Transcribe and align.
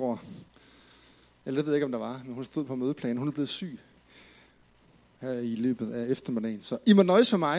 går. 0.00 0.22
Eller 1.44 1.58
det 1.58 1.66
ved 1.66 1.72
jeg 1.72 1.76
ikke, 1.76 1.84
om 1.84 1.92
der 1.92 1.98
var, 1.98 2.22
men 2.24 2.34
hun 2.34 2.44
stod 2.44 2.64
på 2.64 2.74
mødeplanen. 2.74 3.16
Hun 3.16 3.28
er 3.28 3.32
blevet 3.32 3.48
syg 3.48 3.78
her 5.20 5.32
i 5.32 5.54
løbet 5.54 5.92
af 5.92 6.06
eftermiddagen. 6.06 6.62
Så 6.62 6.78
I 6.86 6.92
må 6.92 7.02
nøjes 7.02 7.32
med 7.32 7.38
mig. 7.38 7.56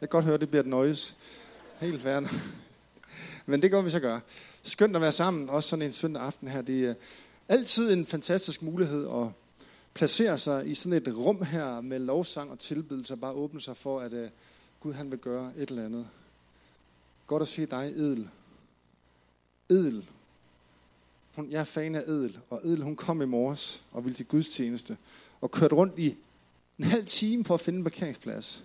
Jeg 0.00 0.08
kan 0.08 0.08
godt 0.08 0.24
høre, 0.24 0.34
at 0.34 0.40
det 0.40 0.48
bliver 0.48 0.62
et 0.62 0.68
nøjes. 0.68 1.16
Helt 1.80 2.02
færdigt. 2.02 2.32
Men 3.46 3.62
det 3.62 3.70
går 3.70 3.82
vi 3.82 3.90
så 3.90 4.00
gøre. 4.00 4.20
Skønt 4.62 4.96
at 4.96 5.02
være 5.02 5.12
sammen, 5.12 5.50
også 5.50 5.68
sådan 5.68 5.86
en 5.86 5.92
søndag 5.92 6.22
aften 6.22 6.48
her. 6.48 6.62
Det 6.62 6.84
er 6.84 6.94
altid 7.48 7.92
en 7.92 8.06
fantastisk 8.06 8.62
mulighed 8.62 9.08
at 9.08 9.26
placere 9.94 10.38
sig 10.38 10.70
i 10.70 10.74
sådan 10.74 11.02
et 11.02 11.16
rum 11.16 11.42
her 11.44 11.80
med 11.80 11.98
lovsang 11.98 12.50
og 12.50 12.58
tilbedelse, 12.58 13.14
og 13.14 13.20
bare 13.20 13.32
åbne 13.32 13.60
sig 13.60 13.76
for, 13.76 14.00
at 14.00 14.12
uh, 14.12 14.28
Gud 14.80 14.92
han 14.92 15.10
vil 15.10 15.18
gøre 15.18 15.52
et 15.56 15.68
eller 15.68 15.84
andet. 15.84 16.08
Godt 17.26 17.42
at 17.42 17.48
se 17.48 17.66
dig, 17.66 17.92
Edel. 17.96 18.28
Edel. 19.68 20.04
Hun, 21.36 21.50
jeg 21.50 21.60
er 21.60 21.64
fan 21.64 21.94
af 21.94 22.00
Edel, 22.00 22.38
og 22.50 22.60
Edel 22.64 22.82
hun 22.82 22.96
kom 22.96 23.22
i 23.22 23.24
morges 23.24 23.84
og 23.92 24.04
ville 24.04 24.16
til 24.16 24.26
gudstjeneste, 24.26 24.96
og 25.40 25.50
kørte 25.50 25.74
rundt 25.74 25.98
i 25.98 26.16
en 26.78 26.84
halv 26.84 27.06
time 27.06 27.44
for 27.44 27.54
at 27.54 27.60
finde 27.60 27.76
en 27.76 27.84
parkeringsplads. 27.84 28.64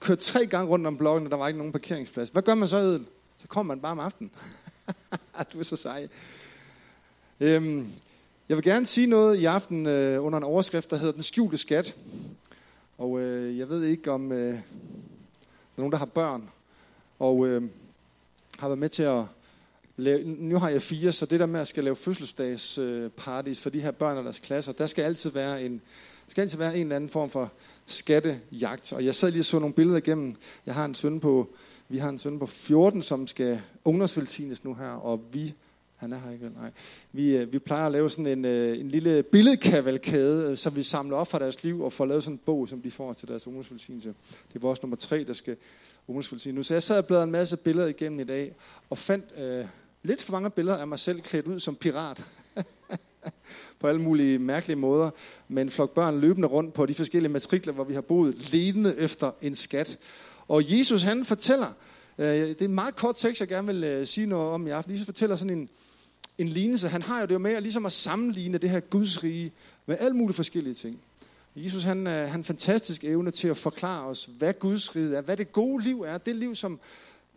Kørte 0.00 0.22
tre 0.22 0.46
gange 0.46 0.68
rundt 0.68 0.86
om 0.86 0.96
blokken, 0.96 1.26
og 1.26 1.30
der 1.30 1.36
var 1.36 1.48
ikke 1.48 1.58
nogen 1.58 1.72
parkeringsplads. 1.72 2.28
Hvad 2.28 2.42
gør 2.42 2.54
man 2.54 2.68
så, 2.68 2.76
Edel? 2.76 3.06
Så 3.38 3.48
kommer 3.48 3.74
man 3.74 3.80
bare 3.80 3.92
om 3.92 3.98
aftenen. 3.98 4.30
du 5.52 5.58
er 5.58 5.62
så 5.62 5.76
sej. 5.76 6.08
Øhm, 7.40 7.92
jeg 8.48 8.56
vil 8.56 8.64
gerne 8.64 8.86
sige 8.86 9.06
noget 9.06 9.40
i 9.40 9.44
aften 9.44 9.86
øh, 9.86 10.24
under 10.24 10.36
en 10.36 10.44
overskrift, 10.44 10.90
der 10.90 10.96
hedder 10.96 11.12
Den 11.12 11.22
skjulte 11.22 11.58
skat. 11.58 11.96
Og 12.98 13.20
øh, 13.20 13.58
jeg 13.58 13.68
ved 13.68 13.82
ikke, 13.82 14.10
om 14.10 14.32
øh, 14.32 14.38
der 14.38 14.52
er 14.52 14.60
nogen, 15.76 15.92
der 15.92 15.98
har 15.98 16.06
børn, 16.06 16.50
og 17.18 17.46
øh, 17.46 17.62
har 18.58 18.68
været 18.68 18.78
med 18.78 18.88
til 18.88 19.02
at 19.02 19.24
lave, 19.96 20.24
nu 20.24 20.58
har 20.58 20.68
jeg 20.68 20.82
fire, 20.82 21.12
så 21.12 21.26
det 21.26 21.40
der 21.40 21.46
med 21.46 21.60
at 21.60 21.68
skal 21.68 21.84
lave 21.84 21.96
fødselsdags 21.96 22.78
øh, 22.78 23.10
parties 23.10 23.60
for 23.60 23.70
de 23.70 23.80
her 23.80 23.90
børn 23.90 24.16
og 24.16 24.24
deres 24.24 24.38
klasser, 24.38 24.72
der 24.72 24.86
skal 24.86 25.02
altid 25.02 25.30
være 25.30 25.64
en, 25.64 25.80
skal 26.28 26.42
altid 26.42 26.58
være 26.58 26.76
en 26.76 26.82
eller 26.82 26.96
anden 26.96 27.10
form 27.10 27.30
for 27.30 27.52
skattejagt. 27.86 28.92
Og 28.92 29.04
jeg 29.04 29.14
sad 29.14 29.30
lige 29.30 29.40
og 29.40 29.44
så 29.44 29.58
nogle 29.58 29.74
billeder 29.74 29.98
igennem. 29.98 30.34
Jeg 30.66 30.74
har 30.74 30.84
en 30.84 30.94
søn 30.94 31.20
på, 31.20 31.54
vi 31.88 31.98
har 31.98 32.08
en 32.08 32.18
søn 32.18 32.38
på 32.38 32.46
14, 32.46 33.02
som 33.02 33.26
skal 33.26 33.60
ungdomsvelsignes 33.84 34.64
nu 34.64 34.74
her, 34.74 34.90
og 34.90 35.20
vi 35.32 35.54
han 35.96 36.12
er 36.12 36.18
her 36.18 36.32
ikke, 36.32 36.50
nej. 36.60 36.70
Vi, 37.12 37.36
øh, 37.36 37.52
vi 37.52 37.58
plejer 37.58 37.86
at 37.86 37.92
lave 37.92 38.10
sådan 38.10 38.26
en, 38.26 38.44
øh, 38.44 38.78
en 38.80 38.88
lille 38.88 39.22
billedkavalkade, 39.22 40.56
som 40.56 40.76
vi 40.76 40.82
samler 40.82 41.16
op 41.16 41.28
fra 41.28 41.38
deres 41.38 41.64
liv 41.64 41.82
og 41.82 41.92
får 41.92 42.06
lavet 42.06 42.24
sådan 42.24 42.34
en 42.34 42.40
bog, 42.44 42.68
som 42.68 42.82
de 42.82 42.90
får 42.90 43.12
til 43.12 43.28
deres 43.28 43.46
ungdomsvelsignelse. 43.46 44.08
Det 44.48 44.56
er 44.56 44.60
vores 44.60 44.82
nummer 44.82 44.96
tre, 44.96 45.24
der 45.24 45.32
skal 45.32 45.56
ungdomsvelsigne 46.08 46.56
nu. 46.56 46.62
Så 46.62 46.74
jeg 46.74 46.82
sad 46.82 46.98
og 46.98 47.06
bladrede 47.06 47.24
en 47.24 47.30
masse 47.30 47.56
billeder 47.56 47.88
igennem 47.88 48.20
i 48.20 48.24
dag, 48.24 48.54
og 48.90 48.98
fandt 48.98 49.24
øh, 49.38 49.64
lidt 50.04 50.22
for 50.22 50.32
mange 50.32 50.50
billeder 50.50 50.76
af 50.76 50.88
mig 50.88 50.98
selv 50.98 51.20
klædt 51.20 51.46
ud 51.46 51.60
som 51.60 51.76
pirat. 51.76 52.22
på 53.80 53.88
alle 53.88 54.00
mulige 54.00 54.38
mærkelige 54.38 54.76
måder, 54.76 55.10
med 55.48 55.62
en 55.62 55.70
flok 55.70 55.94
børn 55.94 56.20
løbende 56.20 56.48
rundt 56.48 56.74
på 56.74 56.86
de 56.86 56.94
forskellige 56.94 57.32
matrikler, 57.32 57.72
hvor 57.72 57.84
vi 57.84 57.94
har 57.94 58.00
boet, 58.00 58.52
ledende 58.52 58.96
efter 58.96 59.30
en 59.42 59.54
skat. 59.54 59.98
Og 60.48 60.78
Jesus 60.78 61.02
han 61.02 61.24
fortæller, 61.24 61.72
øh, 62.18 62.26
det 62.26 62.60
er 62.60 62.64
en 62.64 62.74
meget 62.74 62.96
kort 62.96 63.16
tekst, 63.16 63.40
jeg 63.40 63.48
gerne 63.48 63.66
vil 63.66 63.84
øh, 63.84 64.06
sige 64.06 64.26
noget 64.26 64.50
om 64.50 64.66
i 64.66 64.70
aften. 64.70 64.92
Jesus 64.92 65.06
fortæller 65.06 65.36
sådan 65.36 65.58
en, 65.58 65.68
en 66.38 66.48
lignelse. 66.48 66.88
Han 66.88 67.02
har 67.02 67.20
jo 67.20 67.26
det 67.26 67.34
jo 67.34 67.38
med 67.38 67.54
at, 67.54 67.62
ligesom 67.62 67.86
at 67.86 67.92
sammenligne 67.92 68.58
det 68.58 68.70
her 68.70 68.80
Guds 68.80 69.24
rige 69.24 69.52
med 69.86 69.96
alle 70.00 70.16
mulige 70.16 70.36
forskellige 70.36 70.74
ting. 70.74 71.00
Jesus 71.56 71.82
han, 71.82 72.06
øh, 72.06 72.12
han 72.12 72.28
har 72.28 72.38
en 72.38 72.44
fantastisk 72.44 73.04
evne 73.04 73.30
til 73.30 73.48
at 73.48 73.56
forklare 73.56 74.04
os, 74.04 74.28
hvad 74.38 74.52
Guds 74.52 74.96
rige 74.96 75.16
er, 75.16 75.20
hvad 75.20 75.36
det 75.36 75.52
gode 75.52 75.84
liv 75.84 76.02
er, 76.02 76.18
det 76.18 76.36
liv, 76.36 76.54
som, 76.54 76.80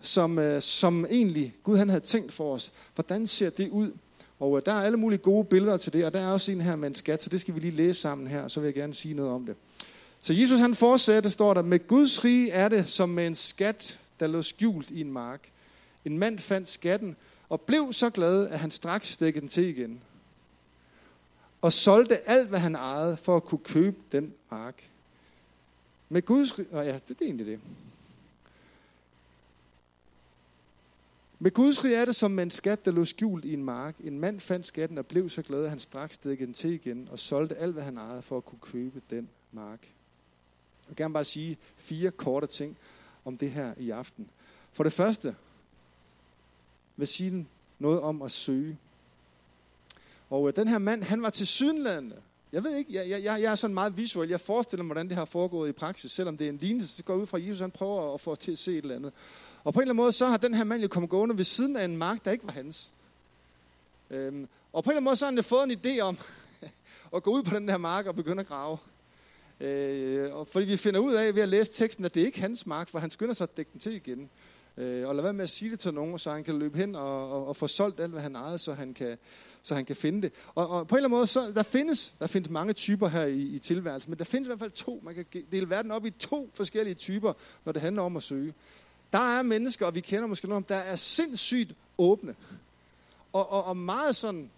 som, 0.02 0.40
øh, 0.40 0.62
som 0.62 1.06
egentlig 1.06 1.54
Gud 1.64 1.78
han 1.78 1.90
havde 1.90 2.06
tænkt 2.06 2.34
for 2.34 2.54
os. 2.54 2.72
Hvordan 2.96 3.28
ser 3.28 3.50
det 3.50 3.70
ud? 3.70 3.92
Og 4.40 4.58
øh, 4.58 4.66
der 4.66 4.74
er 4.74 4.82
alle 4.82 4.98
mulige 4.98 5.20
gode 5.20 5.46
billeder 5.46 5.78
til 5.78 5.94
det, 5.94 6.06
og 6.06 6.14
der 6.14 6.20
er 6.20 6.32
også 6.32 6.52
en 6.52 6.62
her 6.62 6.76
med 6.76 6.88
en 6.88 6.96
skat, 6.96 7.24
så 7.24 7.30
det 7.30 7.42
skal 7.42 7.56
vi 7.56 7.60
lige 7.60 7.72
læse 7.72 8.02
sammen 8.02 8.28
her, 8.28 8.42
og 8.42 8.52
så 8.52 8.60
vil 8.60 8.68
jeg 8.68 8.74
gerne 8.74 8.94
sige 8.94 9.14
noget 9.14 9.32
om 9.32 9.46
det. 9.46 9.56
Så 10.22 10.34
Jesus 10.34 10.60
han 10.60 10.76
fortsætter, 10.76 11.30
står 11.30 11.54
der, 11.54 11.62
med 11.62 11.88
Guds 11.88 12.26
rige 12.26 12.52
er 12.52 12.68
det 12.68 12.90
som 12.90 13.10
med 13.10 13.28
en 13.28 13.36
skat, 13.36 14.00
der 14.20 14.28
lå 14.28 14.42
skjult 14.42 14.90
i 14.90 15.02
en 15.02 15.12
mark. 15.12 15.50
En 16.06 16.18
mand 16.18 16.40
fandt 16.40 16.68
skatten, 16.68 17.16
og 17.50 17.62
blev 17.62 17.94
så 17.94 18.10
glad, 18.10 18.48
at 18.48 18.60
han 18.60 18.72
straks 18.72 19.08
stikkede 19.08 19.42
den 19.42 19.50
til 19.50 19.68
igen. 19.68 20.00
Og 21.62 21.74
solgte 21.74 22.30
alt, 22.30 22.50
hvad 22.50 22.60
han 22.60 22.76
ejede, 22.76 23.18
for 23.18 23.36
at 23.36 23.44
kunne 23.44 23.64
købe 23.64 23.98
den 24.12 24.34
mark. 24.52 24.84
Med 26.10 26.22
Guds 26.22 26.60
rige, 26.60 26.68
ja, 26.74 26.94
det, 26.94 27.08
det 27.08 27.22
er 27.22 27.26
egentlig 27.26 27.46
det. 27.46 27.60
Med 31.40 31.52
Guds 31.52 31.86
rige 31.86 31.96
er 31.96 32.06
det 32.06 32.16
som 32.16 32.32
med 32.32 32.44
en 32.44 32.52
skat, 32.52 32.86
der 32.86 32.92
lå 32.92 33.06
skjult 33.06 33.46
i 33.46 33.54
en 33.54 33.64
mark. 33.64 33.96
En 34.00 34.20
mand 34.20 34.40
fandt 34.40 34.66
skatten 34.66 34.98
og 34.98 35.06
blev 35.06 35.30
så 35.30 35.42
glad, 35.42 35.64
at 35.64 35.70
han 35.70 35.80
straks 35.80 36.16
stikkede 36.16 36.46
den 36.46 36.54
til 36.54 36.74
igen 36.74 37.08
og 37.12 37.20
solgte 37.20 37.56
alt, 37.56 37.74
hvad 37.74 37.84
han 37.84 37.98
ejede, 37.98 38.22
for 38.22 38.38
at 38.38 38.46
kunne 38.46 38.60
købe 38.62 39.02
den 39.10 39.30
mark. 39.52 39.82
Jeg 39.82 40.90
vil 40.90 40.96
gerne 40.96 41.14
bare 41.14 41.26
sige 41.26 41.58
fire 41.76 42.12
korte 42.12 42.48
ting 42.48 42.78
om 43.26 43.38
det 43.38 43.52
her 43.52 43.74
i 43.78 43.90
aften. 43.90 44.30
For 44.74 44.84
det 44.84 44.94
første 44.94 45.36
vil 46.96 47.08
sige 47.08 47.48
noget 47.80 48.02
om 48.02 48.22
at 48.22 48.32
søge. 48.32 48.78
Og 50.30 50.48
øh, 50.48 50.56
den 50.56 50.68
her 50.68 50.78
mand, 50.78 51.04
han 51.04 51.22
var 51.22 51.30
til 51.30 51.48
sydenlandet. 51.48 52.20
Jeg 52.52 52.64
ved 52.64 52.76
ikke, 52.76 52.94
jeg, 52.94 53.10
jeg, 53.10 53.24
jeg 53.24 53.52
er 53.52 53.56
sådan 53.56 53.74
meget 53.74 53.98
visuel. 53.98 54.30
Jeg 54.30 54.42
forestiller 54.42 54.84
mig, 54.84 54.88
hvordan 54.88 55.10
det 55.10 55.18
har 55.18 55.26
foregået 55.26 55.70
i 55.70 55.72
praksis. 55.72 56.12
Selvom 56.12 56.38
det 56.38 56.46
er 56.46 56.50
en 56.50 56.58
lignelse, 56.58 56.96
så 56.96 57.04
går 57.04 57.16
ud 57.16 57.26
fra, 57.26 57.38
at 57.38 57.48
Jesus 57.48 57.60
han 57.60 57.72
prøver 57.72 58.14
at 58.14 58.22
få 58.22 58.32
os 58.32 58.40
til 58.40 58.52
at 58.52 58.58
se 58.58 58.72
et 58.72 58.78
eller 58.78 58.96
andet. 58.96 59.14
Og 59.64 59.74
på 59.74 59.80
en 59.80 59.82
eller 59.82 59.94
anden 59.94 60.04
måde, 60.04 60.12
så 60.12 60.26
har 60.26 60.38
den 60.38 60.54
her 60.54 60.64
mand 60.64 60.82
jo 60.82 60.88
kommet 60.88 61.10
gående 61.10 61.38
ved 61.38 61.44
siden 61.44 61.76
af 61.76 61.86
en 61.86 61.98
mark, 61.98 62.26
der 62.26 62.32
ikke 62.32 62.46
var 62.46 62.54
hans. 62.54 62.92
Øhm, 64.10 64.48
og 64.74 64.84
på 64.84 64.90
en 64.90 64.92
eller 64.92 64.98
anden 64.98 65.04
måde, 65.04 65.16
så 65.16 65.26
har 65.26 65.32
han 65.32 65.44
fået 65.44 65.72
en 65.72 65.80
idé 65.80 66.00
om 66.00 66.18
at 67.16 67.24
gå 67.24 67.32
ud 67.32 67.44
på 67.44 67.56
den 67.56 67.70
her 67.70 67.78
mark 67.78 68.06
og 68.06 68.16
begynde 68.16 68.40
at 68.40 68.48
grave. 68.48 68.78
Øh, 69.60 70.36
og 70.36 70.48
fordi 70.48 70.66
vi 70.66 70.78
finder 70.78 71.00
ud 71.00 71.14
af 71.14 71.36
ved 71.36 71.42
at 71.42 71.50
læse 71.50 71.72
teksten, 71.72 72.06
at 72.06 72.16
det 72.16 72.26
ikke 72.26 72.38
er 72.38 72.42
hans 72.42 72.66
mark, 72.66 72.90
for 72.90 73.00
han 73.00 73.12
skynder 73.12 73.34
sig 73.34 73.44
at 73.44 73.58
dække 73.58 73.72
den 73.74 73.80
til 73.80 73.96
igen. 73.96 74.30
Øh, 74.78 75.08
og 75.08 75.16
lad 75.16 75.24
være 75.24 75.34
med 75.34 75.44
at 75.44 75.50
sige 75.50 75.72
det 75.72 75.80
til 75.80 75.94
nogen, 75.94 76.20
så 76.20 76.32
han 76.32 76.44
kan 76.44 76.60
løbe 76.60 76.78
hen 76.78 76.96
og, 76.96 77.32
og, 77.32 77.48
og 77.48 77.56
få 77.56 77.68
solgt 77.68 78.00
alt, 78.00 78.12
hvad 78.12 78.22
han 78.22 78.36
ejede, 78.36 78.58
så 78.58 78.74
han 78.74 78.94
kan, 78.94 79.18
så 79.62 79.76
han 79.76 79.86
kan 79.86 79.96
finde 79.96 80.22
det. 80.22 80.32
Og, 80.56 80.70
og 80.70 80.88
på 80.88 80.96
en 80.96 80.98
eller 80.98 81.08
anden 81.08 81.18
måde, 81.18 81.28
så 81.28 81.52
der 81.56 81.64
findes, 81.64 82.14
der 82.20 82.28
findes 82.28 82.50
mange 82.50 82.74
typer 82.74 83.08
her 83.08 83.26
i, 83.26 83.42
i 83.42 83.60
tilværelsen, 83.60 84.12
men 84.12 84.20
der 84.20 84.26
findes 84.26 84.48
i 84.48 84.50
hvert 84.50 84.60
fald 84.60 84.72
to. 84.72 85.02
Man 85.04 85.16
kan 85.16 85.26
dele 85.52 85.70
verden 85.70 85.92
op 85.92 86.06
i 86.06 86.10
to 86.10 86.50
forskellige 86.54 86.96
typer, 86.96 87.34
når 87.66 87.72
det 87.72 87.82
handler 87.82 88.02
om 88.02 88.18
at 88.18 88.24
søge. 88.24 88.54
Der 89.18 89.38
er 89.38 89.42
mennesker, 89.42 89.86
og 89.86 89.96
vi 89.96 90.00
kender 90.00 90.28
måske 90.28 90.48
nogen, 90.48 90.66
der 90.70 90.76
er 90.76 90.96
sindssygt 90.96 91.74
åbne. 91.98 92.36
Og, 93.34 93.52
og, 93.52 93.64
og 93.64 93.78
meget 93.78 94.16
sådan, 94.16 94.50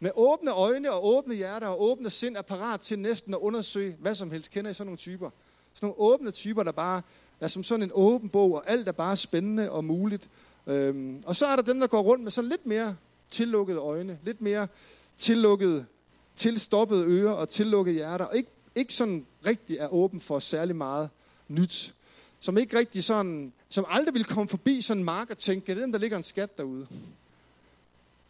med 0.00 0.10
åbne 0.14 0.50
øjne 0.50 0.92
og 0.92 1.06
åbne 1.06 1.34
hjerter 1.34 1.66
og 1.66 1.82
åbne 1.82 2.10
sind 2.10 2.36
er 2.36 2.42
parat 2.42 2.80
til 2.80 2.98
næsten 2.98 3.34
at 3.34 3.38
undersøge 3.38 3.96
hvad 4.00 4.14
som 4.14 4.30
helst. 4.30 4.50
Kender 4.50 4.70
I 4.70 4.74
sådan 4.74 4.86
nogle 4.86 4.98
typer? 4.98 5.30
Sådan 5.74 5.86
nogle 5.86 6.12
åbne 6.12 6.30
typer, 6.30 6.62
der 6.62 6.72
bare 6.72 7.02
er 7.40 7.48
som 7.48 7.62
sådan 7.62 7.82
en 7.82 7.90
åben 7.94 8.28
bog, 8.28 8.54
og 8.54 8.70
alt 8.70 8.88
er 8.88 8.92
bare 8.92 9.16
spændende 9.16 9.70
og 9.70 9.84
muligt. 9.84 10.28
Øhm, 10.66 11.22
og 11.26 11.36
så 11.36 11.46
er 11.46 11.56
der 11.56 11.62
dem, 11.62 11.80
der 11.80 11.86
går 11.86 12.00
rundt 12.00 12.24
med 12.24 12.30
sådan 12.30 12.50
lidt 12.50 12.66
mere 12.66 12.96
tillukkede 13.30 13.78
øjne, 13.78 14.18
lidt 14.24 14.40
mere 14.40 14.68
tillukkede, 15.16 15.86
tilstoppede 16.36 17.04
ører 17.04 17.32
og 17.32 17.48
tillukkede 17.48 17.94
hjerter, 17.94 18.24
og 18.24 18.36
ikke, 18.36 18.50
ikke 18.74 18.94
sådan 18.94 19.26
rigtig 19.46 19.76
er 19.76 19.88
åben 19.88 20.20
for 20.20 20.38
særlig 20.38 20.76
meget 20.76 21.10
nyt. 21.48 21.94
Som 22.40 22.58
ikke 22.58 22.78
rigtig 22.78 23.04
sådan, 23.04 23.52
som 23.68 23.84
aldrig 23.88 24.14
vil 24.14 24.24
komme 24.24 24.48
forbi 24.48 24.80
sådan 24.80 25.00
en 25.00 25.04
mark 25.04 25.30
og 25.30 25.38
tænke, 25.38 25.72
at 25.72 25.78
der 25.78 25.98
ligger 25.98 26.16
en 26.16 26.22
skat 26.22 26.58
derude. 26.58 26.86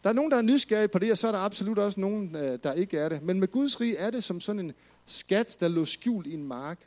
Der 0.03 0.09
er 0.09 0.13
nogen, 0.13 0.31
der 0.31 0.37
er 0.37 0.41
nysgerrige 0.41 0.87
på 0.87 0.99
det, 0.99 1.11
og 1.11 1.17
så 1.17 1.27
er 1.27 1.31
der 1.31 1.39
absolut 1.39 1.79
også 1.79 1.99
nogen, 1.99 2.35
øh, 2.35 2.59
der 2.63 2.73
ikke 2.73 2.97
er 2.97 3.09
det. 3.09 3.23
Men 3.23 3.39
med 3.39 3.47
Guds 3.47 3.81
rige 3.81 3.97
er 3.97 4.09
det 4.09 4.23
som 4.23 4.39
sådan 4.39 4.59
en 4.59 4.73
skat, 5.05 5.57
der 5.59 5.67
lå 5.67 5.85
skjult 5.85 6.27
i 6.27 6.33
en 6.33 6.43
mark. 6.43 6.79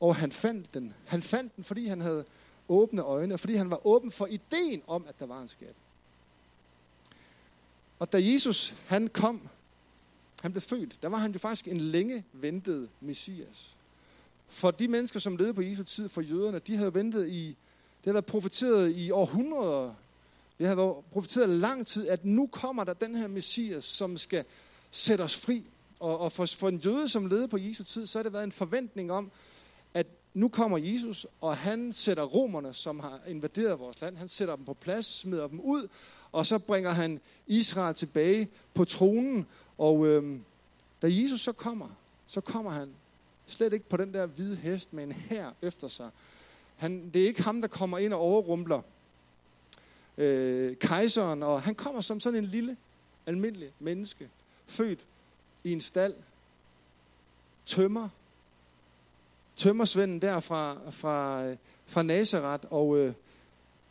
Og 0.00 0.16
han 0.16 0.32
fandt 0.32 0.74
den. 0.74 0.94
Han 1.04 1.22
fandt 1.22 1.56
den, 1.56 1.64
fordi 1.64 1.86
han 1.86 2.00
havde 2.00 2.24
åbne 2.68 3.02
øjne, 3.02 3.34
og 3.34 3.40
fordi 3.40 3.54
han 3.54 3.70
var 3.70 3.86
åben 3.86 4.10
for 4.10 4.26
ideen 4.26 4.82
om, 4.86 5.04
at 5.08 5.18
der 5.18 5.26
var 5.26 5.40
en 5.40 5.48
skat. 5.48 5.74
Og 7.98 8.12
da 8.12 8.18
Jesus 8.22 8.74
han 8.86 9.08
kom, 9.08 9.48
han 10.42 10.52
blev 10.52 10.62
født, 10.62 11.02
der 11.02 11.08
var 11.08 11.18
han 11.18 11.32
jo 11.32 11.38
faktisk 11.38 11.68
en 11.68 11.80
længe 11.80 12.24
ventet 12.32 12.88
messias. 13.00 13.75
For 14.48 14.70
de 14.70 14.88
mennesker, 14.88 15.20
som 15.20 15.36
levede 15.36 15.54
på 15.54 15.62
Jesu 15.62 15.82
tid, 15.82 16.08
for 16.08 16.20
jøderne, 16.20 16.58
de 16.58 16.76
havde 16.76 16.94
ventet 16.94 17.28
i, 17.28 17.46
det 17.46 18.04
havde 18.04 18.14
været 18.14 18.26
profeteret 18.26 18.96
i 18.96 19.10
århundreder, 19.10 19.94
det 20.58 20.66
havde 20.66 20.76
været 20.76 20.96
profeteret 21.12 21.48
lang 21.48 21.86
tid, 21.86 22.08
at 22.08 22.24
nu 22.24 22.46
kommer 22.46 22.84
der 22.84 22.92
den 22.92 23.14
her 23.14 23.26
messias, 23.26 23.84
som 23.84 24.16
skal 24.16 24.44
sætte 24.90 25.22
os 25.22 25.36
fri. 25.36 25.64
Og, 26.00 26.18
og 26.18 26.32
for, 26.32 26.46
for 26.46 26.68
en 26.68 26.76
jøde, 26.76 27.08
som 27.08 27.26
levede 27.26 27.48
på 27.48 27.58
Jesu 27.58 27.84
tid, 27.84 28.06
så 28.06 28.18
har 28.18 28.22
det 28.22 28.32
været 28.32 28.44
en 28.44 28.52
forventning 28.52 29.12
om, 29.12 29.30
at 29.94 30.06
nu 30.34 30.48
kommer 30.48 30.78
Jesus, 30.78 31.26
og 31.40 31.56
han 31.56 31.92
sætter 31.92 32.22
romerne, 32.22 32.74
som 32.74 33.00
har 33.00 33.20
invaderet 33.28 33.78
vores 33.78 34.00
land, 34.00 34.16
han 34.16 34.28
sætter 34.28 34.56
dem 34.56 34.64
på 34.64 34.74
plads, 34.74 35.06
smider 35.06 35.48
dem 35.48 35.60
ud, 35.60 35.88
og 36.32 36.46
så 36.46 36.58
bringer 36.58 36.90
han 36.90 37.20
Israel 37.46 37.94
tilbage 37.94 38.48
på 38.74 38.84
tronen. 38.84 39.46
Og 39.78 40.06
øhm, 40.06 40.44
da 41.02 41.06
Jesus 41.10 41.40
så 41.40 41.52
kommer, 41.52 41.88
så 42.26 42.40
kommer 42.40 42.70
han 42.70 42.88
slet 43.46 43.72
ikke 43.72 43.88
på 43.88 43.96
den 43.96 44.14
der 44.14 44.26
hvide 44.26 44.56
hest 44.56 44.92
med 44.92 45.04
en 45.04 45.12
hær 45.12 45.50
efter 45.62 45.88
sig. 45.88 46.10
Han, 46.76 47.10
det 47.14 47.22
er 47.22 47.26
ikke 47.26 47.42
ham, 47.42 47.60
der 47.60 47.68
kommer 47.68 47.98
ind 47.98 48.12
og 48.12 48.20
overrumpler 48.20 48.82
øh, 50.18 50.76
kejseren, 50.76 51.42
og 51.42 51.62
han 51.62 51.74
kommer 51.74 52.00
som 52.00 52.20
sådan 52.20 52.38
en 52.38 52.44
lille, 52.44 52.76
almindelig 53.26 53.70
menneske, 53.78 54.28
født 54.66 55.06
i 55.64 55.72
en 55.72 55.80
stald, 55.80 56.14
tømmer, 57.66 58.08
tømmersvenden 59.56 60.22
der 60.22 60.40
fra, 60.40 60.76
fra, 60.90 61.44
øh, 61.44 61.56
fra 61.86 62.02
Nazareth, 62.02 62.64
og 62.70 62.98
øh, 62.98 63.12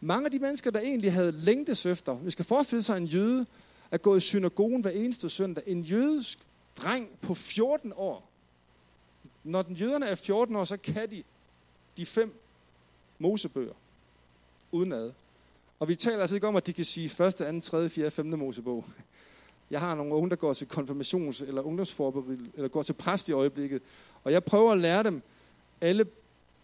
mange 0.01 0.25
af 0.25 0.31
de 0.31 0.39
mennesker, 0.39 0.71
der 0.71 0.79
egentlig 0.79 1.13
havde 1.13 1.31
længtes 1.31 1.85
efter, 1.85 2.15
vi 2.15 2.31
skal 2.31 2.45
forestille 2.45 2.83
sig 2.83 2.97
en 2.97 3.05
jøde, 3.05 3.45
at 3.91 4.01
gå 4.01 4.15
i 4.15 4.19
synagogen 4.19 4.81
hver 4.81 4.91
eneste 4.91 5.29
søndag, 5.29 5.63
en 5.67 5.81
jødisk 5.81 6.39
dreng 6.77 7.09
på 7.21 7.33
14 7.33 7.93
år. 7.95 8.29
Når 9.45 9.61
den 9.61 9.75
jøderne 9.75 10.05
er 10.05 10.15
14 10.15 10.55
år, 10.55 10.63
så 10.63 10.77
kan 10.77 11.11
de 11.11 11.23
de 11.97 12.05
fem 12.05 12.39
Mosebøger 13.19 13.73
udenad. 14.71 15.11
Og 15.79 15.87
vi 15.87 15.95
taler 15.95 16.21
altså 16.21 16.35
ikke 16.35 16.47
om, 16.47 16.55
at 16.55 16.67
de 16.67 16.73
kan 16.73 16.85
sige 16.85 17.25
1., 17.25 17.35
2., 17.35 17.59
3., 17.61 17.89
4., 17.89 18.11
5. 18.11 18.25
Mosebog. 18.25 18.85
Jeg 19.69 19.79
har 19.79 19.95
nogle 19.95 20.13
unge, 20.13 20.29
der 20.29 20.35
går 20.35 20.53
til 20.53 20.65
konfirmations- 20.73 21.45
eller 21.47 21.61
ungdomsforberedelse, 21.61 22.51
eller 22.55 22.67
går 22.67 22.83
til 22.83 22.93
præst 22.93 23.29
i 23.29 23.31
øjeblikket. 23.31 23.81
Og 24.23 24.31
jeg 24.31 24.43
prøver 24.43 24.71
at 24.71 24.77
lære 24.77 25.03
dem 25.03 25.21
alle 25.81 26.05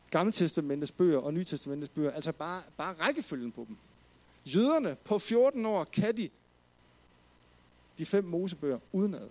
Gamle 0.10 0.32
Testamentets 0.32 0.92
bøger 0.92 1.20
og 1.20 1.34
Nye 1.34 1.44
Testamentets 1.44 1.90
bøger, 1.90 2.12
altså 2.12 2.32
bare, 2.32 2.62
bare 2.78 2.94
rækkefølgen 2.94 3.52
på 3.52 3.66
dem. 3.68 3.78
Jøderne 4.46 4.98
på 5.04 5.20
14 5.20 5.66
år 5.66 5.84
kan 5.84 6.18
de 6.18 6.30
de 7.98 8.06
fem 8.06 8.24
Mosebøger 8.24 8.80
udenad. 8.92 9.28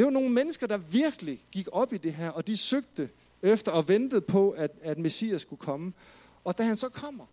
Det 0.00 0.06
var 0.06 0.10
nogle 0.10 0.30
mennesker, 0.30 0.66
der 0.66 0.76
virkelig 0.76 1.44
gik 1.52 1.68
op 1.72 1.92
i 1.92 1.96
det 1.96 2.14
her, 2.14 2.30
og 2.30 2.46
de 2.46 2.56
søgte 2.56 3.10
efter 3.42 3.72
og 3.72 3.88
ventede 3.88 4.20
på, 4.20 4.50
at, 4.50 4.70
at 4.82 4.98
Messias 4.98 5.42
skulle 5.42 5.60
komme. 5.60 5.92
Og 6.44 6.58
da 6.58 6.62
han 6.62 6.76
så 6.76 6.88
kommer, 6.88 7.26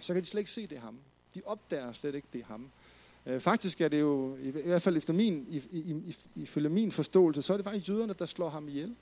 så 0.00 0.14
kan 0.14 0.22
de 0.22 0.26
slet 0.26 0.40
ikke 0.40 0.50
se, 0.50 0.66
det 0.66 0.76
er 0.76 0.80
ham. 0.80 0.98
De 1.34 1.42
opdager 1.44 1.92
slet 1.92 2.14
ikke, 2.14 2.28
det 2.32 2.40
er 2.40 2.44
ham. 2.44 2.70
Øh, 3.26 3.40
faktisk 3.40 3.80
er 3.80 3.88
det 3.88 4.00
jo, 4.00 4.36
i, 4.36 4.48
i 4.48 4.50
hvert 4.50 4.82
fald 4.82 4.96
efter 4.96 5.12
min, 5.12 5.46
i, 5.48 5.56
i, 5.56 5.78
i, 5.80 6.16
ifølge 6.34 6.68
min 6.68 6.92
forståelse, 6.92 7.42
så 7.42 7.52
er 7.52 7.56
det 7.56 7.64
faktisk 7.64 7.88
jøderne, 7.88 8.14
der 8.18 8.26
slår 8.26 8.48
ham 8.48 8.68
ihjel. 8.68 8.94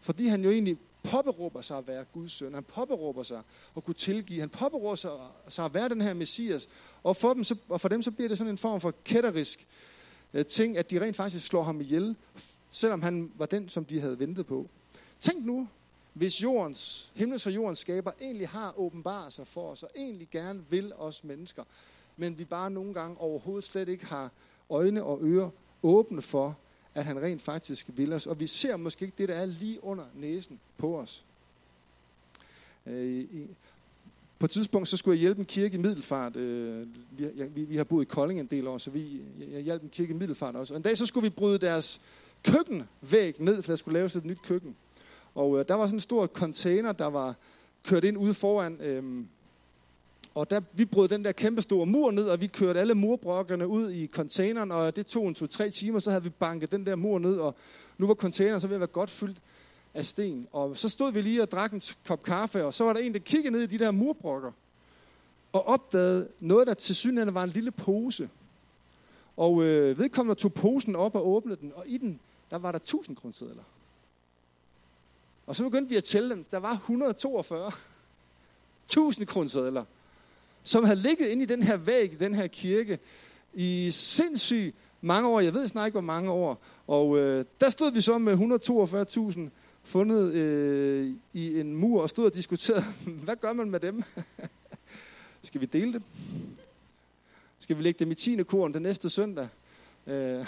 Fordi 0.00 0.26
han 0.26 0.44
jo 0.44 0.50
egentlig 0.50 0.78
påberåber 1.02 1.62
sig 1.62 1.78
at 1.78 1.88
være 1.88 2.04
Guds 2.12 2.32
søn. 2.32 2.54
Han 2.54 2.64
påberåber 2.64 3.22
sig 3.22 3.42
at 3.76 3.84
kunne 3.84 3.94
tilgive. 3.94 4.40
Han 4.40 4.48
påberåber 4.48 4.94
sig, 4.94 5.10
sig 5.48 5.64
at 5.64 5.74
være 5.74 5.88
den 5.88 6.00
her 6.00 6.14
messias. 6.14 6.68
Og 7.02 7.16
for, 7.16 7.34
dem, 7.34 7.44
så, 7.44 7.56
og 7.68 7.80
for 7.80 7.88
dem 7.88 8.02
så 8.02 8.10
bliver 8.10 8.28
det 8.28 8.38
sådan 8.38 8.50
en 8.50 8.58
form 8.58 8.80
for 8.80 8.94
kætterisk 9.04 9.66
Øh, 10.34 10.46
ting, 10.46 10.78
at 10.78 10.90
de 10.90 11.00
rent 11.00 11.16
faktisk 11.16 11.46
slår 11.46 11.62
ham 11.62 11.80
ihjel, 11.80 12.16
selvom 12.70 13.02
han 13.02 13.32
var 13.34 13.46
den, 13.46 13.68
som 13.68 13.84
de 13.84 14.00
havde 14.00 14.18
ventet 14.18 14.46
på. 14.46 14.68
Tænk 15.20 15.44
nu, 15.44 15.68
hvis 16.12 16.42
jordens, 16.42 17.12
himlens 17.14 17.46
og 17.46 17.54
jordens 17.54 17.78
skaber 17.78 18.10
egentlig 18.20 18.48
har 18.48 18.78
åbenbaret 18.78 19.32
sig 19.32 19.46
for 19.46 19.70
os, 19.70 19.82
og 19.82 19.90
egentlig 19.96 20.28
gerne 20.30 20.64
vil 20.70 20.92
os 20.94 21.24
mennesker, 21.24 21.64
men 22.16 22.38
vi 22.38 22.44
bare 22.44 22.70
nogle 22.70 22.94
gange 22.94 23.20
overhovedet 23.20 23.64
slet 23.64 23.88
ikke 23.88 24.04
har 24.04 24.30
øjne 24.70 25.04
og 25.04 25.18
ører 25.22 25.50
åbne 25.82 26.22
for, 26.22 26.58
at 26.94 27.04
han 27.04 27.22
rent 27.22 27.42
faktisk 27.42 27.90
vil 27.94 28.12
os. 28.12 28.26
Og 28.26 28.40
vi 28.40 28.46
ser 28.46 28.76
måske 28.76 29.04
ikke 29.04 29.18
det, 29.18 29.28
der 29.28 29.34
er 29.34 29.46
lige 29.46 29.84
under 29.84 30.04
næsen 30.14 30.60
på 30.76 30.98
os. 30.98 31.24
Øh, 32.86 33.24
på 34.42 34.46
et 34.46 34.50
tidspunkt 34.50 34.88
så 34.88 34.96
skulle 34.96 35.14
jeg 35.14 35.20
hjælpe 35.20 35.38
en 35.38 35.44
kirke 35.44 35.74
i 35.74 35.80
Middelfart. 35.80 36.36
Øh, 36.36 36.86
vi, 37.10 37.28
vi, 37.54 37.64
vi 37.64 37.76
har 37.76 37.84
boet 37.84 38.04
i 38.04 38.08
Kolding 38.08 38.40
en 38.40 38.46
del 38.46 38.66
år, 38.66 38.78
så 38.78 38.90
vi, 38.90 39.20
jeg 39.52 39.60
hjalp 39.60 39.82
en 39.82 39.88
kirke 39.88 40.10
i 40.10 40.16
Middelfart 40.16 40.56
også. 40.56 40.74
Og 40.74 40.76
en 40.76 40.82
dag 40.82 40.98
så 40.98 41.06
skulle 41.06 41.24
vi 41.24 41.30
bryde 41.30 41.58
deres 41.58 42.00
køkkenvæg 42.44 43.34
ned, 43.38 43.62
for 43.62 43.72
der 43.72 43.76
skulle 43.76 43.98
laves 43.98 44.16
et 44.16 44.24
nyt 44.24 44.42
køkken. 44.42 44.76
Og 45.34 45.58
øh, 45.58 45.64
der 45.68 45.74
var 45.74 45.86
sådan 45.86 45.96
en 45.96 46.00
stor 46.00 46.26
container, 46.26 46.92
der 46.92 47.06
var 47.06 47.34
kørt 47.84 48.04
ind 48.04 48.18
ude 48.18 48.34
foran. 48.34 48.80
Øh, 48.80 49.24
og 50.34 50.50
der, 50.50 50.60
vi 50.72 50.84
brød 50.84 51.08
den 51.08 51.24
der 51.24 51.32
kæmpe 51.32 51.62
store 51.62 51.86
mur 51.86 52.10
ned, 52.10 52.24
og 52.24 52.40
vi 52.40 52.46
kørte 52.46 52.80
alle 52.80 52.94
murbrokkerne 52.94 53.66
ud 53.66 53.90
i 53.90 54.06
containeren, 54.06 54.72
og 54.72 54.96
det 54.96 55.06
tog 55.06 55.28
en 55.28 55.34
to-tre 55.34 55.70
timer, 55.70 55.98
så 55.98 56.10
havde 56.10 56.24
vi 56.24 56.30
banket 56.30 56.72
den 56.72 56.86
der 56.86 56.96
mur 56.96 57.18
ned, 57.18 57.36
og 57.36 57.54
nu 57.98 58.06
var 58.06 58.14
containeren 58.14 58.60
så 58.60 58.66
ved 58.66 58.76
at 58.76 58.80
være 58.80 58.86
godt 58.86 59.10
fyldt 59.10 59.38
af 59.94 60.06
sten. 60.06 60.48
Og 60.52 60.78
så 60.78 60.88
stod 60.88 61.12
vi 61.12 61.20
lige 61.20 61.42
og 61.42 61.50
drak 61.50 61.72
en 61.72 61.82
kop 62.06 62.22
kaffe, 62.22 62.64
og 62.64 62.74
så 62.74 62.84
var 62.84 62.92
der 62.92 63.00
en, 63.00 63.12
der 63.12 63.18
kiggede 63.18 63.52
ned 63.52 63.62
i 63.62 63.66
de 63.66 63.78
der 63.78 63.90
murbrokker, 63.90 64.52
og 65.52 65.66
opdagede 65.66 66.28
noget, 66.40 66.66
der 66.66 66.74
til 66.74 66.94
synligheden 66.94 67.34
var 67.34 67.42
en 67.42 67.50
lille 67.50 67.70
pose. 67.70 68.28
Og 69.36 69.62
øh, 69.62 69.98
vedkommende 69.98 70.40
tog 70.40 70.52
posen 70.52 70.96
op 70.96 71.14
og 71.14 71.28
åbnede 71.28 71.56
den, 71.60 71.72
og 71.74 71.84
i 71.86 71.98
den, 71.98 72.20
der 72.50 72.58
var 72.58 72.72
der 72.72 72.78
1000 72.78 73.16
grundsedler. 73.16 73.62
Og 75.46 75.56
så 75.56 75.64
begyndte 75.64 75.88
vi 75.88 75.96
at 75.96 76.04
tælle 76.04 76.30
dem. 76.30 76.44
Der 76.50 76.58
var 76.58 76.72
142. 76.72 77.72
1000 78.86 79.26
grundsedler 79.26 79.84
som 80.64 80.84
havde 80.84 81.00
ligget 81.00 81.28
inde 81.28 81.42
i 81.42 81.46
den 81.46 81.62
her 81.62 81.76
væg, 81.76 82.12
i 82.12 82.16
den 82.16 82.34
her 82.34 82.46
kirke, 82.46 82.98
i 83.54 83.90
sindssygt 83.90 84.76
mange 85.00 85.28
år. 85.28 85.40
Jeg 85.40 85.54
ved 85.54 85.68
snart 85.68 85.86
ikke, 85.86 85.94
hvor 85.94 86.00
mange 86.00 86.30
år. 86.30 86.62
Og 86.86 87.18
øh, 87.18 87.44
der 87.60 87.68
stod 87.68 87.92
vi 87.92 88.00
så 88.00 88.18
med 88.18 88.32
142.000 89.36 89.40
fundet 89.84 90.34
øh, 90.34 91.14
i 91.32 91.60
en 91.60 91.74
mur 91.74 92.02
og 92.02 92.08
stod 92.08 92.26
og 92.26 92.34
diskuterede, 92.34 92.84
hvad 93.24 93.36
gør 93.36 93.52
man 93.52 93.70
med 93.70 93.80
dem? 93.80 94.02
Skal 95.42 95.60
vi 95.60 95.66
dele 95.66 95.92
dem? 95.92 96.02
Skal 97.58 97.76
vi 97.76 97.82
lægge 97.82 97.98
dem 98.04 98.10
i 98.10 98.14
10. 98.14 98.42
korn 98.42 98.74
den 98.74 98.82
næste 98.82 99.10
søndag? 99.10 99.48
Øh, 100.06 100.46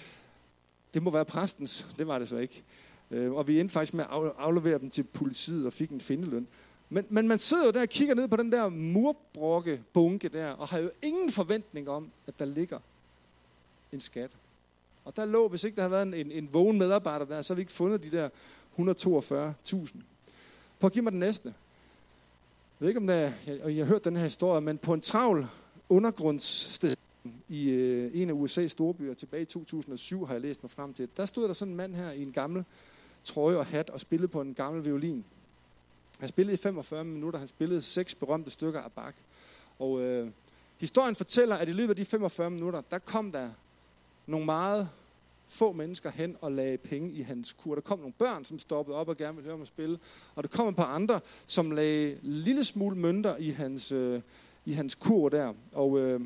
det 0.94 1.02
må 1.02 1.10
være 1.10 1.24
præstens. 1.24 1.86
Det 1.98 2.06
var 2.06 2.18
det 2.18 2.28
så 2.28 2.36
ikke. 2.36 2.62
Øh, 3.10 3.32
og 3.32 3.48
vi 3.48 3.60
endte 3.60 3.72
faktisk 3.72 3.94
med 3.94 4.04
at 4.04 4.32
aflevere 4.38 4.78
dem 4.78 4.90
til 4.90 5.02
politiet 5.02 5.66
og 5.66 5.72
fik 5.72 5.90
en 5.90 6.00
findeløn. 6.00 6.46
Men, 6.88 7.06
men 7.08 7.28
man 7.28 7.38
sidder 7.38 7.66
jo 7.66 7.70
der 7.70 7.80
og 7.80 7.88
kigger 7.88 8.14
ned 8.14 8.28
på 8.28 8.36
den 8.36 8.52
der 8.52 8.68
murbrokke 8.68 9.82
bunke 9.92 10.28
der, 10.28 10.50
og 10.50 10.68
har 10.68 10.78
jo 10.78 10.90
ingen 11.02 11.32
forventning 11.32 11.88
om, 11.88 12.10
at 12.26 12.38
der 12.38 12.44
ligger 12.44 12.78
en 13.92 14.00
skat. 14.00 14.30
Og 15.06 15.16
der 15.16 15.24
lå, 15.24 15.48
hvis 15.48 15.64
ikke 15.64 15.76
der 15.76 15.82
havde 15.82 15.90
været 15.90 16.06
en, 16.06 16.14
en, 16.14 16.32
en 16.32 16.48
vågen 16.52 16.78
medarbejder 16.78 17.24
der, 17.24 17.42
så 17.42 17.52
havde 17.52 17.56
vi 17.56 17.62
ikke 17.62 17.72
fundet 17.72 18.04
de 18.04 18.10
der 18.10 18.28
142.000. 18.78 20.00
Prøv 20.80 20.86
at 20.88 20.92
give 20.92 21.02
mig 21.02 21.12
den 21.12 21.20
næste. 21.20 21.48
Jeg 21.48 21.54
ved 22.80 22.88
ikke, 22.88 23.00
om 23.00 23.06
der, 23.06 23.14
jeg, 23.16 23.32
jeg 23.46 23.76
har 23.76 23.84
hørt 23.84 24.04
den 24.04 24.16
her 24.16 24.22
historie, 24.22 24.60
men 24.60 24.78
på 24.78 24.94
en 24.94 25.00
travl 25.00 25.46
undergrundssted 25.88 26.96
i 27.48 27.68
øh, 27.68 28.10
en 28.14 28.30
af 28.30 28.34
USA's 28.34 28.68
storbyer 28.68 29.14
tilbage 29.14 29.42
i 29.42 29.44
2007, 29.44 30.26
har 30.26 30.34
jeg 30.34 30.40
læst 30.40 30.62
mig 30.62 30.70
frem 30.70 30.94
til, 30.94 31.08
der 31.16 31.26
stod 31.26 31.48
der 31.48 31.54
sådan 31.54 31.72
en 31.72 31.76
mand 31.76 31.94
her 31.94 32.10
i 32.10 32.22
en 32.22 32.32
gammel 32.32 32.64
trøje 33.24 33.56
og 33.56 33.66
hat 33.66 33.90
og 33.90 34.00
spillede 34.00 34.28
på 34.28 34.40
en 34.40 34.54
gammel 34.54 34.84
violin. 34.84 35.24
Han 36.18 36.28
spillede 36.28 36.54
i 36.54 36.56
45 36.56 37.04
minutter. 37.04 37.38
Han 37.38 37.48
spillede 37.48 37.82
seks 37.82 38.14
berømte 38.14 38.50
stykker 38.50 38.80
af 38.80 38.92
Bach. 38.92 39.16
Og 39.78 40.00
øh, 40.00 40.30
historien 40.78 41.14
fortæller, 41.14 41.56
at 41.56 41.68
i 41.68 41.72
løbet 41.72 41.90
af 41.90 41.96
de 41.96 42.04
45 42.04 42.50
minutter, 42.50 42.82
der 42.90 42.98
kom 42.98 43.32
der 43.32 43.50
nogle 44.26 44.46
meget 44.46 44.88
få 45.48 45.72
mennesker 45.72 46.10
hen 46.10 46.36
og 46.40 46.52
lagde 46.52 46.78
penge 46.78 47.10
i 47.10 47.22
hans 47.22 47.52
kur. 47.52 47.74
Der 47.74 47.82
kom 47.82 47.98
nogle 47.98 48.14
børn, 48.18 48.44
som 48.44 48.58
stoppede 48.58 48.96
op 48.96 49.08
og 49.08 49.16
gerne 49.16 49.36
ville 49.36 49.48
høre 49.48 49.56
ham 49.56 49.66
spille. 49.66 49.98
Og 50.34 50.42
der 50.42 50.48
kom 50.48 50.68
et 50.68 50.76
par 50.76 50.94
andre, 50.94 51.20
som 51.46 51.70
lagde 51.70 52.18
lille 52.22 52.64
smule 52.64 52.96
mønter 52.96 53.36
i 53.36 53.50
hans, 53.50 53.92
øh, 53.92 54.20
i 54.64 54.72
hans 54.72 54.94
kur 54.94 55.28
der. 55.28 55.52
Og 55.72 55.98
øh, 55.98 56.20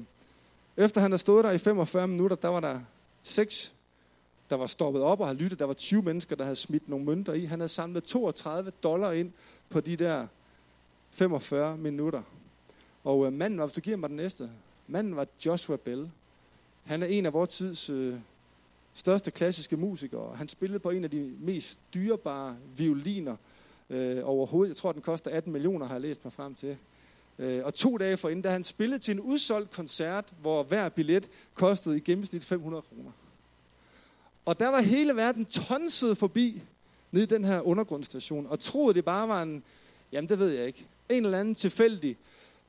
efter 0.76 1.00
han 1.00 1.10
havde 1.10 1.20
stået 1.20 1.44
der 1.44 1.50
i 1.50 1.58
45 1.58 2.08
minutter, 2.08 2.36
der 2.36 2.48
var 2.48 2.60
der 2.60 2.80
seks, 3.22 3.72
der 4.50 4.56
var 4.56 4.66
stoppet 4.66 5.02
op 5.02 5.20
og 5.20 5.26
havde 5.26 5.38
lyttet. 5.38 5.58
Der 5.58 5.64
var 5.64 5.72
20 5.72 6.02
mennesker, 6.02 6.36
der 6.36 6.44
havde 6.44 6.56
smidt 6.56 6.88
nogle 6.88 7.04
mønter 7.04 7.32
i. 7.32 7.44
Han 7.44 7.60
havde 7.60 7.68
samlet 7.68 8.04
32 8.04 8.72
dollar 8.82 9.12
ind 9.12 9.32
på 9.68 9.80
de 9.80 9.96
der 9.96 10.26
45 11.10 11.76
minutter. 11.76 12.22
Og 13.04 13.26
øh, 13.26 13.32
manden 13.32 13.58
var, 13.58 13.66
hvis 13.66 13.74
du 13.74 13.80
giver 13.80 13.96
mig 13.96 14.08
den 14.08 14.16
næste, 14.16 14.50
manden 14.86 15.16
var 15.16 15.26
Joshua 15.46 15.76
Bell. 15.76 16.10
Han 16.90 17.02
er 17.02 17.06
en 17.06 17.26
af 17.26 17.32
vores 17.32 17.50
tids 17.50 17.90
øh, 17.90 18.14
største 18.94 19.30
klassiske 19.30 19.76
musikere. 19.76 20.36
Han 20.36 20.48
spillede 20.48 20.78
på 20.78 20.90
en 20.90 21.04
af 21.04 21.10
de 21.10 21.32
mest 21.40 21.78
dyrebare 21.94 22.56
violiner 22.76 23.36
øh, 23.90 24.20
overhovedet. 24.24 24.68
Jeg 24.68 24.76
tror, 24.76 24.92
den 24.92 25.02
koster 25.02 25.30
18 25.30 25.52
millioner, 25.52 25.86
har 25.86 25.94
jeg 25.94 26.00
læst 26.00 26.24
mig 26.24 26.32
frem 26.32 26.54
til. 26.54 26.76
Øh, 27.38 27.64
og 27.64 27.74
to 27.74 27.96
dage 27.96 28.16
forinden, 28.16 28.42
da 28.42 28.50
han 28.50 28.64
spillede 28.64 29.02
til 29.02 29.12
en 29.12 29.20
udsolgt 29.20 29.70
koncert, 29.70 30.24
hvor 30.40 30.62
hver 30.62 30.88
billet 30.88 31.28
kostede 31.54 31.96
i 31.96 32.00
gennemsnit 32.00 32.44
500 32.44 32.82
kroner. 32.82 33.10
Og 34.44 34.58
der 34.58 34.68
var 34.68 34.80
hele 34.80 35.16
verden 35.16 35.44
tonset 35.44 36.18
forbi 36.18 36.62
nede 37.12 37.24
i 37.24 37.26
den 37.26 37.44
her 37.44 37.60
undergrundstation, 37.60 38.46
og 38.46 38.60
troede, 38.60 38.94
det 38.94 39.04
bare 39.04 39.28
var 39.28 39.42
en, 39.42 39.62
jamen 40.12 40.28
det 40.28 40.38
ved 40.38 40.48
jeg 40.48 40.66
ikke, 40.66 40.86
en 41.08 41.24
eller 41.24 41.40
anden 41.40 41.54
tilfældig 41.54 42.16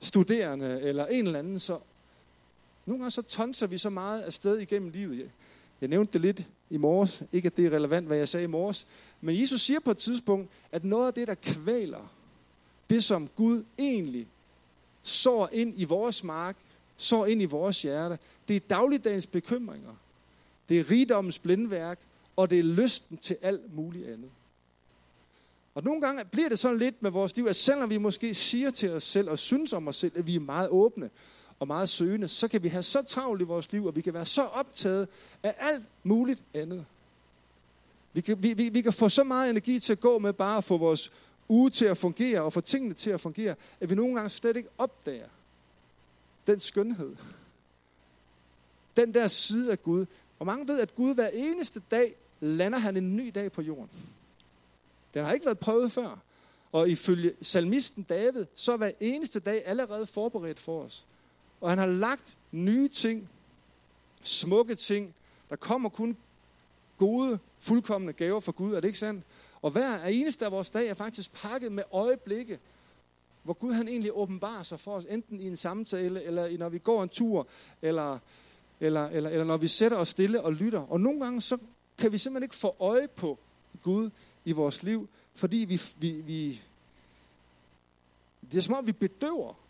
studerende, 0.01 0.81
eller 0.81 1.05
en 1.05 1.25
eller 1.25 1.39
anden, 1.39 1.59
så 1.59 1.77
nogle 2.85 2.99
gange 2.99 3.11
så 3.11 3.21
tonser 3.21 3.67
vi 3.67 3.77
så 3.77 3.89
meget 3.89 4.21
afsted 4.21 4.57
igennem 4.57 4.89
livet. 4.89 5.17
Jeg, 5.17 5.29
jeg 5.81 5.89
nævnte 5.89 6.13
det 6.13 6.21
lidt 6.21 6.47
i 6.69 6.77
morges, 6.77 7.23
ikke 7.31 7.45
at 7.45 7.57
det 7.57 7.65
er 7.65 7.69
relevant, 7.69 8.07
hvad 8.07 8.17
jeg 8.17 8.29
sagde 8.29 8.43
i 8.43 8.47
morges, 8.47 8.87
men 9.21 9.41
Jesus 9.41 9.61
siger 9.61 9.79
på 9.79 9.91
et 9.91 9.97
tidspunkt, 9.97 10.49
at 10.71 10.83
noget 10.83 11.07
af 11.07 11.13
det, 11.13 11.27
der 11.27 11.35
kvæler, 11.35 12.11
det 12.89 13.03
som 13.03 13.29
Gud 13.35 13.63
egentlig 13.79 14.27
sår 15.03 15.49
ind 15.51 15.73
i 15.77 15.83
vores 15.83 16.23
mark, 16.23 16.57
sår 16.97 17.25
ind 17.25 17.41
i 17.41 17.45
vores 17.45 17.81
hjerte, 17.81 18.17
det 18.47 18.55
er 18.55 18.59
dagligdagens 18.59 19.27
bekymringer. 19.27 19.95
Det 20.69 20.79
er 20.79 20.91
rigdommens 20.91 21.39
blindværk, 21.39 21.99
og 22.35 22.49
det 22.49 22.59
er 22.59 22.63
lysten 22.63 23.17
til 23.17 23.37
alt 23.41 23.73
muligt 23.75 24.07
andet. 24.07 24.29
Og 25.75 25.83
nogle 25.83 26.01
gange 26.01 26.25
bliver 26.25 26.49
det 26.49 26.59
sådan 26.59 26.77
lidt 26.77 27.01
med 27.01 27.11
vores 27.11 27.35
liv, 27.35 27.45
at 27.45 27.55
selvom 27.55 27.89
vi 27.89 27.97
måske 27.97 28.35
siger 28.35 28.69
til 28.69 28.91
os 28.91 29.03
selv 29.03 29.29
og 29.29 29.39
synes 29.39 29.73
om 29.73 29.87
os 29.87 29.95
selv, 29.95 30.11
at 30.15 30.27
vi 30.27 30.35
er 30.35 30.39
meget 30.39 30.69
åbne 30.69 31.09
og 31.61 31.67
meget 31.67 31.89
søgende, 31.89 32.27
så 32.27 32.47
kan 32.47 32.63
vi 32.63 32.67
have 32.67 32.83
så 32.83 33.01
travlt 33.01 33.41
i 33.41 33.43
vores 33.43 33.71
liv, 33.71 33.85
og 33.85 33.95
vi 33.95 34.01
kan 34.01 34.13
være 34.13 34.25
så 34.25 34.43
optaget 34.43 35.07
af 35.43 35.55
alt 35.59 35.85
muligt 36.03 36.43
andet. 36.53 36.85
Vi 38.13 38.21
kan, 38.21 38.43
vi, 38.43 38.53
vi, 38.53 38.69
vi 38.69 38.81
kan 38.81 38.93
få 38.93 39.09
så 39.09 39.23
meget 39.23 39.49
energi 39.49 39.79
til 39.79 39.93
at 39.93 39.99
gå 39.99 40.19
med 40.19 40.33
bare 40.33 40.57
at 40.57 40.63
få 40.63 40.77
vores 40.77 41.11
uge 41.49 41.69
til 41.69 41.85
at 41.85 41.97
fungere 41.97 42.41
og 42.41 42.53
få 42.53 42.61
tingene 42.61 42.93
til 42.93 43.09
at 43.09 43.21
fungere, 43.21 43.55
at 43.79 43.89
vi 43.89 43.95
nogle 43.95 44.15
gange 44.15 44.29
slet 44.29 44.57
ikke 44.57 44.69
opdager 44.77 45.27
den 46.47 46.59
skønhed. 46.59 47.15
Den 48.97 49.13
der 49.13 49.27
side 49.27 49.71
af 49.71 49.83
Gud. 49.83 50.05
Og 50.39 50.45
mange 50.45 50.67
ved, 50.67 50.79
at 50.79 50.95
Gud 50.95 51.15
hver 51.15 51.29
eneste 51.29 51.81
dag 51.91 52.15
lander 52.39 52.79
han 52.79 52.97
en 52.97 53.15
ny 53.15 53.31
dag 53.35 53.51
på 53.51 53.61
jorden. 53.61 53.89
Den 55.13 55.25
har 55.25 55.33
ikke 55.33 55.45
været 55.45 55.59
prøvet 55.59 55.91
før. 55.91 56.17
Og 56.71 56.89
ifølge 56.89 57.33
salmisten 57.41 58.03
David, 58.03 58.45
så 58.55 58.71
er 58.71 58.77
hver 58.77 58.91
eneste 58.99 59.39
dag 59.39 59.63
allerede 59.65 60.07
forberedt 60.07 60.59
for 60.59 60.83
os. 60.83 61.05
Og 61.61 61.69
han 61.69 61.77
har 61.77 61.85
lagt 61.85 62.37
nye 62.51 62.87
ting, 62.87 63.29
smukke 64.23 64.75
ting. 64.75 65.13
Der 65.49 65.55
kommer 65.55 65.89
kun 65.89 66.17
gode, 66.97 67.39
fuldkommende 67.59 68.13
gaver 68.13 68.39
fra 68.39 68.51
Gud, 68.51 68.73
er 68.73 68.79
det 68.79 68.87
ikke 68.87 68.99
sandt? 68.99 69.23
Og 69.61 69.71
hver 69.71 70.05
eneste 70.05 70.45
af 70.45 70.51
vores 70.51 70.69
dag 70.69 70.87
er 70.87 70.93
faktisk 70.93 71.33
pakket 71.33 71.71
med 71.71 71.83
øjeblikke, 71.91 72.59
hvor 73.43 73.53
Gud 73.53 73.73
han 73.73 73.87
egentlig 73.87 74.11
åbenbarer 74.13 74.63
sig 74.63 74.79
for 74.79 74.95
os, 74.95 75.05
enten 75.09 75.39
i 75.39 75.47
en 75.47 75.57
samtale, 75.57 76.23
eller 76.23 76.57
når 76.57 76.69
vi 76.69 76.77
går 76.77 77.03
en 77.03 77.09
tur, 77.09 77.47
eller, 77.81 78.19
eller, 78.79 79.07
eller, 79.07 79.29
eller 79.29 79.45
når 79.45 79.57
vi 79.57 79.67
sætter 79.67 79.97
os 79.97 80.07
stille 80.07 80.41
og 80.41 80.53
lytter. 80.53 80.79
Og 80.79 81.01
nogle 81.01 81.23
gange 81.23 81.41
så 81.41 81.57
kan 81.97 82.11
vi 82.11 82.17
simpelthen 82.17 82.43
ikke 82.43 82.55
få 82.55 82.75
øje 82.79 83.07
på 83.07 83.39
Gud 83.83 84.09
i 84.45 84.51
vores 84.51 84.83
liv, 84.83 85.09
fordi 85.35 85.57
vi, 85.57 85.81
vi, 85.97 86.11
vi 86.11 86.61
det 88.51 88.57
er 88.57 88.61
som 88.61 88.75
om 88.75 88.87
vi 88.87 88.91
bedøver 88.91 89.60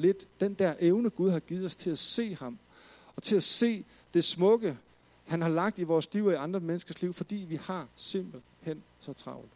lidt 0.00 0.40
den 0.40 0.54
der 0.54 0.74
evne, 0.78 1.10
Gud 1.10 1.30
har 1.30 1.40
givet 1.40 1.66
os 1.66 1.76
til 1.76 1.90
at 1.90 1.98
se 1.98 2.34
ham, 2.34 2.58
og 3.16 3.22
til 3.22 3.36
at 3.36 3.42
se 3.42 3.84
det 4.14 4.24
smukke, 4.24 4.78
han 5.26 5.42
har 5.42 5.48
lagt 5.48 5.78
i 5.78 5.82
vores 5.82 6.14
liv 6.14 6.26
og 6.26 6.32
i 6.32 6.36
andre 6.36 6.60
menneskers 6.60 7.02
liv, 7.02 7.12
fordi 7.12 7.36
vi 7.36 7.56
har 7.56 7.88
simpelthen 7.96 8.82
så 9.00 9.12
travlt. 9.12 9.50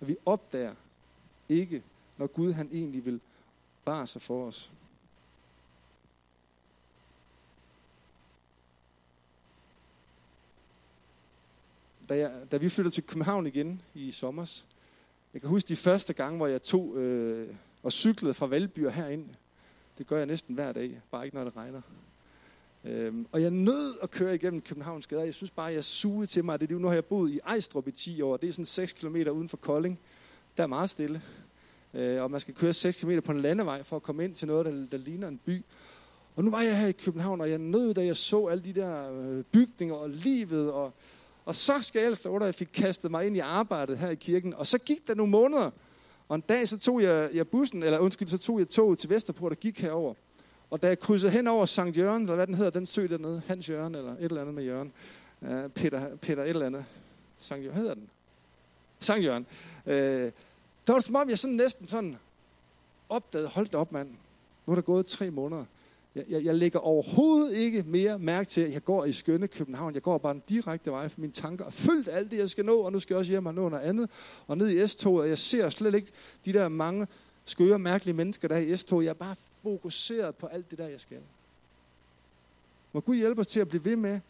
Og 0.00 0.08
vi 0.08 0.16
opdager 0.26 0.74
ikke, 1.48 1.82
når 2.16 2.26
Gud 2.26 2.52
han 2.52 2.68
egentlig 2.72 3.04
vil 3.04 3.20
bare 3.84 4.06
sig 4.06 4.22
for 4.22 4.46
os. 4.46 4.72
Da, 12.08 12.16
jeg, 12.16 12.32
da 12.52 12.56
vi 12.56 12.68
flyttede 12.68 12.94
til 12.94 13.06
København 13.06 13.46
igen 13.46 13.82
i 13.94 14.12
sommer, 14.12 14.62
jeg 15.34 15.40
kan 15.40 15.50
huske 15.50 15.68
de 15.68 15.76
første 15.76 16.12
gange, 16.12 16.36
hvor 16.36 16.46
jeg 16.46 16.62
tog 16.62 16.96
øh, 16.96 17.54
og 17.84 17.92
cyklede 17.92 18.34
fra 18.34 18.46
Valby 18.46 18.86
og 18.86 18.92
herind. 18.92 19.26
Det 19.98 20.06
gør 20.06 20.16
jeg 20.16 20.26
næsten 20.26 20.54
hver 20.54 20.72
dag, 20.72 21.00
bare 21.10 21.24
ikke 21.24 21.36
når 21.36 21.44
det 21.44 21.56
regner. 21.56 21.80
Øhm, 22.84 23.26
og 23.32 23.42
jeg 23.42 23.50
nød 23.50 23.94
at 24.02 24.10
køre 24.10 24.34
igennem 24.34 24.60
Københavns 24.60 25.06
gader. 25.06 25.24
Jeg 25.24 25.34
synes 25.34 25.50
bare, 25.50 25.72
jeg 25.72 25.84
sugede 25.84 26.26
til 26.26 26.44
mig. 26.44 26.60
Det 26.60 26.72
er 26.72 26.78
nu 26.78 26.88
har 26.88 26.94
jeg 26.94 27.04
boet 27.04 27.30
i 27.30 27.40
Ejstrup 27.46 27.88
i 27.88 27.90
10 27.90 28.22
år. 28.22 28.36
Det 28.36 28.48
er 28.48 28.52
sådan 28.52 28.64
6 28.64 28.92
km 28.92 29.16
uden 29.16 29.48
for 29.48 29.56
Kolding. 29.56 29.98
Der 30.56 30.62
er 30.62 30.66
meget 30.66 30.90
stille. 30.90 31.22
Øh, 31.94 32.22
og 32.22 32.30
man 32.30 32.40
skal 32.40 32.54
køre 32.54 32.72
6 32.72 32.96
km 32.96 33.18
på 33.24 33.32
en 33.32 33.40
landevej 33.40 33.82
for 33.82 33.96
at 33.96 34.02
komme 34.02 34.24
ind 34.24 34.34
til 34.34 34.48
noget, 34.48 34.66
der, 34.66 34.86
der 34.90 34.98
ligner 34.98 35.28
en 35.28 35.40
by. 35.44 35.64
Og 36.36 36.44
nu 36.44 36.50
var 36.50 36.60
jeg 36.60 36.80
her 36.80 36.86
i 36.86 36.92
København, 36.92 37.40
og 37.40 37.50
jeg 37.50 37.58
nød, 37.58 37.94
da 37.94 38.04
jeg 38.04 38.16
så 38.16 38.46
alle 38.46 38.64
de 38.64 38.72
der 38.72 39.20
øh, 39.20 39.44
bygninger 39.44 39.94
og 39.94 40.10
livet. 40.10 40.72
Og, 40.72 40.92
og 41.44 41.54
så 41.54 41.82
skal 41.82 41.98
jeg 41.98 42.06
ellers 42.06 42.26
at 42.26 42.46
jeg 42.46 42.54
fik 42.54 42.68
kastet 42.72 43.10
mig 43.10 43.26
ind 43.26 43.36
i 43.36 43.40
arbejdet 43.40 43.98
her 43.98 44.10
i 44.10 44.14
kirken. 44.14 44.54
Og 44.54 44.66
så 44.66 44.78
gik 44.78 45.06
der 45.06 45.14
nogle 45.14 45.30
måneder. 45.30 45.70
Og 46.28 46.34
en 46.34 46.40
dag 46.40 46.68
så 46.68 46.78
tog 46.78 47.02
jeg, 47.02 47.30
jeg 47.34 47.48
bussen, 47.48 47.82
eller 47.82 47.98
undskyld, 47.98 48.28
så 48.28 48.38
tog 48.38 48.58
jeg 48.58 48.68
toget 48.68 48.98
til 48.98 49.10
Vesterport 49.10 49.52
og 49.52 49.58
gik 49.58 49.80
herover. 49.80 50.14
Og 50.70 50.82
da 50.82 50.88
jeg 50.88 50.98
krydsede 50.98 51.32
hen 51.32 51.46
over 51.46 51.66
Sankt 51.66 51.96
Jørgen, 51.96 52.22
eller 52.22 52.34
hvad 52.34 52.46
den 52.46 52.54
hedder, 52.54 52.70
den 52.70 52.86
sø 52.86 53.06
dernede, 53.06 53.42
Hans 53.46 53.68
Jørgen, 53.68 53.94
eller 53.94 54.12
et 54.12 54.24
eller 54.24 54.40
andet 54.40 54.54
med 54.54 54.64
Jørgen, 54.64 54.92
uh, 55.40 55.70
Peter, 55.74 56.16
Peter 56.16 56.42
et 56.42 56.48
eller 56.48 56.66
andet, 56.66 56.84
Sankt 57.38 57.64
Jørgen, 57.64 57.78
hedder 57.78 57.94
den? 57.94 58.10
Sankt 59.00 59.24
Jørgen. 59.24 59.46
Uh, 59.86 59.92
der 59.92 60.92
var 60.92 60.94
det 60.94 61.04
som 61.04 61.14
om, 61.14 61.28
jeg 61.28 61.38
sådan 61.38 61.56
næsten 61.56 61.86
sådan 61.86 62.16
opdagede, 63.08 63.48
holdt 63.48 63.74
op 63.74 63.92
mand, 63.92 64.08
nu 64.66 64.70
er 64.70 64.74
der 64.74 64.82
gået 64.82 65.06
tre 65.06 65.30
måneder. 65.30 65.64
Jeg, 66.14 66.24
jeg, 66.28 66.44
jeg 66.44 66.54
lægger 66.54 66.78
overhovedet 66.78 67.54
ikke 67.54 67.82
mere 67.86 68.18
mærke 68.18 68.48
til, 68.48 68.60
at 68.60 68.72
jeg 68.72 68.84
går 68.84 69.04
i 69.04 69.12
skønne 69.12 69.48
København. 69.48 69.94
Jeg 69.94 70.02
går 70.02 70.18
bare 70.18 70.32
den 70.32 70.42
direkte 70.48 70.90
vej 70.90 71.08
for 71.08 71.20
mine 71.20 71.32
tanker. 71.32 71.64
er 71.64 71.70
fyldt 71.70 72.08
alt 72.08 72.30
det, 72.30 72.38
jeg 72.38 72.50
skal 72.50 72.64
nå, 72.64 72.78
og 72.78 72.92
nu 72.92 73.00
skal 73.00 73.14
jeg 73.14 73.18
også 73.18 73.32
hjem 73.32 73.46
og 73.46 73.54
nå 73.54 73.68
noget 73.68 73.82
andet. 73.82 74.10
Og 74.46 74.58
ned 74.58 74.68
i 74.68 74.86
S-toget, 74.86 75.22
og 75.22 75.28
jeg 75.28 75.38
ser 75.38 75.68
slet 75.68 75.94
ikke 75.94 76.08
de 76.44 76.52
der 76.52 76.68
mange 76.68 77.06
skøre, 77.44 77.78
mærkelige 77.78 78.14
mennesker, 78.14 78.48
der 78.48 78.54
er 78.54 78.60
i 78.60 78.76
S-toget. 78.76 79.04
Jeg 79.04 79.10
er 79.10 79.14
bare 79.14 79.36
fokuseret 79.62 80.34
på 80.34 80.46
alt 80.46 80.70
det 80.70 80.78
der, 80.78 80.88
jeg 80.88 81.00
skal. 81.00 81.20
Må 82.92 83.00
Gud 83.00 83.16
hjælpe 83.16 83.40
os 83.40 83.46
til 83.46 83.60
at 83.60 83.68
blive 83.68 83.84
ved 83.84 83.96
med, 83.96 84.20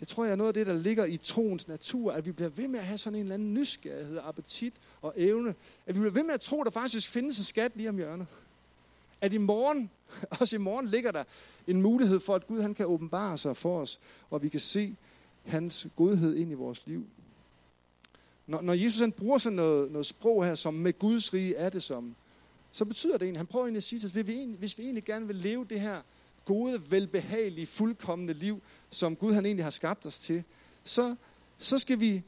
det 0.00 0.08
tror 0.08 0.24
jeg 0.24 0.32
er 0.32 0.36
noget 0.36 0.48
af 0.48 0.54
det, 0.54 0.66
der 0.66 0.72
ligger 0.72 1.04
i 1.04 1.16
troens 1.16 1.68
natur, 1.68 2.12
at 2.12 2.26
vi 2.26 2.32
bliver 2.32 2.48
ved 2.48 2.68
med 2.68 2.78
at 2.78 2.86
have 2.86 2.98
sådan 2.98 3.14
en 3.14 3.22
eller 3.22 3.34
anden 3.34 3.54
nysgerrighed, 3.54 4.18
appetit 4.22 4.74
og 5.02 5.14
evne. 5.16 5.54
At 5.86 5.94
vi 5.94 6.00
bliver 6.00 6.12
ved 6.12 6.22
med 6.22 6.34
at 6.34 6.40
tro, 6.40 6.60
at 6.60 6.64
der 6.64 6.70
faktisk 6.70 7.10
findes 7.10 7.38
en 7.38 7.44
skat 7.44 7.72
lige 7.74 7.88
om 7.88 7.96
hjørnet. 7.96 8.26
At 9.20 9.32
i 9.32 9.38
morgen, 9.38 9.90
også 10.40 10.56
i 10.56 10.58
morgen, 10.58 10.88
ligger 10.88 11.10
der 11.10 11.24
en 11.66 11.82
mulighed 11.82 12.20
for, 12.20 12.34
at 12.34 12.46
Gud 12.46 12.60
han 12.60 12.74
kan 12.74 12.86
åbenbare 12.86 13.38
sig 13.38 13.56
for 13.56 13.80
os, 13.80 14.00
og 14.30 14.42
vi 14.42 14.48
kan 14.48 14.60
se 14.60 14.96
hans 15.44 15.86
godhed 15.96 16.36
ind 16.36 16.50
i 16.50 16.54
vores 16.54 16.82
liv. 16.86 17.06
Når, 18.46 18.60
når 18.60 18.72
Jesus 18.72 19.00
han 19.00 19.12
bruger 19.12 19.38
sådan 19.38 19.56
noget, 19.56 19.92
noget 19.92 20.06
sprog 20.06 20.44
her, 20.44 20.54
som 20.54 20.74
med 20.74 20.98
Guds 20.98 21.34
rige 21.34 21.54
er 21.54 21.70
det 21.70 21.82
som, 21.82 22.14
så 22.72 22.84
betyder 22.84 23.12
det 23.12 23.22
egentlig, 23.22 23.38
han 23.38 23.46
prøver 23.46 23.64
egentlig 23.64 23.78
at 23.78 23.84
sige 23.84 24.00
hvis 24.00 24.26
vi, 24.26 24.54
hvis 24.58 24.78
vi 24.78 24.82
egentlig 24.82 25.04
gerne 25.04 25.26
vil 25.26 25.36
leve 25.36 25.66
det 25.70 25.80
her 25.80 26.00
gode, 26.44 26.90
velbehagelige, 26.90 27.66
fuldkommende 27.66 28.32
liv, 28.32 28.62
som 28.90 29.16
Gud 29.16 29.32
han 29.32 29.46
egentlig 29.46 29.64
har 29.64 29.70
skabt 29.70 30.06
os 30.06 30.18
til, 30.18 30.44
så, 30.84 31.14
så 31.58 31.78
skal 31.78 32.00
vi, 32.00 32.22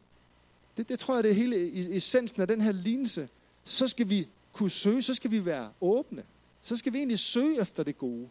det, 0.77 0.89
det 0.89 0.99
tror 0.99 1.15
jeg 1.15 1.25
det 1.25 1.31
er 1.31 1.35
hele 1.35 1.97
essensen 1.97 2.41
af 2.41 2.49
den 2.49 2.61
her 2.61 2.73
lignelse, 2.73 3.29
så 3.65 3.89
skal 3.89 4.11
vi 4.11 4.29
kunne 4.53 4.71
søge, 4.71 5.03
så 5.03 5.15
skal 5.15 5.31
vi 5.31 5.45
være 5.45 5.71
åbne. 5.81 6.23
Så 6.67 6.77
skal 6.77 6.93
vi 6.93 6.99
egentlig 6.99 7.19
søge 7.19 7.61
efter 7.61 7.83
det 7.83 7.99
gode. 7.99 8.29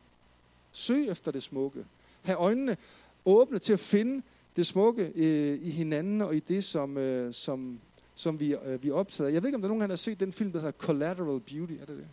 Søge 0.72 1.10
efter 1.10 1.32
det 1.32 1.44
smukke. 1.44 1.86
Have 2.24 2.38
øjnene 2.38 2.78
åbne 3.26 3.60
til 3.60 3.74
at 3.74 3.80
finde 3.80 4.24
det 4.56 4.66
smukke 4.66 5.12
øh, 5.16 5.60
i 5.62 5.70
hinanden 5.70 6.22
og 6.22 6.36
i 6.36 6.40
det, 6.40 6.64
som, 6.64 6.98
øh, 6.98 7.34
som, 7.34 7.80
som 8.16 8.40
vi, 8.40 8.56
øh, 8.56 8.84
vi 8.84 8.92
optager. 8.92 9.30
Jeg 9.30 9.44
ved 9.44 9.48
ikke, 9.48 9.56
om 9.56 9.62
der 9.62 9.68
er 9.68 9.74
nogen, 9.74 9.82
der 9.82 9.88
har 9.88 9.96
set 9.96 10.20
den 10.20 10.34
film, 10.34 10.52
der 10.52 10.60
hedder 10.60 10.72
Collateral 10.72 11.40
Beauty. 11.40 11.74
Er 11.74 11.86
det 11.86 11.98
det? 11.98 12.08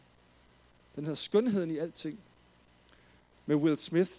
Den 0.97 1.05
hedder 1.05 1.17
Skønheden 1.17 1.71
i 1.71 1.79
alting. 1.79 2.19
Med 3.47 3.57
Will 3.57 3.79
Smith. 3.79 4.11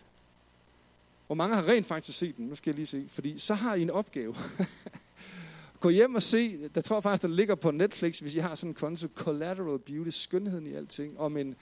Hvor 1.27 1.35
mange 1.35 1.55
har 1.55 1.67
rent 1.67 1.85
faktisk 1.85 2.17
set 2.17 2.37
den? 2.37 2.45
Nu 2.45 2.55
skal 2.55 2.71
jeg 2.71 2.75
lige 2.75 2.85
se. 2.85 3.07
Fordi 3.09 3.39
så 3.39 3.53
har 3.53 3.75
I 3.75 3.81
en 3.81 3.89
opgave. 3.89 4.35
Gå 5.79 5.89
hjem 5.89 6.15
og 6.15 6.23
se, 6.23 6.69
der 6.75 6.81
tror 6.81 6.95
jeg 6.95 7.03
faktisk, 7.03 7.21
der 7.21 7.35
ligger 7.35 7.55
på 7.55 7.71
Netflix, 7.71 8.19
hvis 8.19 8.35
I 8.35 8.39
har 8.39 8.55
sådan 8.55 8.69
en 8.69 8.73
konto, 8.73 9.07
Collateral 9.15 9.79
Beauty, 9.79 10.09
Skønheden 10.09 10.67
i 10.67 10.73
alting, 10.73 11.19
om 11.19 11.37
en, 11.37 11.55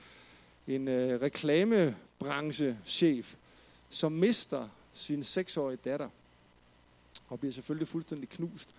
en 0.67 0.87
øh, 0.87 1.21
reklamebranchechef, 1.21 3.35
som 3.89 4.11
mister 4.11 4.67
sin 4.93 5.23
seksårige 5.23 5.79
datter, 5.85 6.09
og 7.29 7.39
bliver 7.39 7.53
selvfølgelig 7.53 7.87
fuldstændig 7.87 8.29
knust 8.29 8.69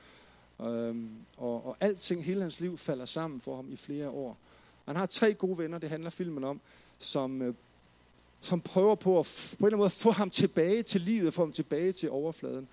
Øhm, 0.61 1.11
og, 1.37 1.67
og 1.67 1.77
alting, 1.81 2.25
hele 2.25 2.43
hans 2.43 2.61
liv 2.61 2.79
falder 2.79 3.05
sammen 3.05 3.41
for 3.41 3.57
ham 3.57 3.73
i 3.73 3.77
flere 3.77 4.11
år. 4.11 4.37
Han 4.87 4.97
har 4.97 5.07
tre 5.07 5.35
gode 5.35 5.59
venner, 5.59 5.79
det 5.79 5.91
handler 5.91 6.11
filmen 6.11 6.45
om, 6.45 6.61
som, 6.99 7.43
øh, 7.43 7.55
som 8.41 8.61
prøver 8.61 8.95
på 8.95 9.21
at 9.21 9.27
på 9.27 9.65
en 9.65 9.67
eller 9.67 9.67
anden 9.67 9.79
måde 9.79 9.91
få 9.91 10.11
ham 10.11 10.31
tilbage 10.31 10.83
til 10.83 11.01
livet, 11.01 11.35
få 11.35 11.43
ham 11.43 11.53
tilbage 11.53 11.93
til 11.93 12.11
overfladen. 12.11 12.69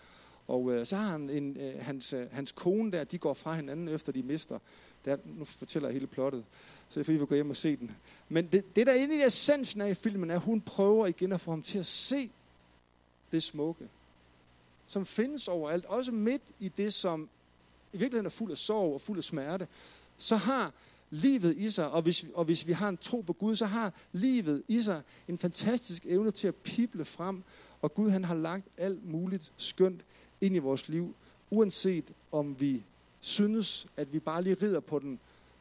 Og 0.48 0.72
øh, 0.72 0.86
så 0.86 0.96
har 0.96 1.12
han 1.12 1.30
en, 1.30 1.58
øh, 1.58 1.82
hans, 1.82 2.14
øh, 2.14 2.28
hans 2.32 2.52
kone 2.52 2.92
der, 2.92 3.04
de 3.04 3.18
går 3.18 3.34
fra 3.34 3.54
hinanden 3.54 3.88
efter 3.88 4.12
de 4.12 4.24
mister. 4.24 4.60
Der, 5.06 5.18
nu 5.26 5.46
fortæller 5.46 5.90
jeg 5.90 5.94
hele 5.94 6.08
plottet, 6.08 6.44
så 6.90 7.00
det 7.00 7.10
er 7.10 7.12
vi 7.12 7.26
går 7.26 7.36
hjem 7.36 7.50
og 7.50 7.56
se 7.56 7.76
den. 7.76 7.92
Men 8.30 8.48
det, 8.48 8.76
det 8.76 8.88
der 8.88 8.94
inde 8.94 9.16
i 9.16 9.22
essensen 9.22 9.82
af 9.82 9.90
i 9.90 9.94
filmen 9.94 10.32
er, 10.32 10.36
at 10.36 10.42
hun 10.42 10.62
prøver 10.62 11.08
igen 11.08 11.32
at 11.32 11.42
få 11.42 11.52
ham 11.52 11.62
til 11.62 11.80
at 11.80 11.86
se 11.86 12.32
det 13.32 13.44
smukke, 13.44 13.90
som 14.88 15.06
findes 15.06 15.48
overalt, 15.48 15.86
også 15.86 16.12
midt 16.12 16.42
i 16.60 16.70
det, 16.70 16.94
som 16.94 17.30
i 17.94 17.98
virkeligheden 17.98 18.26
er 18.26 18.30
fuld 18.30 18.52
af 18.52 18.58
sorg 18.58 18.94
og 18.94 19.02
fuld 19.02 19.18
af 19.18 19.24
smerte, 19.24 19.68
så 20.18 20.36
har 20.36 20.74
livet 21.10 21.58
i 21.58 21.70
sig, 21.70 21.92
og 21.92 22.02
hvis, 22.02 22.26
og 22.36 22.46
hvis 22.46 22.68
vi 22.68 22.72
har 22.72 22.90
en 22.90 22.98
tro 22.98 23.22
på 23.22 23.34
Gud, 23.34 23.56
så 23.56 23.66
har 23.66 23.94
livet 24.12 24.64
i 24.68 24.82
sig 24.82 25.02
en 25.28 25.38
fantastisk 25.38 26.06
evne 26.06 26.32
til 26.32 26.48
at 26.48 26.56
pible 26.56 27.06
frem, 27.06 27.44
og 27.82 27.94
Gud 27.94 28.10
han 28.10 28.24
har 28.24 28.36
lagt 28.36 28.68
alt 28.78 29.10
muligt 29.10 29.52
skønt 29.58 30.02
ind 30.42 30.56
i 30.56 30.60
vores 30.60 30.90
liv, 30.90 31.16
uanset 31.50 32.14
om 32.32 32.60
vi 32.60 32.84
synes, 33.20 33.88
at 33.98 34.14
vi 34.14 34.20
bare 34.20 34.44
lige 34.44 34.58
rider 34.62 34.80
på 34.80 35.00
den 35.00 35.20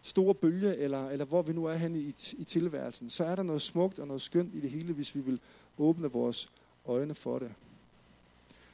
store 0.08 0.34
bølge, 0.34 0.76
eller, 0.76 1.08
eller 1.08 1.24
hvor 1.24 1.42
vi 1.42 1.52
nu 1.52 1.64
er 1.64 1.74
henne 1.74 1.98
i, 1.98 2.14
i 2.32 2.44
tilværelsen, 2.44 3.10
så 3.10 3.24
er 3.24 3.36
der 3.36 3.42
noget 3.42 3.62
smukt 3.62 3.98
og 3.98 4.06
noget 4.06 4.22
skønt 4.22 4.54
i 4.54 4.60
det 4.60 4.70
hele, 4.70 4.92
hvis 4.92 5.14
vi 5.14 5.20
vil 5.20 5.40
åbne 5.78 6.12
vores 6.12 6.48
øjne 6.86 7.14
for 7.14 7.38
det. 7.38 7.50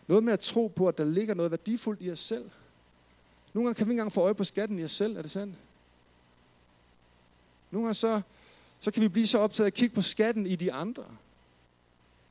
Noget 0.06 0.24
med 0.24 0.32
at 0.32 0.40
tro 0.40 0.66
på, 0.66 0.88
at 0.88 0.98
der 0.98 1.04
ligger 1.04 1.34
noget 1.34 1.50
værdifuldt 1.50 2.02
i 2.02 2.10
os 2.10 2.20
selv– 2.20 2.50
Nogle 3.54 3.66
gange 3.66 3.78
kan 3.78 3.86
vi 3.86 3.90
ikke 3.90 4.00
engang 4.00 4.12
få 4.12 4.20
øje 4.20 4.34
på 4.34 4.44
skatten 4.44 4.78
i 4.78 4.84
os 4.84 4.92
selv, 4.92 5.16
er 5.16 5.22
det 5.22 5.30
sandt? 5.30 5.58
Nogle 7.70 7.86
gange 7.86 7.94
så, 7.94 8.20
så 8.80 8.90
kan 8.90 9.02
vi 9.02 9.08
blive 9.08 9.26
så 9.26 9.38
optaget 9.38 9.64
af 9.64 9.70
at 9.70 9.74
kigge 9.74 9.94
på 9.94 10.02
skatten 10.02 10.46
i 10.46 10.56
de 10.56 10.72
andre. 10.72 11.04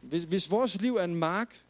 Hvis, 0.02 0.24
hvis 0.24 0.52
vores 0.52 0.82
liv 0.82 0.96
er 0.96 1.04
en 1.04 1.16
mark, 1.16 1.62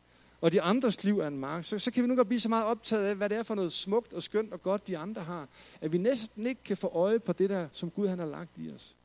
og 0.43 0.51
de 0.51 0.61
andres 0.61 1.03
liv 1.03 1.19
er 1.19 1.27
en 1.27 1.39
mark, 1.39 1.63
så, 1.63 1.79
så 1.79 1.91
kan 1.91 2.03
vi 2.03 2.07
nu 2.07 2.15
godt 2.15 2.27
blive 2.27 2.39
så 2.39 2.49
meget 2.49 2.65
optaget 2.65 3.05
af, 3.05 3.15
hvad 3.15 3.29
det 3.29 3.37
er 3.37 3.43
for 3.43 3.55
noget 3.55 3.73
smukt 3.73 4.13
og 4.13 4.23
skønt 4.23 4.53
og 4.53 4.63
godt, 4.63 4.87
de 4.87 4.97
andre 4.97 5.21
har, 5.21 5.47
at 5.81 5.91
vi 5.91 5.97
næsten 5.97 6.45
ikke 6.45 6.63
kan 6.63 6.77
få 6.77 6.87
øje 6.87 7.19
på 7.19 7.33
det 7.33 7.49
der, 7.49 7.67
som 7.71 7.89
Gud 7.89 8.07
han 8.07 8.19
har 8.19 8.25
lagt 8.25 8.49
i 8.57 8.71
os. 8.71 8.95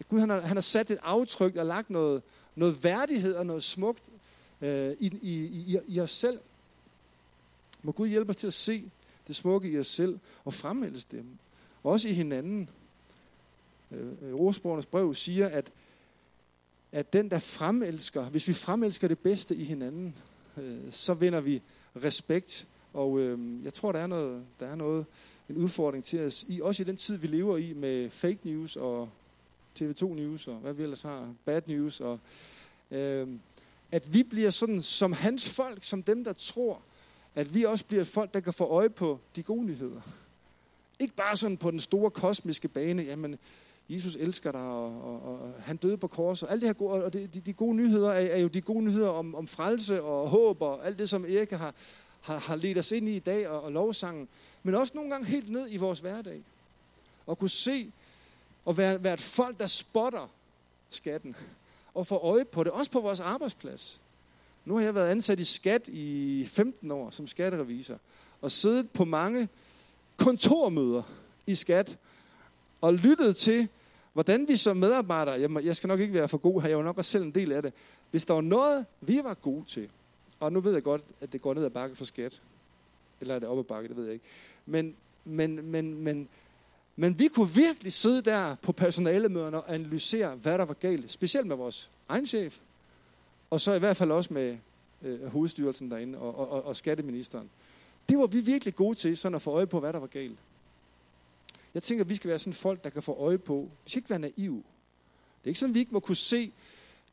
At 0.00 0.08
Gud 0.08 0.20
han 0.20 0.30
har, 0.30 0.40
han 0.40 0.56
har 0.56 0.60
sat 0.60 0.90
et 0.90 0.98
aftryk 1.02 1.56
og 1.56 1.66
lagt 1.66 1.90
noget, 1.90 2.22
noget 2.54 2.84
værdighed 2.84 3.34
og 3.34 3.46
noget 3.46 3.62
smukt 3.62 4.02
øh, 4.60 4.96
i, 5.00 5.12
i, 5.22 5.44
i, 5.44 5.78
i 5.86 6.00
os 6.00 6.10
selv. 6.10 6.40
Må 7.82 7.92
Gud 7.92 8.08
hjælpe 8.08 8.30
os 8.30 8.36
til 8.36 8.46
at 8.46 8.54
se 8.54 8.90
det 9.26 9.36
smukke 9.36 9.70
i 9.70 9.78
os 9.78 9.86
selv 9.86 10.18
og 10.44 10.54
fremhældes 10.54 11.04
dem. 11.04 11.26
Også 11.82 12.08
i 12.08 12.12
hinanden. 12.12 12.70
Øh, 13.90 14.06
øh 14.22 14.34
Rosborgernes 14.34 14.86
brev 14.86 15.14
siger, 15.14 15.48
at, 15.48 15.70
at 16.92 17.12
den, 17.12 17.30
der 17.30 17.38
fremelsker, 17.38 18.24
hvis 18.24 18.48
vi 18.48 18.52
fremelsker 18.52 19.08
det 19.08 19.18
bedste 19.18 19.56
i 19.56 19.64
hinanden, 19.64 20.14
øh, 20.56 20.78
så 20.90 21.14
vinder 21.14 21.40
vi 21.40 21.62
respekt. 22.04 22.66
Og 22.92 23.18
øh, 23.18 23.64
jeg 23.64 23.72
tror, 23.72 23.92
der 23.92 23.98
er 23.98 24.06
noget, 24.06 24.44
der 24.60 24.66
er 24.66 24.74
noget, 24.74 25.06
en 25.48 25.56
udfordring 25.56 26.04
til 26.04 26.20
os, 26.26 26.44
i, 26.48 26.60
også 26.60 26.82
i 26.82 26.84
den 26.84 26.96
tid, 26.96 27.16
vi 27.16 27.26
lever 27.26 27.56
i 27.56 27.72
med 27.72 28.10
fake 28.10 28.38
news 28.44 28.76
og 28.76 29.08
TV2 29.80 30.06
News 30.06 30.48
og 30.48 30.54
hvad 30.54 30.72
vi 30.72 30.82
ellers 30.82 31.02
har, 31.02 31.34
bad 31.44 31.62
news. 31.66 32.00
Og, 32.00 32.20
øh, 32.90 33.28
at 33.92 34.14
vi 34.14 34.22
bliver 34.22 34.50
sådan 34.50 34.82
som 34.82 35.12
hans 35.12 35.48
folk, 35.48 35.84
som 35.84 36.02
dem, 36.02 36.24
der 36.24 36.32
tror, 36.32 36.82
at 37.34 37.54
vi 37.54 37.62
også 37.62 37.84
bliver 37.84 38.00
et 38.00 38.08
folk, 38.08 38.34
der 38.34 38.40
kan 38.40 38.52
få 38.52 38.64
øje 38.64 38.90
på 38.90 39.18
de 39.36 39.42
gode 39.42 39.64
nyheder. 39.64 40.00
Ikke 40.98 41.14
bare 41.14 41.36
sådan 41.36 41.56
på 41.56 41.70
den 41.70 41.80
store 41.80 42.10
kosmiske 42.10 42.68
bane, 42.68 43.02
jamen 43.02 43.38
Jesus 43.88 44.16
elsker 44.16 44.52
dig, 44.52 44.60
og, 44.60 45.04
og, 45.04 45.22
og 45.22 45.54
han 45.60 45.76
døde 45.76 45.96
på 45.96 46.06
korset. 46.06 46.46
Alt 46.50 46.60
det 46.60 46.68
her 46.68 46.74
gode, 46.74 47.04
og 47.04 47.12
det, 47.12 47.34
de, 47.34 47.40
de 47.40 47.52
gode 47.52 47.76
nyheder 47.76 48.10
er, 48.10 48.26
er 48.26 48.38
jo 48.38 48.48
de 48.48 48.60
gode 48.60 48.84
nyheder 48.84 49.08
om, 49.08 49.34
om 49.34 49.46
frelse 49.46 50.02
og 50.02 50.28
håb, 50.28 50.62
og 50.62 50.86
alt 50.86 50.98
det, 50.98 51.10
som 51.10 51.24
Erika 51.24 51.56
har, 51.56 51.74
har, 52.20 52.38
har 52.38 52.56
ledt 52.56 52.78
os 52.78 52.92
ind 52.92 53.08
i 53.08 53.16
i 53.16 53.18
dag, 53.18 53.48
og, 53.48 53.62
og 53.62 53.72
lovsangen. 53.72 54.28
Men 54.62 54.74
også 54.74 54.92
nogle 54.94 55.10
gange 55.10 55.26
helt 55.26 55.50
ned 55.50 55.66
i 55.70 55.76
vores 55.76 56.00
hverdag. 56.00 56.42
Og 57.26 57.38
kunne 57.38 57.50
se, 57.50 57.92
og 58.64 58.76
være, 58.76 59.04
være 59.04 59.14
et 59.14 59.20
folk, 59.20 59.58
der 59.58 59.66
spotter 59.66 60.30
skatten, 60.90 61.36
og 61.94 62.06
få 62.06 62.14
øje 62.14 62.44
på 62.44 62.64
det, 62.64 62.72
også 62.72 62.90
på 62.90 63.00
vores 63.00 63.20
arbejdsplads. 63.20 64.00
Nu 64.64 64.76
har 64.76 64.82
jeg 64.82 64.94
været 64.94 65.10
ansat 65.10 65.40
i 65.40 65.44
skat 65.44 65.88
i 65.88 66.46
15 66.46 66.90
år 66.90 67.10
som 67.10 67.26
skatterevisor, 67.26 67.98
og 68.40 68.50
siddet 68.50 68.90
på 68.90 69.04
mange 69.04 69.48
kontormøder 70.16 71.02
i 71.46 71.54
skat, 71.54 71.98
og 72.84 72.94
lyttet 72.94 73.36
til, 73.36 73.68
hvordan 74.12 74.48
vi 74.48 74.56
som 74.56 74.76
medarbejdere, 74.76 75.40
jamen, 75.40 75.64
jeg 75.64 75.76
skal 75.76 75.88
nok 75.88 76.00
ikke 76.00 76.14
være 76.14 76.28
for 76.28 76.38
god 76.38 76.62
her, 76.62 76.68
jeg 76.68 76.78
var 76.78 76.84
nok 76.84 76.98
også 76.98 77.10
selv 77.10 77.24
en 77.24 77.30
del 77.30 77.52
af 77.52 77.62
det, 77.62 77.72
hvis 78.10 78.26
der 78.26 78.34
var 78.34 78.40
noget, 78.40 78.86
vi 79.00 79.20
var 79.24 79.34
gode 79.34 79.64
til, 79.68 79.88
og 80.40 80.52
nu 80.52 80.60
ved 80.60 80.72
jeg 80.72 80.82
godt, 80.82 81.02
at 81.20 81.32
det 81.32 81.40
går 81.40 81.54
ned 81.54 81.64
ad 81.64 81.70
bakke 81.70 81.96
for 81.96 82.04
skat, 82.04 82.40
eller 83.20 83.34
er 83.34 83.38
det 83.38 83.48
op 83.48 83.58
ad 83.58 83.64
bakke, 83.64 83.88
det 83.88 83.96
ved 83.96 84.04
jeg 84.04 84.12
ikke, 84.12 84.24
men, 84.66 84.94
men, 85.24 85.70
men, 85.70 85.94
men, 85.94 86.28
men 86.96 87.18
vi 87.18 87.28
kunne 87.28 87.48
virkelig 87.48 87.92
sidde 87.92 88.22
der 88.22 88.54
på 88.62 88.72
personalemøderne 88.72 89.56
og 89.56 89.74
analysere, 89.74 90.34
hvad 90.34 90.58
der 90.58 90.64
var 90.64 90.74
galt, 90.74 91.10
specielt 91.10 91.46
med 91.46 91.56
vores 91.56 91.90
egen 92.08 92.26
chef, 92.26 92.58
og 93.50 93.60
så 93.60 93.72
i 93.72 93.78
hvert 93.78 93.96
fald 93.96 94.10
også 94.10 94.34
med 94.34 94.56
øh, 95.02 95.26
hovedstyrelsen 95.26 95.90
derinde 95.90 96.18
og, 96.18 96.38
og, 96.38 96.50
og, 96.50 96.66
og 96.66 96.76
skatteministeren. 96.76 97.50
Det 98.08 98.18
var 98.18 98.26
vi 98.26 98.40
virkelig 98.40 98.74
gode 98.74 98.94
til, 98.94 99.16
sådan 99.16 99.36
at 99.36 99.42
få 99.42 99.50
øje 99.50 99.66
på, 99.66 99.80
hvad 99.80 99.92
der 99.92 99.98
var 99.98 100.06
galt. 100.06 100.38
Jeg 101.74 101.82
tænker, 101.82 102.04
at 102.04 102.10
vi 102.10 102.14
skal 102.14 102.28
være 102.28 102.38
sådan 102.38 102.52
folk, 102.52 102.84
der 102.84 102.90
kan 102.90 103.02
få 103.02 103.12
øje 103.12 103.38
på. 103.38 103.70
Vi 103.84 103.90
skal 103.90 103.98
ikke 103.98 104.10
være 104.10 104.18
naive. 104.18 104.62
Det 105.40 105.44
er 105.44 105.48
ikke 105.48 105.60
sådan, 105.60 105.70
at 105.70 105.74
vi 105.74 105.80
ikke 105.80 105.92
må 105.92 106.00
kunne 106.00 106.16
se 106.16 106.52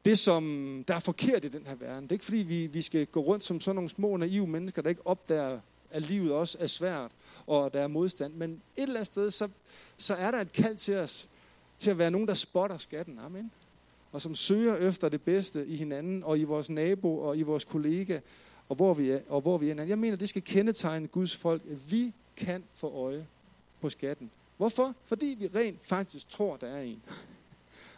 det, 0.06 0.20
som 0.20 0.44
der 0.88 0.96
er 0.96 1.00
forkert 1.00 1.46
i 1.46 1.48
den 1.48 1.65
her 1.68 1.75
verden. 1.75 2.03
Det 2.03 2.12
er 2.12 2.15
ikke 2.15 2.25
fordi, 2.25 2.38
vi, 2.38 2.68
vi 2.68 2.82
skal 2.82 3.06
gå 3.06 3.20
rundt 3.20 3.44
som 3.44 3.62
sådan 3.62 3.75
nogle 3.75 3.89
små 3.89 4.18
naive 4.18 4.48
mennesker, 4.48 4.81
der 4.81 4.90
ikke 4.90 5.07
opdager, 5.07 5.59
at 5.92 6.01
livet 6.01 6.31
også 6.31 6.57
er 6.62 6.68
svært, 6.68 7.12
og 7.48 7.74
der 7.74 7.81
er 7.81 7.88
modstand. 7.88 8.33
Men 8.33 8.51
et 8.51 8.83
eller 8.83 8.96
andet 8.96 9.07
sted, 9.07 9.31
så, 9.31 9.48
så 9.98 10.16
er 10.16 10.31
der 10.31 10.42
et 10.42 10.51
kald 10.51 10.75
til 10.75 10.96
os, 10.96 11.29
til 11.79 11.90
at 11.90 11.98
være 11.98 12.12
nogen, 12.12 12.27
der 12.27 12.33
spotter 12.33 12.77
skatten. 12.77 13.20
Amen. 13.20 13.51
Og 14.12 14.22
som 14.22 14.36
søger 14.36 14.75
efter 14.75 15.09
det 15.09 15.22
bedste 15.22 15.68
i 15.68 15.75
hinanden, 15.75 16.24
og 16.24 16.40
i 16.40 16.44
vores 16.44 16.70
nabo, 16.70 17.18
og 17.18 17.38
i 17.38 17.42
vores 17.42 17.66
kollega, 17.66 18.20
og 18.70 18.75
hvor 18.75 18.94
vi 18.94 19.09
er. 19.09 19.20
Og 19.29 19.42
hvor 19.42 19.57
vi 19.57 19.70
er. 19.70 19.83
Jeg 19.83 20.00
mener, 20.00 20.18
det 20.18 20.29
skal 20.29 20.44
kendetegne 20.44 21.07
Guds 21.07 21.36
folk, 21.36 21.62
at 21.72 21.92
vi 21.92 22.14
kan 22.38 22.64
få 22.74 22.90
øje 22.90 23.27
på 23.81 23.90
skatten. 23.90 24.31
Hvorfor? 24.62 24.96
Fordi 25.06 25.36
vi 25.40 25.48
rent 25.48 25.86
faktisk 25.86 26.30
tror, 26.30 26.58
der 26.58 26.68
er 26.68 26.82
en. 26.82 27.02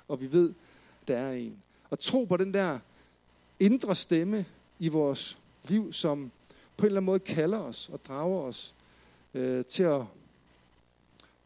Og 0.07 0.21
vi 0.21 0.31
ved, 0.31 0.53
der 1.07 1.17
er 1.17 1.33
en. 1.33 1.63
Og 1.89 1.99
tro 1.99 2.25
på 2.25 2.37
den 2.37 2.53
der 2.53 2.79
indre 3.59 3.95
stemme 3.95 4.45
i 4.79 4.89
vores 4.89 5.37
liv, 5.63 5.93
som 5.93 6.31
på 6.77 6.81
en 6.81 6.85
eller 6.85 6.97
anden 6.97 7.05
måde 7.05 7.19
kalder 7.19 7.59
os 7.59 7.89
og 7.89 8.05
drager 8.05 8.41
os 8.41 8.75
øh, 9.33 9.65
til, 9.65 9.83
at, 9.83 10.01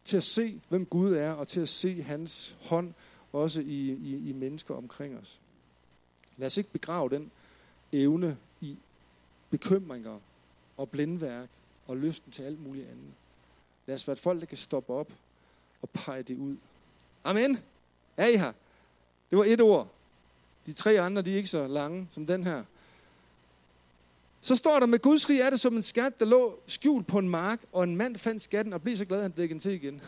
til 0.04 0.18
at 0.18 0.24
se, 0.24 0.62
hvem 0.70 0.86
Gud 0.86 1.14
er, 1.14 1.32
og 1.32 1.48
til 1.48 1.60
at 1.60 1.70
se 1.70 2.02
hans 2.02 2.56
hånd 2.62 2.94
også 3.34 3.62
i, 3.62 3.92
i, 3.92 4.30
i 4.30 4.34
mennesker 4.34 4.76
omkring 4.76 5.18
os. 5.18 5.42
Lad 6.38 6.48
os 6.48 6.58
ikke 6.58 6.72
begrave 6.72 7.10
den 7.10 7.32
evne 7.92 8.38
i 8.62 8.78
bekymringer 9.50 10.20
og 10.78 10.90
blindværk 10.90 11.50
og 11.88 11.98
lysten 11.98 12.32
til 12.32 12.44
alt 12.44 12.64
muligt 12.64 12.88
andet. 12.88 13.14
Lad 13.88 13.96
os 13.96 14.08
være 14.08 14.14
et 14.14 14.20
folk, 14.20 14.40
der 14.40 14.46
kan 14.46 14.58
stoppe 14.58 14.94
op 14.94 15.12
og 15.82 15.90
pege 15.90 16.24
det 16.24 16.38
ud. 16.38 16.58
Amen. 17.24 17.60
Er 18.18 18.28
I 18.28 18.38
her? 18.38 18.54
Det 19.30 19.38
var 19.38 19.46
et 19.46 19.62
ord. 19.62 19.88
De 20.66 20.72
tre 20.74 21.02
andre, 21.02 21.22
de 21.22 21.32
er 21.32 21.38
ikke 21.38 21.50
så 21.50 21.68
lange 21.68 22.08
som 22.12 22.28
den 22.28 22.44
her. 22.44 22.64
Så 24.42 24.56
står 24.56 24.80
der, 24.80 24.88
med 24.88 25.00
Guds 25.00 25.30
rig 25.30 25.40
er 25.40 25.50
det 25.50 25.60
som 25.60 25.76
en 25.76 25.84
skat, 25.84 26.20
der 26.20 26.26
lå 26.26 26.60
skjult 26.68 27.08
på 27.08 27.20
en 27.20 27.30
mark, 27.30 27.62
og 27.72 27.84
en 27.84 27.96
mand 27.96 28.18
fandt 28.18 28.42
skatten 28.42 28.74
og 28.74 28.82
blev 28.82 28.98
så 28.98 29.06
glad, 29.06 29.18
at 29.18 29.24
han 29.24 29.32
dækkede 29.32 29.54
den 29.54 29.60
til 29.60 29.72
igen. 29.72 30.02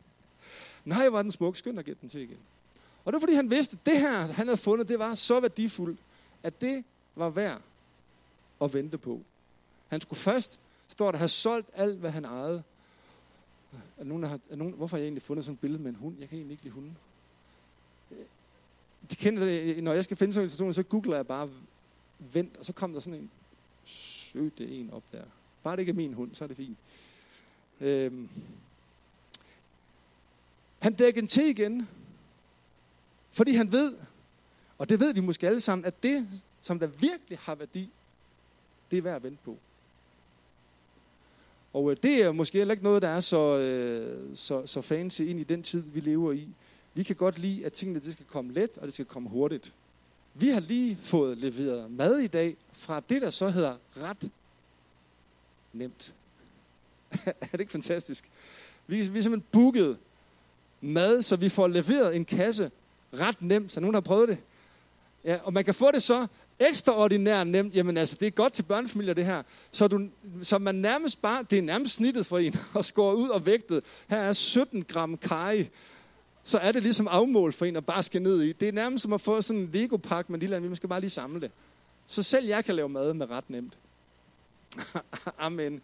Nej, 0.84 1.08
var 1.08 1.22
den 1.22 1.30
smuk. 1.30 1.56
Skynd 1.56 1.78
at 1.78 1.84
gætte 1.84 2.00
den 2.00 2.08
til 2.08 2.20
igen. 2.20 2.38
Og 3.04 3.12
det 3.12 3.14
var 3.14 3.20
fordi, 3.20 3.34
han 3.34 3.50
vidste, 3.50 3.78
at 3.80 3.86
det 3.86 4.00
her, 4.00 4.20
han 4.20 4.46
havde 4.46 4.56
fundet, 4.56 4.88
det 4.88 4.98
var 4.98 5.14
så 5.14 5.40
værdifuldt, 5.40 5.98
at 6.42 6.60
det 6.60 6.84
var 7.16 7.28
værd 7.28 7.60
at 8.60 8.74
vente 8.74 8.98
på. 8.98 9.20
Han 9.88 10.00
skulle 10.00 10.20
først, 10.20 10.58
står 10.88 11.10
der, 11.10 11.18
have 11.18 11.28
solgt 11.28 11.68
alt, 11.74 11.98
hvad 11.98 12.10
han 12.10 12.24
ejede. 12.24 12.62
Er 13.98 14.04
nogen, 14.04 14.22
der 14.22 14.28
har, 14.28 14.40
er 14.50 14.56
nogen, 14.56 14.74
hvorfor 14.74 14.96
har 14.96 14.98
jeg 14.98 15.06
egentlig 15.06 15.22
fundet 15.22 15.44
sådan 15.44 15.54
et 15.54 15.60
billede 15.60 15.82
med 15.82 15.90
en 15.90 15.96
hund? 15.96 16.16
Jeg 16.18 16.28
kan 16.28 16.38
egentlig 16.38 16.52
ikke 16.52 16.62
lide 16.62 16.74
hunden. 16.74 16.96
Øh, 18.10 18.24
de 19.10 19.16
kender 19.16 19.44
det, 19.44 19.76
øh, 19.76 19.82
når 19.82 19.92
jeg 19.92 20.04
skal 20.04 20.16
finde 20.16 20.32
sådan 20.32 20.46
en 20.46 20.50
situation, 20.50 20.74
så 20.74 20.82
googler 20.82 21.16
jeg 21.16 21.26
bare 21.26 21.50
vent, 22.18 22.56
og 22.56 22.64
så 22.64 22.72
kom 22.72 22.92
der 22.92 23.00
sådan 23.00 23.20
en 23.20 23.30
søde 23.84 24.78
en 24.80 24.90
op 24.90 25.02
der. 25.12 25.24
Bare 25.62 25.76
det 25.76 25.80
ikke 25.80 25.90
er 25.90 25.94
min 25.94 26.14
hund, 26.14 26.34
så 26.34 26.44
er 26.44 26.48
det 26.48 26.56
fint. 26.56 26.78
Øhm. 27.80 28.28
Han 30.78 30.94
dækker 30.94 31.22
en 31.22 31.28
til 31.28 31.46
igen, 31.46 31.88
fordi 33.30 33.52
han 33.52 33.72
ved, 33.72 33.96
og 34.78 34.88
det 34.88 35.00
ved 35.00 35.14
vi 35.14 35.20
måske 35.20 35.46
alle 35.46 35.60
sammen, 35.60 35.84
at 35.84 36.02
det, 36.02 36.28
som 36.62 36.78
der 36.78 36.86
virkelig 36.86 37.38
har 37.38 37.54
værdi, 37.54 37.90
det 38.90 38.96
er 38.96 39.02
værd 39.02 39.16
at 39.16 39.22
vente 39.22 39.38
på. 39.44 39.58
Og 41.72 41.90
øh, 41.90 41.96
det 42.02 42.22
er 42.22 42.32
måske 42.32 42.58
heller 42.58 42.72
ikke 42.72 42.84
noget, 42.84 43.02
der 43.02 43.08
er 43.08 43.20
så, 43.20 43.58
øh, 43.58 44.36
så, 44.36 44.66
så 44.66 44.80
fancy 44.80 45.20
ind 45.20 45.40
i 45.40 45.44
den 45.44 45.62
tid, 45.62 45.82
vi 45.82 46.00
lever 46.00 46.32
i. 46.32 46.48
Vi 46.94 47.02
kan 47.02 47.16
godt 47.16 47.38
lide, 47.38 47.66
at 47.66 47.72
tingene 47.72 48.00
det 48.00 48.12
skal 48.12 48.26
komme 48.26 48.52
let, 48.52 48.78
og 48.78 48.86
det 48.86 48.94
skal 48.94 49.06
komme 49.06 49.28
hurtigt. 49.28 49.72
Vi 50.34 50.48
har 50.48 50.60
lige 50.60 50.98
fået 51.02 51.38
leveret 51.38 51.90
mad 51.90 52.18
i 52.18 52.26
dag 52.26 52.56
fra 52.72 53.02
det, 53.08 53.22
der 53.22 53.30
så 53.30 53.48
hedder 53.48 53.76
ret 53.96 54.30
nemt. 55.72 56.14
er 57.26 57.46
det 57.52 57.60
ikke 57.60 57.72
fantastisk? 57.72 58.24
Vi, 58.86 58.96
vi 58.96 59.18
er 59.18 59.22
simpelthen 59.22 59.44
booket 59.52 59.98
mad, 60.80 61.22
så 61.22 61.36
vi 61.36 61.48
får 61.48 61.68
leveret 61.68 62.16
en 62.16 62.24
kasse 62.24 62.70
ret 63.12 63.42
nemt. 63.42 63.72
Så 63.72 63.80
nogen 63.80 63.94
har 63.94 64.00
prøvet 64.00 64.28
det? 64.28 64.38
Ja, 65.24 65.38
og 65.44 65.52
man 65.52 65.64
kan 65.64 65.74
få 65.74 65.90
det 65.90 66.02
så 66.02 66.26
ekstraordinært 66.60 67.46
nemt. 67.46 67.74
Jamen 67.74 67.96
altså, 67.96 68.16
det 68.20 68.26
er 68.26 68.30
godt 68.30 68.52
til 68.52 68.62
børnefamilier 68.62 69.14
det 69.14 69.26
her. 69.26 69.42
Så, 69.72 69.88
du, 69.88 70.08
så 70.42 70.58
man 70.58 70.74
nærmest 70.74 71.22
bare, 71.22 71.44
det 71.50 71.58
er 71.58 71.62
nærmest 71.62 71.94
snittet 71.94 72.26
for 72.26 72.38
en, 72.38 72.56
og 72.74 72.84
skåre 72.84 73.16
ud 73.16 73.28
og 73.28 73.46
vægtet. 73.46 73.84
Her 74.08 74.18
er 74.18 74.32
17 74.32 74.84
gram 74.84 75.16
kaj. 75.16 75.68
Så 76.44 76.58
er 76.58 76.72
det 76.72 76.82
ligesom 76.82 77.08
afmål 77.08 77.52
for 77.52 77.64
en 77.64 77.76
at 77.76 77.86
bare 77.86 78.02
skal 78.02 78.22
ned 78.22 78.42
i. 78.42 78.52
Det 78.52 78.68
er 78.68 78.72
nærmest 78.72 79.02
som 79.02 79.12
at 79.12 79.20
få 79.20 79.42
sådan 79.42 79.62
en 79.62 79.70
Lego-pakke 79.72 80.32
med 80.32 80.40
lille, 80.40 80.62
vi 80.62 80.76
skal 80.76 80.88
bare 80.88 81.00
lige 81.00 81.10
samle 81.10 81.40
det. 81.40 81.50
Så 82.06 82.22
selv 82.22 82.46
jeg 82.46 82.64
kan 82.64 82.74
lave 82.74 82.88
mad 82.88 83.14
med 83.14 83.30
ret 83.30 83.50
nemt. 83.50 83.78
Amen. 85.38 85.82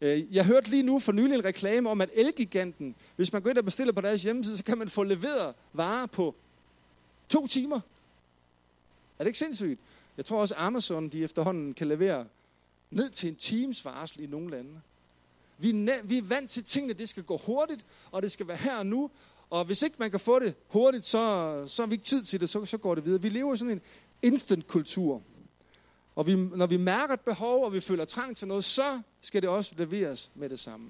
Øh, 0.00 0.34
jeg 0.36 0.46
hørte 0.46 0.70
lige 0.70 0.82
nu 0.82 0.98
for 0.98 1.12
nylig 1.12 1.34
en 1.34 1.44
reklame 1.44 1.90
om, 1.90 2.00
at 2.00 2.10
Elgiganten, 2.14 2.94
hvis 3.16 3.32
man 3.32 3.42
går 3.42 3.50
ind 3.50 3.58
og 3.58 3.64
bestiller 3.64 3.92
på 3.92 4.00
deres 4.00 4.22
hjemmeside, 4.22 4.56
så 4.56 4.64
kan 4.64 4.78
man 4.78 4.88
få 4.88 5.02
leveret 5.02 5.54
varer 5.72 6.06
på 6.06 6.34
to 7.28 7.46
timer. 7.46 7.80
Er 9.18 9.24
det 9.24 9.26
ikke 9.26 9.38
sindssygt? 9.38 9.80
Jeg 10.16 10.24
tror 10.24 10.40
også, 10.40 10.54
Amazon 10.56 11.08
de 11.08 11.24
efterhånden 11.24 11.74
kan 11.74 11.88
levere 11.88 12.26
ned 12.90 13.10
til 13.10 13.28
en 13.28 13.36
times 13.36 13.84
varsel 13.84 14.20
i 14.20 14.26
nogle 14.26 14.50
lande. 14.50 14.80
Vi 15.58 15.70
er, 15.70 16.02
vi 16.02 16.18
er 16.18 16.22
vant 16.22 16.50
til 16.50 16.64
tingene, 16.64 16.92
det 16.92 17.08
skal 17.08 17.22
gå 17.22 17.36
hurtigt, 17.36 17.86
og 18.10 18.22
det 18.22 18.32
skal 18.32 18.48
være 18.48 18.56
her 18.56 18.76
og 18.76 18.86
nu. 18.86 19.10
Og 19.50 19.64
hvis 19.64 19.82
ikke 19.82 19.96
man 19.98 20.10
kan 20.10 20.20
få 20.20 20.38
det 20.38 20.54
hurtigt, 20.68 21.04
så, 21.04 21.64
så 21.66 21.82
har 21.82 21.86
vi 21.86 21.94
ikke 21.94 22.04
tid 22.04 22.24
til 22.24 22.40
det, 22.40 22.50
så, 22.50 22.64
så 22.64 22.78
går 22.78 22.94
det 22.94 23.04
videre. 23.04 23.22
Vi 23.22 23.28
lever 23.28 23.54
i 23.54 23.56
sådan 23.56 23.72
en 23.72 23.80
instant-kultur. 24.22 25.22
Og 26.16 26.26
vi, 26.26 26.34
når 26.34 26.66
vi 26.66 26.76
mærker 26.76 27.14
et 27.14 27.20
behov, 27.20 27.64
og 27.64 27.72
vi 27.72 27.80
føler 27.80 28.04
trang 28.04 28.36
til 28.36 28.48
noget, 28.48 28.64
så 28.64 29.00
skal 29.20 29.42
det 29.42 29.50
også 29.50 29.74
leveres 29.76 30.30
med 30.34 30.48
det 30.48 30.60
samme. 30.60 30.88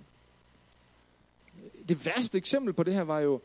Det 1.88 2.04
værste 2.04 2.38
eksempel 2.38 2.72
på 2.72 2.83
det 2.83 2.94
her 2.94 3.02
var 3.02 3.20
jo, 3.20 3.40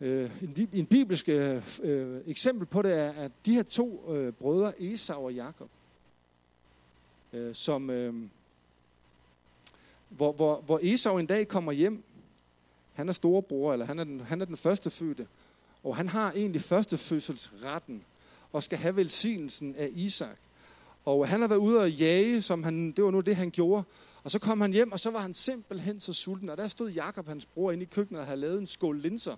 øh, 0.00 0.30
en, 0.42 0.68
en 0.72 0.86
bibelsk 0.86 1.28
øh, 1.28 1.62
øh, 1.82 2.20
eksempel 2.26 2.66
på 2.66 2.82
det 2.82 2.92
er, 2.92 3.12
at 3.12 3.32
de 3.46 3.54
her 3.54 3.62
to 3.62 4.14
øh, 4.14 4.32
brødre, 4.32 4.82
Esau 4.82 5.24
og 5.24 5.34
Jakob, 5.34 5.68
øh, 7.32 7.54
som, 7.54 7.90
øh, 7.90 8.14
hvor, 10.08 10.32
hvor, 10.32 10.60
hvor 10.60 10.80
Esau 10.82 11.18
en 11.18 11.26
dag 11.26 11.48
kommer 11.48 11.72
hjem, 11.72 12.02
han 12.92 13.08
er 13.08 13.12
storebror, 13.12 13.72
eller 13.72 13.86
han 13.86 13.98
er 13.98 14.04
den, 14.04 14.20
han 14.20 14.40
er 14.40 14.44
den 14.44 14.56
første 14.56 14.90
fødte, 14.90 15.26
og 15.84 15.96
han 15.96 16.08
har 16.08 16.32
egentlig 16.32 16.62
førstefødselsretten, 16.62 18.02
og 18.52 18.62
skal 18.62 18.78
have 18.78 18.96
velsignelsen 18.96 19.74
af 19.76 19.90
Isak. 19.92 20.36
Og 21.04 21.28
han 21.28 21.40
har 21.40 21.48
været 21.48 21.58
ude 21.58 21.80
og 21.80 21.90
jage, 21.90 22.42
som 22.42 22.62
han, 22.62 22.92
det 22.92 23.04
var 23.04 23.10
nu 23.10 23.20
det, 23.20 23.36
han 23.36 23.50
gjorde. 23.50 23.84
Og 24.24 24.30
så 24.30 24.38
kom 24.38 24.60
han 24.60 24.72
hjem, 24.72 24.92
og 24.92 25.00
så 25.00 25.10
var 25.10 25.20
han 25.20 25.34
simpelthen 25.34 26.00
så 26.00 26.12
sulten. 26.12 26.48
Og 26.48 26.56
der 26.56 26.68
stod 26.68 26.90
Jakob, 26.90 27.28
hans 27.28 27.46
bror, 27.46 27.72
inde 27.72 27.82
i 27.82 27.86
køkkenet 27.86 28.20
og 28.20 28.26
havde 28.26 28.40
lavet 28.40 28.58
en 28.58 28.66
skål 28.66 28.98
linser. 28.98 29.36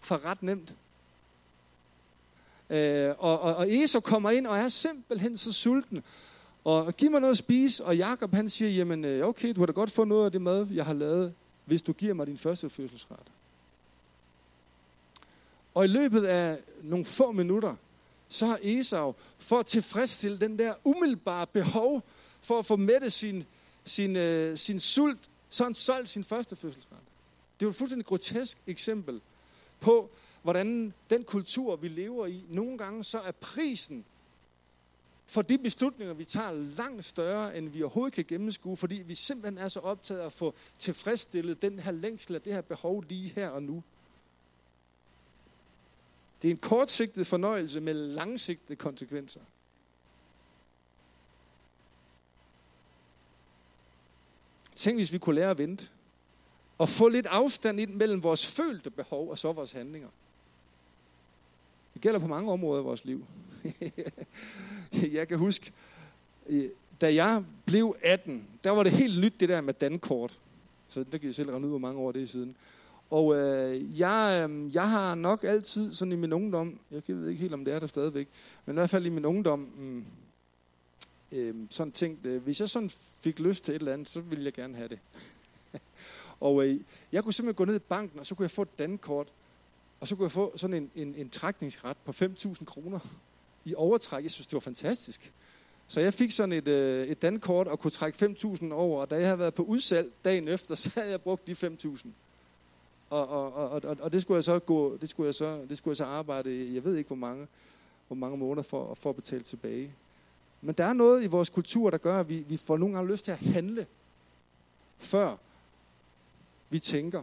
For 0.00 0.24
ret 0.24 0.42
nemt. 0.42 0.74
Øh, 2.70 3.14
og, 3.18 3.40
og, 3.40 3.56
og 3.56 3.72
Esau 3.72 4.00
kommer 4.00 4.30
ind 4.30 4.46
og 4.46 4.58
er 4.58 4.68
simpelthen 4.68 5.36
så 5.36 5.52
sulten. 5.52 6.02
Og 6.64 6.96
giv 6.96 7.10
mig 7.10 7.20
noget 7.20 7.32
at 7.32 7.38
spise. 7.38 7.84
Og 7.84 7.96
Jakob 7.96 8.34
han 8.34 8.48
siger, 8.48 8.70
jamen 8.70 9.04
øh, 9.04 9.26
okay, 9.26 9.52
du 9.54 9.60
har 9.60 9.66
da 9.66 9.72
godt 9.72 9.90
få 9.90 10.04
noget 10.04 10.24
af 10.24 10.32
det 10.32 10.42
mad, 10.42 10.66
jeg 10.70 10.84
har 10.84 10.94
lavet, 10.94 11.34
hvis 11.64 11.82
du 11.82 11.92
giver 11.92 12.14
mig 12.14 12.26
din 12.26 12.38
første 12.38 12.70
fødselsret. 12.70 13.26
Og 15.74 15.84
i 15.84 15.88
løbet 15.88 16.24
af 16.24 16.58
nogle 16.82 17.04
få 17.04 17.32
minutter, 17.32 17.74
så 18.28 18.46
har 18.46 18.58
Esau, 18.62 19.14
for 19.38 19.58
at 19.58 19.66
tilfredsstille 19.66 20.40
den 20.40 20.58
der 20.58 20.74
umiddelbare 20.84 21.46
behov, 21.46 22.02
for 22.42 22.58
at 22.58 22.66
få 22.66 22.76
mættet 22.76 23.12
sin, 23.12 23.44
sin, 23.84 24.16
øh, 24.16 24.58
sin 24.58 24.80
sult, 24.80 25.18
så 25.48 25.64
han 25.64 25.74
solgt 25.74 26.08
sin 26.08 26.24
første 26.24 26.56
fødselsret. 26.56 26.98
Det 27.60 27.64
er 27.64 27.66
jo 27.66 27.70
et 27.70 27.76
fuldstændig 27.76 28.06
grotesk 28.06 28.58
eksempel 28.66 29.20
på, 29.80 30.10
hvordan 30.42 30.94
den 31.10 31.24
kultur, 31.24 31.76
vi 31.76 31.88
lever 31.88 32.26
i, 32.26 32.44
nogle 32.48 32.78
gange 32.78 33.04
så 33.04 33.20
er 33.20 33.30
prisen 33.30 34.04
for 35.26 35.42
de 35.42 35.58
beslutninger, 35.58 36.14
vi 36.14 36.24
tager, 36.24 36.52
langt 36.52 37.04
større, 37.04 37.58
end 37.58 37.68
vi 37.68 37.82
overhovedet 37.82 38.14
kan 38.14 38.24
gennemskue, 38.28 38.76
fordi 38.76 38.94
vi 38.94 39.14
simpelthen 39.14 39.58
er 39.58 39.68
så 39.68 39.80
optaget 39.80 40.20
af 40.20 40.26
at 40.26 40.32
få 40.32 40.54
tilfredsstillet 40.78 41.62
den 41.62 41.78
her 41.78 41.92
længsel 41.92 42.34
af 42.34 42.42
det 42.42 42.52
her 42.52 42.60
behov 42.60 43.04
lige 43.08 43.28
her 43.28 43.48
og 43.48 43.62
nu. 43.62 43.82
Det 46.42 46.48
er 46.48 46.52
en 46.52 46.58
kortsigtet 46.58 47.26
fornøjelse 47.26 47.80
med 47.80 47.94
langsigtede 47.94 48.76
konsekvenser. 48.76 49.40
Tænk, 54.74 54.98
hvis 54.98 55.12
vi 55.12 55.18
kunne 55.18 55.34
lære 55.34 55.50
at 55.50 55.58
vente. 55.58 55.88
Og 56.78 56.88
få 56.88 57.08
lidt 57.08 57.26
afstand 57.26 57.80
ind 57.80 57.94
mellem 57.94 58.22
vores 58.22 58.46
følte 58.46 58.90
behov 58.90 59.30
og 59.30 59.38
så 59.38 59.52
vores 59.52 59.72
handlinger. 59.72 60.08
Det 61.94 62.02
gælder 62.02 62.20
på 62.20 62.26
mange 62.26 62.52
områder 62.52 62.80
i 62.80 62.84
vores 62.84 63.04
liv. 63.04 63.26
jeg 65.12 65.28
kan 65.28 65.38
huske, 65.38 65.72
eh, 66.46 66.70
da 67.00 67.14
jeg 67.14 67.44
blev 67.64 67.96
18, 68.02 68.46
der 68.64 68.70
var 68.70 68.82
det 68.82 68.92
helt 68.92 69.20
nyt 69.20 69.40
det 69.40 69.48
der 69.48 69.60
med 69.60 69.74
dankort. 69.74 70.38
Så 70.88 71.04
der 71.12 71.18
kan 71.18 71.26
jeg 71.26 71.34
selv 71.34 71.50
regne 71.50 71.66
ud, 71.66 71.70
hvor 71.70 71.78
mange 71.78 72.00
år 72.00 72.12
det 72.12 72.22
er 72.22 72.26
siden. 72.26 72.56
Og 73.10 73.36
øh, 73.36 73.98
jeg, 73.98 74.48
øh, 74.50 74.74
jeg 74.74 74.90
har 74.90 75.14
nok 75.14 75.44
altid 75.44 75.92
sådan 75.92 76.12
i 76.12 76.16
min 76.16 76.32
ungdom, 76.32 76.78
jeg 76.90 77.02
ved 77.06 77.28
ikke 77.28 77.40
helt 77.40 77.54
om 77.54 77.64
det 77.64 77.74
er 77.74 77.78
der 77.78 77.86
stadigvæk, 77.86 78.28
men 78.66 78.72
i 78.72 78.78
hvert 78.78 78.90
fald 78.90 79.06
i 79.06 79.08
min 79.08 79.24
ungdom, 79.24 79.58
mm, 79.78 80.04
øh, 81.32 81.54
sådan 81.70 81.92
tænkt, 81.92 82.26
øh, 82.26 82.42
hvis 82.42 82.60
jeg 82.60 82.70
sådan 82.70 82.90
fik 83.20 83.38
lyst 83.40 83.64
til 83.64 83.74
et 83.74 83.78
eller 83.78 83.92
andet, 83.92 84.08
så 84.08 84.20
ville 84.20 84.44
jeg 84.44 84.52
gerne 84.52 84.76
have 84.76 84.88
det. 84.88 84.98
og 86.40 86.66
øh, 86.66 86.80
jeg 87.12 87.24
kunne 87.24 87.32
simpelthen 87.32 87.56
gå 87.56 87.64
ned 87.64 87.76
i 87.76 87.78
banken, 87.88 88.18
og 88.18 88.26
så 88.26 88.34
kunne 88.34 88.44
jeg 88.44 88.50
få 88.50 88.62
et 88.62 88.78
dankort, 88.78 89.26
og 90.00 90.08
så 90.08 90.16
kunne 90.16 90.24
jeg 90.24 90.32
få 90.32 90.52
sådan 90.56 90.76
en, 90.76 90.90
en, 90.94 91.14
en 91.14 91.30
trækningsret 91.30 91.96
på 92.04 92.12
5.000 92.12 92.64
kroner 92.64 92.98
i 93.64 93.74
overtræk. 93.74 94.22
Jeg 94.22 94.30
synes, 94.30 94.46
det 94.46 94.54
var 94.54 94.60
fantastisk. 94.60 95.32
Så 95.88 96.00
jeg 96.00 96.14
fik 96.14 96.30
sådan 96.30 96.52
et, 96.52 96.68
øh, 96.68 97.06
et 97.06 97.22
dankort 97.22 97.68
og 97.68 97.78
kunne 97.78 97.90
trække 97.90 98.36
5.000 98.42 98.72
over, 98.72 99.00
og 99.00 99.10
da 99.10 99.16
jeg 99.16 99.26
havde 99.26 99.38
været 99.38 99.54
på 99.54 99.62
udsalg 99.62 100.12
dagen 100.24 100.48
efter, 100.48 100.74
så 100.84 100.90
havde 100.94 101.10
jeg 101.10 101.20
brugt 101.20 101.46
de 101.46 101.52
5.000. 101.52 102.08
Og, 103.10 103.28
og, 103.28 103.52
og, 103.52 103.84
og, 103.84 103.96
og 104.00 104.12
det 104.12 104.22
skulle 104.22 104.36
jeg 104.36 104.44
så 104.44 104.58
gå, 104.58 104.96
det 104.96 105.08
skulle 105.08 105.26
jeg 105.26 105.34
så, 105.34 105.66
det 105.68 105.78
skulle 105.78 105.92
jeg 105.92 105.96
så 105.96 106.04
arbejde, 106.04 106.74
jeg 106.74 106.84
ved 106.84 106.96
ikke 106.96 107.08
hvor 107.08 107.16
mange, 107.16 107.46
hvor 108.06 108.16
mange 108.16 108.36
måneder 108.36 108.62
for, 108.62 108.94
for 108.94 109.10
at 109.10 109.16
betale 109.16 109.42
tilbage. 109.42 109.94
Men 110.60 110.74
der 110.74 110.84
er 110.84 110.92
noget 110.92 111.24
i 111.24 111.26
vores 111.26 111.48
kultur, 111.48 111.90
der 111.90 111.98
gør, 111.98 112.20
at 112.20 112.28
vi, 112.28 112.44
vi 112.48 112.56
får 112.56 112.76
nogle 112.76 112.94
gange 112.94 113.12
lyst 113.12 113.24
til 113.24 113.32
at 113.32 113.38
handle, 113.38 113.86
før 114.98 115.36
vi 116.70 116.78
tænker. 116.78 117.22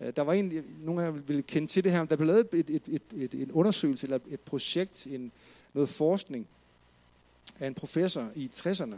Øh, 0.00 0.12
der 0.16 0.22
var 0.22 0.32
en, 0.32 0.64
nogle 0.80 1.02
af 1.02 1.06
jer 1.06 1.10
ville 1.10 1.42
kende 1.42 1.68
til 1.68 1.84
det 1.84 1.92
her, 1.92 2.04
der 2.04 2.16
blev 2.16 2.26
lavet 2.26 2.48
et, 2.52 2.70
et, 2.70 2.82
et, 2.88 3.02
et, 3.12 3.34
en 3.34 3.52
undersøgelse, 3.52 4.06
eller 4.06 4.18
et 4.28 4.40
projekt, 4.40 5.06
en, 5.06 5.32
noget 5.74 5.88
forskning 5.88 6.46
af 7.60 7.66
en 7.66 7.74
professor 7.74 8.30
i 8.34 8.50
60'erne. 8.54 8.96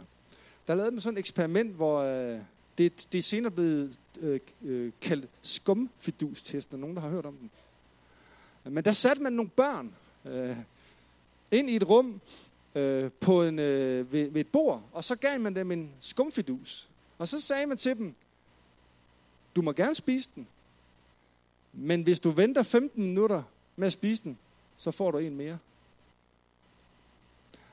Der 0.67 0.75
lavede 0.75 0.91
man 0.91 1.01
sådan 1.01 1.17
et 1.17 1.19
eksperiment, 1.19 1.75
hvor 1.75 1.99
øh, 2.01 2.39
det, 2.77 3.07
det 3.11 3.17
er 3.17 3.23
senere 3.23 3.51
blevet 3.51 3.99
øh, 4.19 4.39
øh, 4.63 4.91
kaldt 5.01 5.29
skumfidustesten. 5.41 6.77
Er 6.77 6.81
nogen, 6.81 6.95
der 6.95 7.01
har 7.01 7.09
hørt 7.09 7.25
om 7.25 7.37
den? 7.37 7.51
Men 8.73 8.85
der 8.85 8.91
satte 8.91 9.21
man 9.21 9.33
nogle 9.33 9.49
børn 9.49 9.93
øh, 10.25 10.57
ind 11.51 11.69
i 11.69 11.75
et 11.75 11.89
rum 11.89 12.21
øh, 12.75 13.11
på 13.19 13.43
en, 13.43 13.59
øh, 13.59 14.11
ved, 14.11 14.29
ved 14.29 14.41
et 14.41 14.47
bord, 14.47 14.83
og 14.91 15.03
så 15.03 15.15
gav 15.15 15.39
man 15.39 15.55
dem 15.55 15.71
en 15.71 15.91
skumfidus. 15.99 16.89
Og 17.17 17.27
så 17.27 17.41
sagde 17.41 17.65
man 17.65 17.77
til 17.77 17.97
dem, 17.97 18.15
du 19.55 19.61
må 19.61 19.71
gerne 19.71 19.95
spise 19.95 20.29
den, 20.35 20.47
men 21.73 22.03
hvis 22.03 22.19
du 22.19 22.31
venter 22.31 22.63
15 22.63 23.03
minutter 23.03 23.43
med 23.75 23.87
at 23.87 23.93
spise 23.93 24.23
den, 24.23 24.37
så 24.77 24.91
får 24.91 25.11
du 25.11 25.17
en 25.17 25.35
mere. 25.35 25.57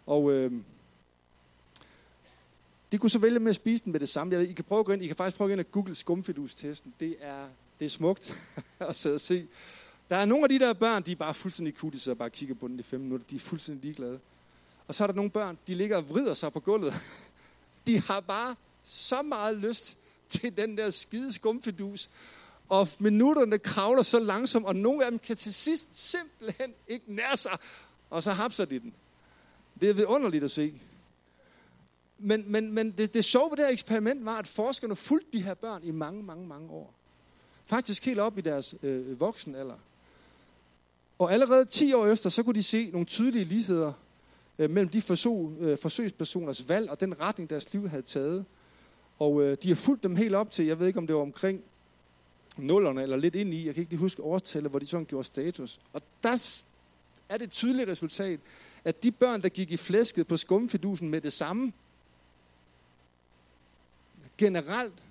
Og 0.06 0.32
øh, 0.32 0.52
de 2.92 2.98
kunne 2.98 3.10
så 3.10 3.18
vælge 3.18 3.38
med 3.38 3.50
at 3.50 3.56
spise 3.56 3.84
den 3.84 3.92
med 3.92 4.00
det 4.00 4.08
samme. 4.08 4.32
Jeg 4.32 4.40
ved, 4.40 4.48
I 4.48 4.52
kan 4.52 4.64
prøve 4.64 4.78
at 4.78 4.86
gå 4.86 4.92
ind, 4.92 5.02
I 5.02 5.06
kan 5.06 5.16
faktisk 5.16 5.36
prøve 5.36 5.46
at 5.46 5.50
gå 5.50 5.52
ind 5.52 5.66
og 5.66 5.72
google 5.72 5.94
skumfidustesten. 5.94 6.94
Det 7.00 7.16
er, 7.20 7.48
det 7.78 7.84
er 7.84 7.88
smukt 7.88 8.34
at 8.78 8.96
sidde 8.96 9.14
og 9.14 9.20
se. 9.20 9.46
Der 10.10 10.16
er 10.16 10.24
nogle 10.24 10.44
af 10.44 10.48
de 10.48 10.58
der 10.58 10.72
børn, 10.72 11.02
de 11.02 11.12
er 11.12 11.16
bare 11.16 11.34
fuldstændig 11.34 11.74
kutte, 11.74 11.98
så 11.98 12.14
bare 12.14 12.30
kigger 12.30 12.54
på 12.54 12.68
den 12.68 12.78
i 12.78 12.82
fem 12.82 13.00
minutter. 13.00 13.26
De 13.30 13.36
er 13.36 13.40
fuldstændig 13.40 13.84
ligeglade. 13.84 14.20
Og 14.88 14.94
så 14.94 15.02
er 15.02 15.06
der 15.06 15.14
nogle 15.14 15.30
børn, 15.30 15.58
de 15.66 15.74
ligger 15.74 15.96
og 15.96 16.08
vrider 16.08 16.34
sig 16.34 16.52
på 16.52 16.60
gulvet. 16.60 16.94
De 17.86 18.00
har 18.00 18.20
bare 18.20 18.56
så 18.84 19.22
meget 19.22 19.56
lyst 19.56 19.96
til 20.30 20.56
den 20.56 20.78
der 20.78 20.90
skide 20.90 21.32
skumfidus. 21.32 22.10
Og 22.68 22.88
minutterne 22.98 23.58
kravler 23.58 24.02
så 24.02 24.20
langsomt, 24.20 24.66
og 24.66 24.76
nogle 24.76 25.04
af 25.04 25.10
dem 25.10 25.18
kan 25.18 25.36
til 25.36 25.54
sidst 25.54 25.88
simpelthen 25.92 26.72
ikke 26.88 27.04
nære 27.14 27.36
sig. 27.36 27.58
Og 28.10 28.22
så 28.22 28.32
hapser 28.32 28.64
de 28.64 28.80
den. 28.80 28.94
Det 29.80 29.90
er 29.90 29.94
vidunderligt 29.94 30.44
at 30.44 30.50
se. 30.50 30.80
Men, 32.18 32.44
men, 32.46 32.72
men 32.72 32.90
det, 32.90 33.14
det 33.14 33.24
sjove 33.24 33.50
ved 33.50 33.56
det 33.56 33.64
her 33.64 33.72
eksperiment 33.72 34.24
var, 34.24 34.38
at 34.38 34.46
forskerne 34.46 34.96
fulgte 34.96 35.38
de 35.38 35.42
her 35.42 35.54
børn 35.54 35.82
i 35.84 35.90
mange, 35.90 36.22
mange, 36.22 36.46
mange 36.46 36.70
år. 36.70 36.94
Faktisk 37.66 38.04
helt 38.04 38.18
op 38.20 38.38
i 38.38 38.40
deres 38.40 38.74
øh, 38.82 39.20
voksenalder. 39.20 39.76
Og 41.18 41.32
allerede 41.32 41.64
10 41.64 41.92
år 41.92 42.06
efter, 42.06 42.30
så 42.30 42.42
kunne 42.42 42.54
de 42.54 42.62
se 42.62 42.90
nogle 42.90 43.06
tydelige 43.06 43.44
ligheder 43.44 43.92
øh, 44.58 44.70
mellem 44.70 44.88
de 44.88 45.02
forsøg, 45.02 45.56
øh, 45.60 45.78
forsøgspersoners 45.78 46.68
valg 46.68 46.90
og 46.90 47.00
den 47.00 47.20
retning, 47.20 47.50
deres 47.50 47.72
liv 47.72 47.88
havde 47.88 48.02
taget. 48.02 48.44
Og 49.20 49.42
øh, 49.42 49.56
de 49.62 49.68
har 49.68 49.76
fulgt 49.76 50.02
dem 50.02 50.16
helt 50.16 50.34
op 50.34 50.50
til, 50.50 50.66
jeg 50.66 50.78
ved 50.78 50.86
ikke 50.86 50.98
om 50.98 51.06
det 51.06 51.16
var 51.16 51.22
omkring 51.22 51.62
nullerne 52.56 53.02
eller 53.02 53.16
lidt 53.16 53.34
ind 53.34 53.54
i, 53.54 53.66
jeg 53.66 53.74
kan 53.74 53.80
ikke 53.80 53.92
lige 53.92 54.00
huske 54.00 54.22
årstallet, 54.22 54.70
hvor 54.70 54.78
de 54.78 54.86
sådan 54.86 55.06
gjorde 55.06 55.24
status. 55.24 55.80
Og 55.92 56.02
der 56.22 56.62
er 57.28 57.36
det 57.36 57.50
tydelige 57.50 57.90
resultat, 57.90 58.40
at 58.84 59.02
de 59.02 59.12
børn, 59.12 59.42
der 59.42 59.48
gik 59.48 59.70
i 59.70 59.76
flæsket 59.76 60.26
på 60.26 60.36
skumfidusen 60.36 61.08
med 61.08 61.20
det 61.20 61.32
samme, 61.32 61.72
generelt 64.38 65.02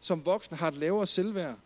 som 0.00 0.24
voksne 0.24 0.56
har 0.56 0.68
et 0.68 0.76
lavere 0.76 1.06
selvværd, 1.06 1.58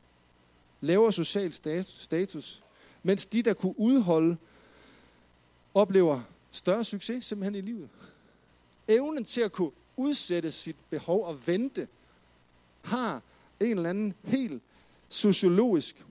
lavere 0.81 1.13
social 1.13 1.53
status, 1.85 2.63
mens 3.03 3.27
de, 3.27 3.43
der 3.43 3.55
kunne 3.55 3.79
udholde, 3.79 4.37
oplever 5.75 6.21
større 6.51 6.85
succes 6.85 7.25
simpelthen 7.25 7.55
i 7.55 7.61
livet. 7.61 7.89
Evnen 8.89 9.25
til 9.25 9.41
at 9.41 9.53
kunne 9.53 9.71
udsætte 10.01 10.53
sit 10.53 10.77
behov 10.91 11.25
og 11.25 11.47
vente, 11.47 11.89
har 12.83 13.23
en 13.61 13.77
eller 13.77 13.91
anden 13.91 14.15
helt 14.25 14.63
sociologisk 15.09 16.05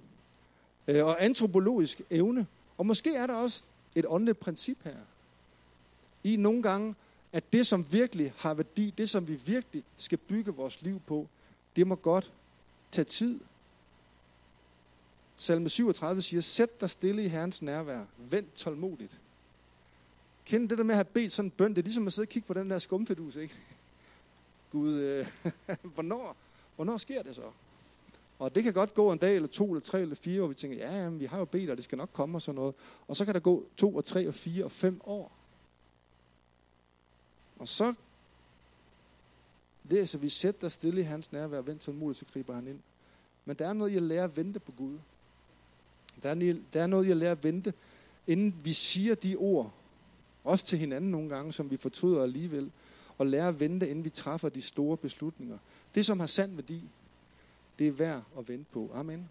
øh, 0.87 1.05
og 1.05 1.23
antropologisk 1.23 2.01
evne. 2.09 2.47
Og 2.77 2.85
måske 2.85 3.15
er 3.15 3.27
der 3.27 3.33
også 3.33 3.63
et 3.95 4.05
åndeligt 4.07 4.39
princip 4.39 4.77
her. 4.83 4.95
I 6.23 6.35
nogle 6.35 6.63
gange 6.63 6.95
at 7.33 7.53
det, 7.53 7.67
som 7.67 7.85
virkelig 7.91 8.33
har 8.37 8.53
værdi, 8.53 8.93
det, 8.97 9.09
som 9.09 9.27
vi 9.27 9.35
virkelig 9.45 9.83
skal 9.97 10.17
bygge 10.17 10.51
vores 10.51 10.81
liv 10.81 11.01
på, 11.07 11.27
det 11.75 11.87
må 11.87 11.95
godt 11.95 12.31
tage 12.91 13.05
tid. 13.05 13.39
Salme 15.37 15.69
37 15.69 16.21
siger, 16.21 16.41
sæt 16.41 16.81
dig 16.81 16.89
stille 16.89 17.25
i 17.25 17.27
Herrens 17.27 17.61
nærvær. 17.61 18.05
Vent 18.17 18.55
tålmodigt. 18.55 19.17
Kend 20.45 20.69
det 20.69 20.77
der 20.77 20.83
med 20.83 20.93
at 20.93 20.97
have 20.97 21.05
bedt 21.05 21.31
sådan 21.31 21.47
en 21.47 21.51
bøn, 21.51 21.69
det 21.69 21.77
er 21.77 21.83
ligesom 21.83 22.07
at 22.07 22.13
sidde 22.13 22.25
og 22.25 22.29
kigge 22.29 22.47
på 22.47 22.53
den 22.53 22.69
der 22.69 22.79
skumfedus, 22.79 23.35
ikke? 23.35 23.55
Gud, 24.71 24.93
øh, 24.93 25.27
hvornår, 25.95 26.35
hvornår 26.75 26.97
sker 26.97 27.23
det 27.23 27.35
så? 27.35 27.51
Og 28.39 28.55
det 28.55 28.63
kan 28.63 28.73
godt 28.73 28.93
gå 28.93 29.11
en 29.11 29.17
dag, 29.17 29.35
eller 29.35 29.47
to, 29.47 29.71
eller 29.71 29.81
tre, 29.81 30.01
eller 30.01 30.15
fire, 30.15 30.39
hvor 30.39 30.47
vi 30.47 30.53
tænker, 30.53 30.77
ja, 30.77 31.03
jamen, 31.03 31.19
vi 31.19 31.25
har 31.25 31.39
jo 31.39 31.45
bedt, 31.45 31.69
og 31.69 31.77
det 31.77 31.85
skal 31.85 31.97
nok 31.97 32.09
komme 32.13 32.37
og 32.37 32.41
sådan 32.41 32.55
noget. 32.55 32.75
Og 33.07 33.15
så 33.15 33.25
kan 33.25 33.33
der 33.33 33.39
gå 33.39 33.65
to, 33.77 33.95
og 33.95 34.05
tre, 34.05 34.27
og 34.27 34.33
fire, 34.33 34.65
og 34.65 34.71
fem 34.71 35.01
år. 35.03 35.31
Og 37.59 37.67
så 37.67 37.93
læser 39.83 40.19
vi, 40.19 40.29
sæt 40.29 40.61
dig 40.61 40.71
stille 40.71 41.01
i 41.01 41.03
hans 41.03 41.31
nærvær, 41.31 41.61
vent 41.61 41.81
tålmodigt, 41.81 42.19
så 42.19 42.25
griber 42.33 42.53
han 42.53 42.67
ind. 42.67 42.79
Men 43.45 43.55
der 43.55 43.67
er 43.67 43.73
noget 43.73 43.91
i 43.91 43.95
at 43.95 44.03
lære 44.03 44.23
at 44.23 44.37
vente 44.37 44.59
på 44.59 44.71
Gud. 44.71 44.97
Der 46.23 46.29
er, 46.29 46.55
der 46.73 46.81
er 46.81 46.87
noget 46.87 47.07
i 47.07 47.11
at 47.11 47.17
lære 47.17 47.31
at 47.31 47.43
vente, 47.43 47.73
inden 48.27 48.55
vi 48.63 48.73
siger 48.73 49.15
de 49.15 49.35
ord, 49.35 49.73
også 50.43 50.65
til 50.65 50.77
hinanden 50.77 51.11
nogle 51.11 51.29
gange, 51.29 51.53
som 51.53 51.71
vi 51.71 51.77
fortryder 51.77 52.23
alligevel, 52.23 52.71
og 53.19 53.27
lære 53.27 53.47
at 53.47 53.59
vente, 53.59 53.89
inden 53.89 54.05
vi 54.05 54.09
træffer 54.09 54.49
de 54.49 54.61
store 54.61 54.97
beslutninger. 54.97 55.57
Det, 55.95 56.05
som 56.05 56.19
har 56.19 56.27
sand 56.27 56.55
værdi, 56.55 56.83
det 57.79 57.87
er 57.87 57.91
værd 57.91 58.23
at 58.37 58.47
vente 58.47 58.65
på. 58.71 58.91
Amen. 58.93 59.29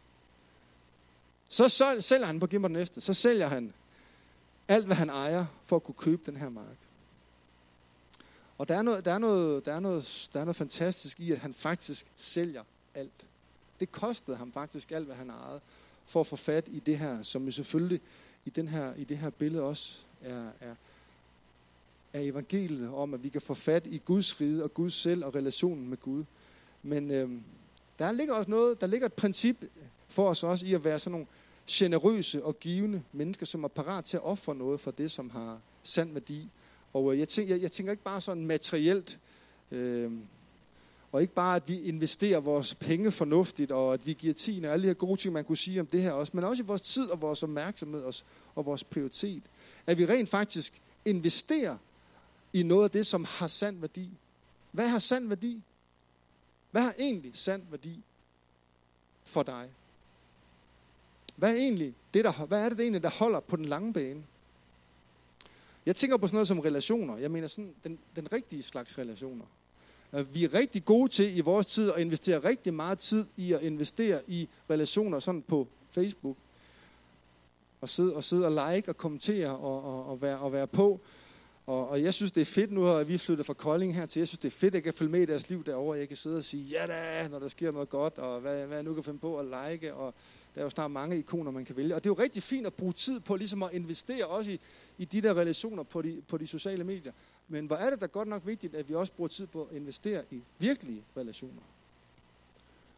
Så 1.48 1.68
sælger 2.00 2.26
han 2.26 2.40
på 2.40 2.46
Gimmer 2.46 2.68
den 2.68 2.76
næste. 2.76 3.00
Så 3.00 3.14
sælger 3.14 3.46
han 3.46 3.72
alt, 4.68 4.86
hvad 4.86 4.96
han 4.96 5.08
ejer, 5.08 5.46
for 5.66 5.76
at 5.76 5.82
kunne 5.82 5.94
købe 5.94 6.22
den 6.26 6.36
her 6.36 6.48
mark. 6.48 6.76
Og 8.58 8.68
der 8.68 8.76
er, 8.76 8.82
noget, 8.82 9.04
der, 9.04 9.12
er 9.12 9.18
noget, 9.18 9.64
der, 9.66 9.72
er 9.72 9.80
noget, 9.80 10.30
der 10.32 10.40
er 10.40 10.44
noget 10.44 10.56
fantastisk 10.56 11.20
i, 11.20 11.32
at 11.32 11.38
han 11.38 11.54
faktisk 11.54 12.06
sælger 12.16 12.62
alt. 12.94 13.26
Det 13.80 13.92
kostede 13.92 14.36
ham 14.36 14.52
faktisk 14.52 14.92
alt, 14.92 15.06
hvad 15.06 15.16
han 15.16 15.30
ejede, 15.30 15.60
for 16.06 16.20
at 16.20 16.26
få 16.26 16.36
fat 16.36 16.64
i 16.68 16.80
det 16.80 16.98
her, 16.98 17.22
som 17.22 17.44
jo 17.44 17.50
selvfølgelig 17.50 18.00
i, 18.44 18.50
den 18.50 18.68
her, 18.68 18.94
i 18.94 19.04
det 19.04 19.18
her 19.18 19.30
billede 19.30 19.62
også 19.62 19.98
er, 20.22 20.50
er, 20.60 20.74
af 22.18 22.24
evangeliet 22.24 22.90
om, 22.90 23.14
at 23.14 23.24
vi 23.24 23.28
kan 23.28 23.40
få 23.40 23.54
fat 23.54 23.86
i 23.86 24.00
Guds 24.04 24.40
rige 24.40 24.64
og 24.64 24.74
Guds 24.74 24.94
selv 24.94 25.24
og 25.24 25.34
relationen 25.34 25.88
med 25.88 25.96
Gud. 26.00 26.24
Men 26.82 27.10
øh, 27.10 27.30
der 27.98 28.12
ligger 28.12 28.34
også 28.34 28.50
noget, 28.50 28.80
der 28.80 28.86
ligger 28.86 29.06
et 29.06 29.12
princip 29.12 29.64
for 30.08 30.28
os 30.28 30.42
også 30.42 30.66
i 30.66 30.74
at 30.74 30.84
være 30.84 30.98
sådan 30.98 31.12
nogle 31.12 31.26
generøse 31.70 32.44
og 32.44 32.60
givende 32.60 33.02
mennesker, 33.12 33.46
som 33.46 33.64
er 33.64 33.68
parat 33.68 34.04
til 34.04 34.16
at 34.16 34.22
ofre 34.22 34.54
noget 34.54 34.80
for 34.80 34.90
det, 34.90 35.10
som 35.10 35.30
har 35.30 35.60
sand 35.82 36.12
værdi. 36.12 36.48
Og 36.92 37.12
øh, 37.12 37.18
jeg 37.18 37.28
tænker, 37.28 37.54
jeg, 37.54 37.62
jeg 37.62 37.72
tænker 37.72 37.92
ikke 37.92 38.04
bare 38.04 38.20
sådan 38.20 38.46
materielt, 38.46 39.18
øh, 39.70 40.12
og 41.12 41.22
ikke 41.22 41.34
bare, 41.34 41.56
at 41.56 41.68
vi 41.68 41.80
investerer 41.80 42.40
vores 42.40 42.74
penge 42.74 43.10
fornuftigt, 43.10 43.72
og 43.72 43.94
at 43.94 44.06
vi 44.06 44.12
giver 44.12 44.34
tiden 44.34 44.64
og 44.64 44.72
alle 44.72 44.82
de 44.82 44.88
her 44.88 44.94
gode 44.94 45.20
ting, 45.20 45.34
man 45.34 45.44
kunne 45.44 45.56
sige 45.56 45.80
om 45.80 45.86
det 45.86 46.02
her 46.02 46.12
også, 46.12 46.32
men 46.34 46.44
også 46.44 46.62
i 46.62 46.66
vores 46.66 46.80
tid 46.80 47.10
og 47.10 47.20
vores 47.20 47.42
opmærksomhed 47.42 48.02
og, 48.02 48.14
og 48.54 48.66
vores 48.66 48.84
prioritet. 48.84 49.42
At 49.86 49.98
vi 49.98 50.06
rent 50.06 50.28
faktisk 50.28 50.80
investerer 51.04 51.76
i 52.60 52.62
noget 52.62 52.84
af 52.84 52.90
det, 52.90 53.06
som 53.06 53.24
har 53.24 53.48
sand 53.48 53.80
værdi. 53.80 54.10
Hvad 54.70 54.88
har 54.88 54.98
sand 54.98 55.28
værdi? 55.28 55.62
Hvad 56.70 56.82
har 56.82 56.94
egentlig 56.98 57.30
sand 57.34 57.62
værdi 57.70 58.02
for 59.24 59.42
dig? 59.42 59.70
Hvad 61.36 61.50
er, 61.50 61.56
egentlig 61.56 61.94
det, 62.14 62.24
der, 62.24 62.46
hvad 62.46 62.64
er 62.64 62.68
det 62.68 62.80
egentlig, 62.80 63.02
der 63.02 63.10
holder 63.10 63.40
på 63.40 63.56
den 63.56 63.64
lange 63.64 63.92
bane? 63.92 64.24
Jeg 65.86 65.96
tænker 65.96 66.16
på 66.16 66.26
sådan 66.26 66.34
noget 66.34 66.48
som 66.48 66.58
relationer. 66.58 67.16
Jeg 67.16 67.30
mener 67.30 67.48
sådan 67.48 67.74
den, 67.84 67.98
den 68.16 68.32
rigtige 68.32 68.62
slags 68.62 68.98
relationer. 68.98 69.44
Øh, 70.12 70.34
vi 70.34 70.44
er 70.44 70.54
rigtig 70.54 70.84
gode 70.84 71.08
til 71.08 71.36
i 71.36 71.40
vores 71.40 71.66
tid 71.66 71.92
at 71.92 72.00
investere 72.00 72.44
rigtig 72.44 72.74
meget 72.74 72.98
tid 72.98 73.26
i 73.36 73.52
at 73.52 73.62
investere 73.62 74.20
i 74.26 74.48
relationer 74.70 75.20
sådan 75.20 75.42
på 75.42 75.68
Facebook. 75.90 76.36
Og 77.80 77.88
sidde 77.88 78.14
og, 78.14 78.24
sidde 78.24 78.46
og 78.46 78.72
like 78.72 78.88
og 78.88 78.96
kommentere 78.96 79.50
og, 79.50 79.84
og, 79.84 80.10
og, 80.10 80.22
være, 80.22 80.38
og 80.38 80.52
være 80.52 80.66
på. 80.66 81.00
Og, 81.68 81.88
og 81.88 82.02
jeg 82.02 82.14
synes, 82.14 82.32
det 82.32 82.40
er 82.40 82.44
fedt 82.44 82.72
nu, 82.72 82.88
at 82.88 83.08
vi 83.08 83.14
er 83.14 83.18
flyttet 83.18 83.46
fra 83.46 83.54
Kolding 83.54 83.94
her 83.94 84.06
til. 84.06 84.20
Jeg 84.20 84.28
synes, 84.28 84.38
det 84.38 84.48
er 84.48 84.56
fedt, 84.56 84.74
at 84.74 84.74
jeg 84.74 84.82
kan 84.82 84.94
følge 84.94 85.10
med 85.10 85.20
i 85.20 85.24
deres 85.24 85.48
liv 85.48 85.64
derovre. 85.64 85.98
Jeg 85.98 86.08
kan 86.08 86.16
sidde 86.16 86.36
og 86.36 86.44
sige, 86.44 86.62
ja 86.62 86.86
da, 86.86 87.28
når 87.28 87.38
der 87.38 87.48
sker 87.48 87.72
noget 87.72 87.88
godt, 87.88 88.18
og 88.18 88.40
hvad, 88.40 88.66
hvad 88.66 88.76
jeg 88.76 88.84
nu 88.84 88.94
kan 88.94 89.04
finde 89.04 89.18
på 89.18 89.38
at 89.38 89.46
like. 89.46 89.94
Og 89.94 90.14
der 90.54 90.60
er 90.60 90.64
jo 90.64 90.70
snart 90.70 90.90
mange 90.90 91.18
ikoner, 91.18 91.50
man 91.50 91.64
kan 91.64 91.76
vælge. 91.76 91.94
Og 91.94 92.04
det 92.04 92.10
er 92.10 92.14
jo 92.14 92.22
rigtig 92.22 92.42
fint 92.42 92.66
at 92.66 92.74
bruge 92.74 92.92
tid 92.92 93.20
på 93.20 93.36
ligesom 93.36 93.62
at 93.62 93.72
investere 93.72 94.26
også 94.26 94.50
i, 94.50 94.60
i 94.98 95.04
de 95.04 95.22
der 95.22 95.34
relationer 95.34 95.82
på 95.82 96.02
de, 96.02 96.22
på 96.28 96.38
de 96.38 96.46
sociale 96.46 96.84
medier. 96.84 97.12
Men 97.48 97.66
hvor 97.66 97.76
er 97.76 97.90
det 97.90 98.00
da 98.00 98.06
godt 98.06 98.28
nok 98.28 98.42
vigtigt, 98.46 98.74
at 98.74 98.88
vi 98.88 98.94
også 98.94 99.12
bruger 99.12 99.28
tid 99.28 99.46
på 99.46 99.68
at 99.70 99.76
investere 99.76 100.22
i 100.30 100.40
virkelige 100.58 101.02
relationer. 101.16 101.62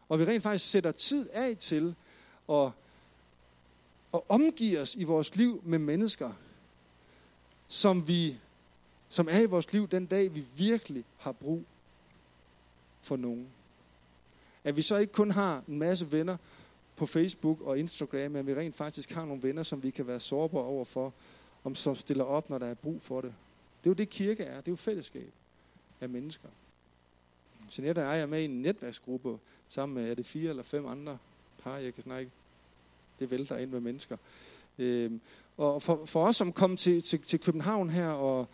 Og 0.09 0.19
vi 0.19 0.25
rent 0.25 0.43
faktisk 0.43 0.71
sætter 0.71 0.91
tid 0.91 1.29
af 1.33 1.57
til 1.57 1.95
at, 2.49 2.71
at 4.13 4.21
omgive 4.29 4.79
os 4.79 4.95
i 4.95 5.03
vores 5.03 5.35
liv 5.35 5.61
med 5.65 5.79
mennesker, 5.79 6.31
som 7.67 8.07
vi 8.07 8.37
som 9.11 9.27
er 9.31 9.39
i 9.39 9.45
vores 9.45 9.73
liv 9.73 9.87
den 9.87 10.05
dag, 10.05 10.35
vi 10.35 10.45
virkelig 10.55 11.05
har 11.17 11.31
brug 11.31 11.63
for 13.01 13.15
nogen. 13.15 13.47
At 14.63 14.77
vi 14.77 14.81
så 14.81 14.97
ikke 14.97 15.13
kun 15.13 15.31
har 15.31 15.63
en 15.67 15.79
masse 15.79 16.11
venner 16.11 16.37
på 16.95 17.05
Facebook 17.05 17.61
og 17.61 17.79
Instagram, 17.79 18.31
men 18.31 18.47
vi 18.47 18.55
rent 18.55 18.75
faktisk 18.75 19.11
har 19.11 19.25
nogle 19.25 19.43
venner, 19.43 19.63
som 19.63 19.83
vi 19.83 19.89
kan 19.89 20.07
være 20.07 20.19
sårbare 20.19 20.63
over 20.63 20.85
for, 20.85 21.13
om 21.63 21.75
som 21.75 21.95
stiller 21.95 22.23
op, 22.23 22.49
når 22.49 22.57
der 22.57 22.67
er 22.67 22.73
brug 22.73 23.01
for 23.01 23.21
det. 23.21 23.33
Det 23.83 23.89
er 23.89 23.91
jo 23.91 23.93
det, 23.93 24.09
kirke 24.09 24.43
er. 24.43 24.55
Det 24.55 24.67
er 24.67 24.71
jo 24.71 24.75
fællesskab 24.75 25.31
af 26.01 26.09
mennesker. 26.09 26.49
Jeanette 27.77 27.99
og 27.99 28.05
jeg 28.05 28.21
er 28.21 28.25
med 28.25 28.41
i 28.41 28.45
en 28.45 28.61
netværksgruppe 28.61 29.37
sammen 29.67 29.95
med, 29.95 30.11
er 30.11 30.15
det 30.15 30.25
fire 30.25 30.49
eller 30.49 30.63
fem 30.63 30.85
andre 30.85 31.17
par, 31.63 31.77
jeg 31.77 31.93
kan 31.93 32.03
snakke. 32.03 32.31
Det 33.19 33.31
vælter 33.31 33.57
ind 33.57 33.69
med 33.71 33.79
mennesker. 33.79 34.17
Øhm, 34.77 35.21
og 35.57 35.81
for, 35.81 36.05
for 36.05 36.25
os, 36.25 36.35
som 36.35 36.53
kom 36.53 36.77
til, 36.77 37.03
til, 37.03 37.21
til 37.21 37.39
København 37.39 37.89
her, 37.89 38.09
og 38.09 38.47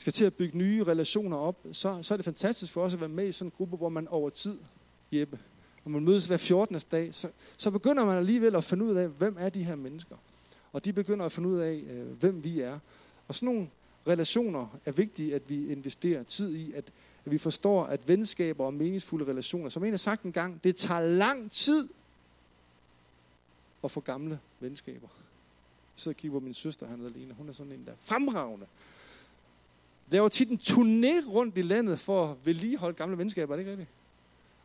skal 0.00 0.12
til 0.12 0.24
at 0.24 0.34
bygge 0.34 0.58
nye 0.58 0.84
relationer 0.84 1.36
op, 1.36 1.66
så, 1.72 1.98
så 2.02 2.14
er 2.14 2.16
det 2.16 2.24
fantastisk 2.24 2.72
for 2.72 2.82
os 2.82 2.94
at 2.94 3.00
være 3.00 3.08
med 3.08 3.28
i 3.28 3.32
sådan 3.32 3.46
en 3.46 3.52
gruppe, 3.56 3.76
hvor 3.76 3.88
man 3.88 4.08
over 4.08 4.30
tid, 4.30 4.58
Jeppe, 5.12 5.38
når 5.84 5.92
man 5.92 6.04
mødes 6.04 6.26
hver 6.26 6.36
14. 6.36 6.80
dag, 6.90 7.14
så, 7.14 7.30
så 7.56 7.70
begynder 7.70 8.04
man 8.04 8.16
alligevel 8.16 8.56
at 8.56 8.64
finde 8.64 8.84
ud 8.84 8.94
af, 8.94 9.08
hvem 9.08 9.36
er 9.38 9.48
de 9.48 9.64
her 9.64 9.74
mennesker. 9.74 10.16
Og 10.72 10.84
de 10.84 10.92
begynder 10.92 11.26
at 11.26 11.32
finde 11.32 11.48
ud 11.48 11.58
af, 11.58 11.82
øh, 11.90 12.06
hvem 12.06 12.44
vi 12.44 12.60
er. 12.60 12.78
Og 13.28 13.34
sådan 13.34 13.54
nogle 13.54 13.70
relationer 14.06 14.78
er 14.84 14.92
vigtige, 14.92 15.34
at 15.34 15.42
vi 15.48 15.72
investerer 15.72 16.22
tid 16.22 16.54
i, 16.54 16.72
at, 16.72 16.84
at 17.24 17.32
vi 17.32 17.38
forstår, 17.38 17.84
at 17.84 18.08
venskaber 18.08 18.64
og 18.64 18.74
meningsfulde 18.74 19.24
relationer, 19.24 19.68
som 19.68 19.84
en 19.84 19.90
har 19.90 19.98
sagt 19.98 20.22
en 20.22 20.32
gang, 20.32 20.64
det 20.64 20.76
tager 20.76 21.06
lang 21.06 21.50
tid 21.50 21.88
at 23.84 23.90
få 23.90 24.00
gamle 24.00 24.38
venskaber. 24.60 25.08
Jeg 25.96 26.02
sidder 26.02 26.14
og 26.14 26.18
kigger 26.18 26.38
på 26.38 26.44
min 26.44 26.54
søster, 26.54 26.86
han 26.86 27.06
alene. 27.06 27.34
Hun 27.34 27.48
er 27.48 27.52
sådan 27.52 27.72
en, 27.72 27.84
der 27.86 27.92
fremragende 28.00 28.66
laver 30.10 30.28
tit 30.28 30.48
en 30.48 30.60
turné 30.62 31.28
rundt 31.28 31.58
i 31.58 31.62
landet 31.62 32.00
for 32.00 32.26
at 32.26 32.36
vedligeholde 32.44 32.94
gamle 32.96 33.18
venskaber, 33.18 33.54
er 33.54 33.56
det 33.56 33.62
ikke 33.62 33.70
rigtigt? 33.70 33.90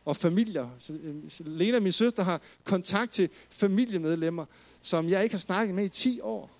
Og 0.04 0.16
familier. 0.16 0.68
Så, 0.78 0.92
øh, 0.92 1.14
Lena, 1.46 1.80
min 1.80 1.92
søster, 1.92 2.22
har 2.22 2.40
kontakt 2.64 3.12
til 3.12 3.28
familiemedlemmer, 3.50 4.44
som 4.82 5.08
jeg 5.08 5.22
ikke 5.22 5.34
har 5.34 5.40
snakket 5.40 5.74
med 5.74 5.84
i 5.84 5.88
10 5.88 6.20
år. 6.20 6.50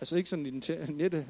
Altså 0.00 0.16
ikke 0.16 0.30
sådan 0.30 0.46
i 0.46 0.50
den 0.50 0.62
nette, 0.88 1.26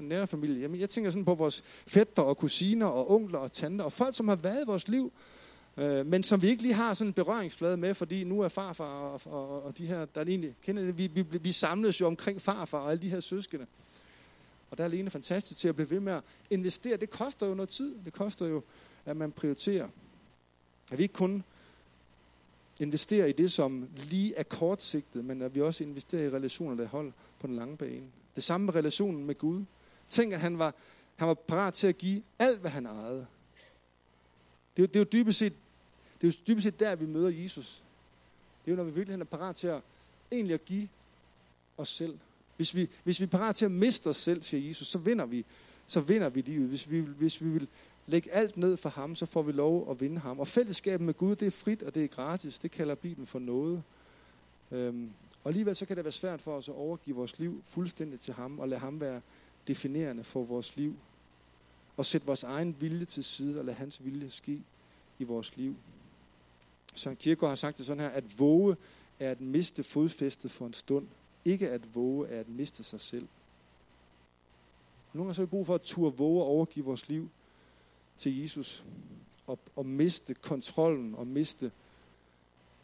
nære 0.00 0.26
familie. 0.26 0.60
Jamen, 0.60 0.80
jeg 0.80 0.90
tænker 0.90 1.10
sådan 1.10 1.24
på 1.24 1.34
vores 1.34 1.64
fætter 1.86 2.22
og 2.22 2.36
kusiner 2.36 2.86
og 2.86 3.10
onkler 3.10 3.38
og 3.38 3.52
tanter 3.52 3.84
og 3.84 3.92
folk, 3.92 4.16
som 4.16 4.28
har 4.28 4.36
været 4.36 4.62
i 4.62 4.66
vores 4.66 4.88
liv, 4.88 5.12
øh, 5.76 6.06
men 6.06 6.22
som 6.22 6.42
vi 6.42 6.48
ikke 6.48 6.62
lige 6.62 6.74
har 6.74 6.94
sådan 6.94 7.08
en 7.08 7.12
berøringsflade 7.12 7.76
med, 7.76 7.94
fordi 7.94 8.24
nu 8.24 8.40
er 8.40 8.48
farfar 8.48 8.84
og, 8.84 9.20
og, 9.24 9.62
og 9.62 9.78
de 9.78 9.86
her, 9.86 10.04
der 10.04 10.20
er 10.20 10.24
egentlig, 10.24 10.54
kender 10.62 10.82
det, 10.82 10.98
vi, 10.98 11.06
vi, 11.06 11.22
vi 11.22 11.52
samles 11.52 12.00
jo 12.00 12.06
omkring 12.06 12.42
farfar 12.42 12.78
og 12.78 12.90
alle 12.90 13.02
de 13.02 13.10
her 13.10 13.20
søskende. 13.20 13.66
Og 14.70 14.78
der 14.78 14.84
er 14.84 14.88
Lene 14.88 15.10
fantastisk 15.10 15.60
til 15.60 15.68
at 15.68 15.74
blive 15.74 15.90
ved 15.90 16.00
med 16.00 16.12
at 16.12 16.22
investere. 16.50 16.96
Det 16.96 17.10
koster 17.10 17.46
jo 17.46 17.54
noget 17.54 17.68
tid. 17.68 17.96
Det 18.04 18.12
koster 18.12 18.46
jo, 18.46 18.62
at 19.04 19.16
man 19.16 19.32
prioriterer. 19.32 19.88
At 20.90 20.98
vi 20.98 21.02
ikke 21.02 21.14
kun 21.14 21.44
investerer 22.80 23.26
i 23.26 23.32
det, 23.32 23.52
som 23.52 23.88
lige 23.96 24.34
er 24.34 24.42
kortsigtet, 24.42 25.24
men 25.24 25.42
at 25.42 25.54
vi 25.54 25.60
også 25.60 25.84
investerer 25.84 26.22
i 26.22 26.30
relationer, 26.30 26.76
der 26.76 26.88
holder 26.88 27.12
på 27.40 27.46
den 27.46 27.56
lange 27.56 27.76
bane. 27.76 28.06
Det 28.36 28.44
samme 28.44 28.64
med 28.64 28.74
relationen 28.74 29.24
med 29.24 29.34
Gud. 29.34 29.64
Tænk, 30.08 30.32
at 30.32 30.40
han 30.40 30.58
var, 30.58 30.74
han 31.16 31.28
var 31.28 31.34
parat 31.34 31.74
til 31.74 31.86
at 31.86 31.98
give 31.98 32.22
alt, 32.38 32.60
hvad 32.60 32.70
han 32.70 32.86
ejede. 32.86 33.26
Det 34.76 34.82
er, 34.82 34.86
det 34.86 34.96
er 34.96 35.00
jo 35.00 35.06
dybest 35.12 35.38
set, 35.38 35.52
det 36.20 36.28
er 36.28 36.32
jo 36.32 36.44
dybest 36.46 36.64
set 36.64 36.80
der, 36.80 36.94
vi 36.94 37.06
møder 37.06 37.28
Jesus. 37.28 37.82
Det 38.64 38.70
er 38.70 38.72
jo, 38.72 38.76
når 38.76 38.84
vi 38.84 38.90
virkelig 38.90 39.20
er 39.20 39.24
parat 39.24 39.56
til 39.56 39.66
at 39.66 39.80
egentlig 40.32 40.54
at 40.54 40.64
give 40.64 40.88
os 41.76 41.88
selv. 41.88 42.18
Hvis 42.58 42.74
vi, 42.74 42.88
hvis 43.04 43.20
vi 43.20 43.24
er 43.24 43.28
parat 43.28 43.56
til 43.56 43.64
at 43.64 43.70
miste 43.70 44.06
os 44.06 44.16
selv, 44.16 44.42
siger 44.42 44.68
Jesus, 44.68 44.88
så 44.88 44.98
vinder 44.98 45.26
vi, 45.26 45.44
så 45.86 46.00
vinder 46.00 46.28
vi 46.28 46.40
livet. 46.40 46.68
Hvis 46.68 46.90
vi, 46.90 47.00
hvis 47.00 47.42
vi 47.42 47.48
vil 47.48 47.68
lægge 48.06 48.32
alt 48.32 48.56
ned 48.56 48.76
for 48.76 48.88
ham, 48.88 49.14
så 49.16 49.26
får 49.26 49.42
vi 49.42 49.52
lov 49.52 49.90
at 49.90 50.00
vinde 50.00 50.18
ham. 50.18 50.40
Og 50.40 50.48
fællesskabet 50.48 51.06
med 51.06 51.14
Gud, 51.14 51.36
det 51.36 51.46
er 51.46 51.50
frit, 51.50 51.82
og 51.82 51.94
det 51.94 52.04
er 52.04 52.08
gratis. 52.08 52.58
Det 52.58 52.70
kalder 52.70 52.94
Bibelen 52.94 53.26
for 53.26 53.38
noget. 53.38 53.82
Øhm, 54.72 55.10
og 55.44 55.48
alligevel 55.48 55.76
så 55.76 55.86
kan 55.86 55.96
det 55.96 56.04
være 56.04 56.12
svært 56.12 56.40
for 56.40 56.56
os 56.56 56.68
at 56.68 56.74
overgive 56.74 57.16
vores 57.16 57.38
liv 57.38 57.62
fuldstændig 57.66 58.20
til 58.20 58.34
ham, 58.34 58.58
og 58.58 58.68
lade 58.68 58.80
ham 58.80 59.00
være 59.00 59.20
definerende 59.68 60.24
for 60.24 60.44
vores 60.44 60.76
liv. 60.76 60.96
og 61.96 62.06
sætte 62.06 62.26
vores 62.26 62.42
egen 62.42 62.76
vilje 62.80 63.04
til 63.04 63.24
side 63.24 63.58
og 63.58 63.64
lade 63.64 63.76
hans 63.76 64.04
vilje 64.04 64.30
ske 64.30 64.62
i 65.18 65.24
vores 65.24 65.56
liv. 65.56 65.76
Søren 66.94 67.16
Kierkegaard 67.16 67.50
har 67.50 67.56
sagt 67.56 67.78
det 67.78 67.86
sådan 67.86 68.00
her, 68.00 68.08
at 68.08 68.38
våge 68.38 68.76
er 69.18 69.30
at 69.30 69.40
miste 69.40 69.82
fodfæstet 69.82 70.50
for 70.50 70.66
en 70.66 70.72
stund. 70.72 71.06
Ikke 71.44 71.70
at 71.70 71.94
våge 71.94 72.28
er 72.28 72.40
at 72.40 72.48
miste 72.48 72.84
sig 72.84 73.00
selv. 73.00 73.28
Og 75.12 75.16
nogle 75.16 75.26
gange 75.26 75.34
så 75.34 75.42
har 75.42 75.46
vi 75.46 75.50
brug 75.50 75.66
for 75.66 75.74
at 75.74 75.82
turde 75.82 76.16
våge 76.16 76.42
og 76.42 76.48
overgive 76.48 76.84
vores 76.84 77.08
liv 77.08 77.30
til 78.18 78.40
Jesus. 78.40 78.84
Og, 79.46 79.58
og 79.76 79.86
miste 79.86 80.34
kontrollen 80.34 81.14
og 81.14 81.26
miste 81.26 81.72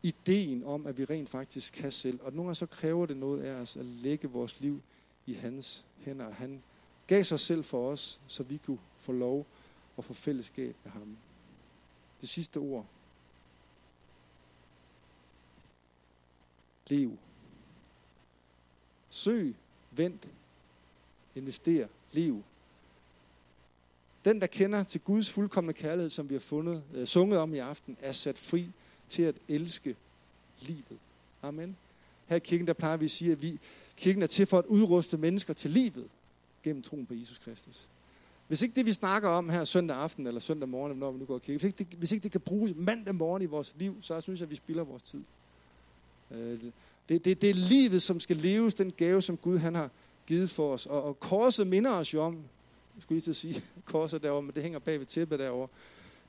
ideen 0.03 0.65
om, 0.65 0.87
at 0.87 0.99
vi 0.99 1.05
rent 1.05 1.29
faktisk 1.29 1.75
kan 1.75 1.93
selv. 1.93 2.21
Og 2.23 2.33
nogle 2.33 2.49
gange 2.49 2.55
så 2.55 2.67
kræver 2.67 3.07
det 3.07 3.17
noget 3.17 3.43
af 3.43 3.53
os 3.53 3.77
at 3.77 3.85
lægge 3.85 4.29
vores 4.29 4.61
liv 4.61 4.83
i 5.27 5.35
hans 5.35 5.85
hænder. 5.99 6.31
Han 6.31 6.63
gav 7.07 7.25
sig 7.25 7.41
selv 7.41 7.65
for 7.65 7.91
os, 7.91 8.21
så 8.27 8.43
vi 8.43 8.57
kunne 8.57 8.79
få 8.99 9.13
lov 9.13 9.47
og 9.97 10.05
få 10.05 10.15
fællesskab 10.15 10.77
med 10.85 10.93
ham. 10.93 11.17
Det 12.21 12.29
sidste 12.29 12.59
ord. 12.59 12.87
Lev. 16.89 17.19
Søg, 19.15 19.55
vent, 19.91 20.29
invester, 21.35 21.87
liv. 22.13 22.43
Den, 24.25 24.41
der 24.41 24.47
kender 24.47 24.83
til 24.83 25.01
Guds 25.01 25.31
fuldkommende 25.31 25.81
kærlighed, 25.81 26.11
som 26.11 26.29
vi 26.29 26.35
har 26.35 26.41
fundet, 26.41 26.83
øh, 26.95 27.07
sunget 27.07 27.39
om 27.39 27.55
i 27.55 27.59
aften, 27.59 27.97
er 28.01 28.13
sat 28.13 28.39
fri 28.39 28.71
til 29.09 29.23
at 29.23 29.35
elske 29.49 29.97
livet. 30.61 30.99
Amen. 31.43 31.77
Her 32.27 32.37
i 32.37 32.41
kirken, 32.41 32.67
der 32.67 32.73
plejer 32.73 32.97
vi 32.97 33.05
at 33.05 33.11
sige, 33.11 33.33
at 33.33 33.43
vi, 33.43 33.61
kirken 33.97 34.23
er 34.23 34.27
til 34.27 34.47
for 34.47 34.59
at 34.59 34.65
udruste 34.67 35.17
mennesker 35.17 35.55
til 35.55 35.71
livet 35.71 36.09
gennem 36.63 36.83
troen 36.83 37.07
på 37.07 37.15
Jesus 37.15 37.39
Kristus. 37.39 37.89
Hvis 38.49 38.63
ikke 38.63 38.75
det, 38.75 38.87
vi 38.87 38.93
snakker 38.93 39.29
om 39.29 39.49
her 39.49 39.65
søndag 39.65 39.97
aften 39.97 40.27
eller 40.27 40.41
søndag 40.41 40.69
morgen, 40.69 40.99
når 40.99 41.11
vi 41.11 41.19
nu 41.19 41.25
går 41.25 41.37
i 41.37 41.39
kirke, 41.39 41.59
hvis 41.59 41.65
ikke 41.65 41.79
det, 41.79 41.99
hvis 41.99 42.13
ikke 42.13 42.23
det 42.23 42.33
kan 42.33 42.41
bruges 42.41 42.73
mandag 42.77 43.15
morgen 43.15 43.43
i 43.43 43.47
vores 43.47 43.75
liv, 43.79 43.97
så 44.01 44.21
synes 44.21 44.41
jeg, 44.41 44.47
at 44.47 44.51
vi 44.51 44.57
spilder 44.57 44.85
vores 44.85 45.03
tid. 45.03 45.23
Øh, 46.31 46.59
det, 47.09 47.25
det, 47.25 47.43
det 47.43 47.51
er 47.51 47.55
livet, 47.55 48.03
som 48.03 48.21
skal 48.21 48.37
leves, 48.37 48.75
den 48.75 48.93
gave, 48.97 49.23
som 49.23 49.37
Gud 49.37 49.59
han 49.59 49.75
har 49.75 49.91
givet 50.27 50.51
for 50.51 50.73
os. 50.73 50.87
Og, 50.87 51.03
og 51.03 51.21
korset 51.21 51.67
minder 51.67 51.93
os 51.93 52.15
jo 52.15 52.23
om, 52.23 52.35
jeg 52.95 53.03
skulle 53.03 53.17
lige 53.17 53.25
til 53.25 53.31
at 53.31 53.37
sige 53.37 53.63
korset 53.85 54.23
derovre, 54.23 54.43
men 54.43 54.55
det 54.55 54.63
hænger 54.63 54.79
bag 54.79 54.99
ved 54.99 55.07
tæppet 55.07 55.39
derovre. 55.39 55.69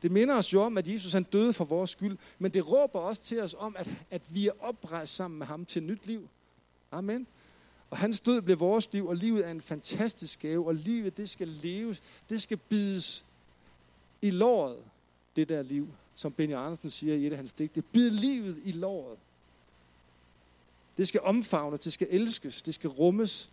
Det 0.01 0.11
minder 0.11 0.35
os 0.35 0.53
jo 0.53 0.61
om, 0.61 0.77
at 0.77 0.87
Jesus 0.87 1.13
han 1.13 1.23
døde 1.23 1.53
for 1.53 1.65
vores 1.65 1.89
skyld, 1.89 2.17
men 2.39 2.53
det 2.53 2.71
råber 2.71 2.99
også 2.99 3.21
til 3.21 3.41
os 3.41 3.55
om, 3.59 3.75
at, 3.79 3.89
at 4.11 4.21
vi 4.29 4.47
er 4.47 4.51
oprejst 4.59 5.15
sammen 5.15 5.37
med 5.37 5.47
ham 5.47 5.65
til 5.65 5.83
nyt 5.83 6.07
liv. 6.07 6.29
Amen. 6.91 7.27
Og 7.89 7.97
hans 7.97 8.19
død 8.19 8.41
blev 8.41 8.59
vores 8.59 8.93
liv, 8.93 9.07
og 9.07 9.15
livet 9.15 9.47
er 9.47 9.51
en 9.51 9.61
fantastisk 9.61 10.39
gave, 10.39 10.67
og 10.67 10.75
livet 10.75 11.17
det 11.17 11.29
skal 11.29 11.47
leves, 11.47 12.03
det 12.29 12.41
skal 12.41 12.57
bides 12.57 13.25
i 14.21 14.31
låret, 14.31 14.77
det 15.35 15.49
der 15.49 15.61
liv, 15.61 15.87
som 16.15 16.31
Benny 16.31 16.53
Andersen 16.53 16.89
siger 16.89 17.15
i 17.15 17.27
et 17.27 17.31
af 17.31 17.37
hans 17.37 17.53
digte. 17.53 17.81
Bid 17.81 18.09
livet 18.09 18.59
i 18.63 18.71
låret. 18.71 19.17
Det 20.97 21.07
skal 21.07 21.21
omfavnes, 21.23 21.79
det 21.79 21.93
skal 21.93 22.07
elskes, 22.09 22.61
det 22.61 22.73
skal 22.73 22.89
rummes, 22.89 23.49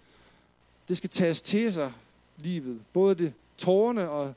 det 0.89 0.97
skal 0.97 1.11
tages 1.11 1.43
til 1.43 1.73
sig, 1.73 1.93
livet. 2.37 2.81
Både 2.93 3.15
det 3.15 3.33
tårne 3.59 4.11
og 4.11 4.35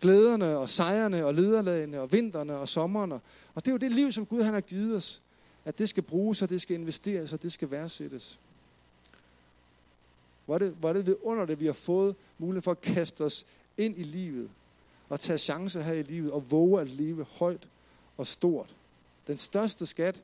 glæderne 0.00 0.58
og 0.58 0.68
sejrene 0.68 1.26
og 1.26 1.34
lederlagene 1.34 2.00
og 2.00 2.12
vinterne 2.12 2.56
og 2.56 2.68
sommerne. 2.68 3.14
Og 3.54 3.64
det 3.64 3.68
er 3.68 3.72
jo 3.72 3.78
det 3.78 3.92
liv, 3.92 4.12
som 4.12 4.26
Gud 4.26 4.42
han 4.42 4.54
har 4.54 4.60
givet 4.60 4.96
os. 4.96 5.22
At 5.64 5.78
det 5.78 5.88
skal 5.88 6.02
bruges, 6.02 6.42
og 6.42 6.48
det 6.48 6.62
skal 6.62 6.76
investeres, 6.76 7.32
og 7.32 7.42
det 7.42 7.52
skal 7.52 7.70
værdsættes. 7.70 8.38
Hvor 10.46 10.54
er 10.54 10.58
det, 10.58 10.70
hvor 10.80 10.88
er 10.88 10.92
det 10.92 11.16
under 11.22 11.44
det, 11.44 11.60
vi 11.60 11.66
har 11.66 11.72
fået 11.72 12.16
mulighed 12.38 12.62
for 12.62 12.70
at 12.70 12.80
kaste 12.80 13.24
os 13.24 13.46
ind 13.76 13.98
i 13.98 14.02
livet. 14.02 14.50
Og 15.08 15.20
tage 15.20 15.38
chancer 15.38 15.82
her 15.82 15.92
i 15.92 16.02
livet, 16.02 16.32
og 16.32 16.50
våge 16.50 16.80
at 16.80 16.88
leve 16.88 17.26
højt 17.38 17.68
og 18.16 18.26
stort. 18.26 18.74
Den 19.26 19.38
største 19.38 19.86
skat, 19.86 20.22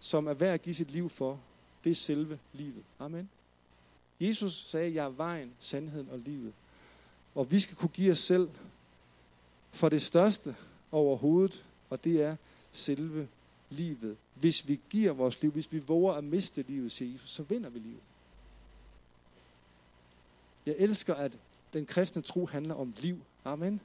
som 0.00 0.26
er 0.26 0.34
værd 0.34 0.54
at 0.54 0.62
give 0.62 0.74
sit 0.74 0.90
liv 0.90 1.08
for, 1.08 1.40
det 1.84 1.90
er 1.90 1.94
selve 1.94 2.38
livet. 2.52 2.84
Amen. 2.98 3.28
Jesus 4.20 4.64
sagde, 4.66 4.94
jeg 4.94 5.04
er 5.04 5.10
vejen, 5.10 5.52
sandheden 5.58 6.08
og 6.10 6.18
livet. 6.18 6.52
Og 7.34 7.50
vi 7.50 7.60
skal 7.60 7.76
kunne 7.76 7.88
give 7.88 8.12
os 8.12 8.18
selv 8.18 8.48
for 9.72 9.88
det 9.88 10.02
største 10.02 10.56
overhovedet, 10.92 11.64
og 11.90 12.04
det 12.04 12.22
er 12.22 12.36
selve 12.72 13.28
livet. 13.70 14.16
Hvis 14.34 14.68
vi 14.68 14.80
giver 14.90 15.12
vores 15.12 15.42
liv, 15.42 15.50
hvis 15.50 15.72
vi 15.72 15.78
våger 15.78 16.12
at 16.12 16.24
miste 16.24 16.64
livet, 16.68 16.92
siger 16.92 17.12
Jesus, 17.12 17.30
så 17.30 17.42
vinder 17.42 17.70
vi 17.70 17.78
livet. 17.78 18.00
Jeg 20.66 20.74
elsker, 20.78 21.14
at 21.14 21.32
den 21.72 21.86
kristne 21.86 22.22
tro 22.22 22.46
handler 22.46 22.74
om 22.74 22.94
liv. 22.98 23.18
Amen. 23.44 23.80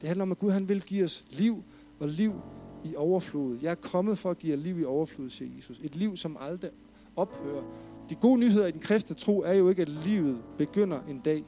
Det 0.00 0.06
handler 0.06 0.22
om, 0.22 0.32
at 0.32 0.38
Gud 0.38 0.50
han 0.50 0.68
vil 0.68 0.82
give 0.82 1.04
os 1.04 1.24
liv 1.30 1.64
og 2.00 2.08
liv 2.08 2.40
i 2.84 2.96
overflod. 2.96 3.58
Jeg 3.62 3.70
er 3.70 3.74
kommet 3.74 4.18
for 4.18 4.30
at 4.30 4.38
give 4.38 4.56
jer 4.56 4.62
liv 4.62 4.78
i 4.80 4.84
overflod, 4.84 5.30
siger 5.30 5.56
Jesus. 5.56 5.78
Et 5.78 5.96
liv, 5.96 6.16
som 6.16 6.36
aldrig 6.40 6.70
ophøre. 7.18 7.62
De 8.10 8.14
gode 8.14 8.40
nyheder 8.40 8.66
i 8.66 8.70
den 8.70 8.80
kristne 8.80 9.16
tro 9.16 9.42
er 9.42 9.52
jo 9.52 9.68
ikke, 9.68 9.82
at 9.82 9.88
livet 9.88 10.38
begynder 10.58 11.00
en 11.08 11.18
dag, 11.18 11.44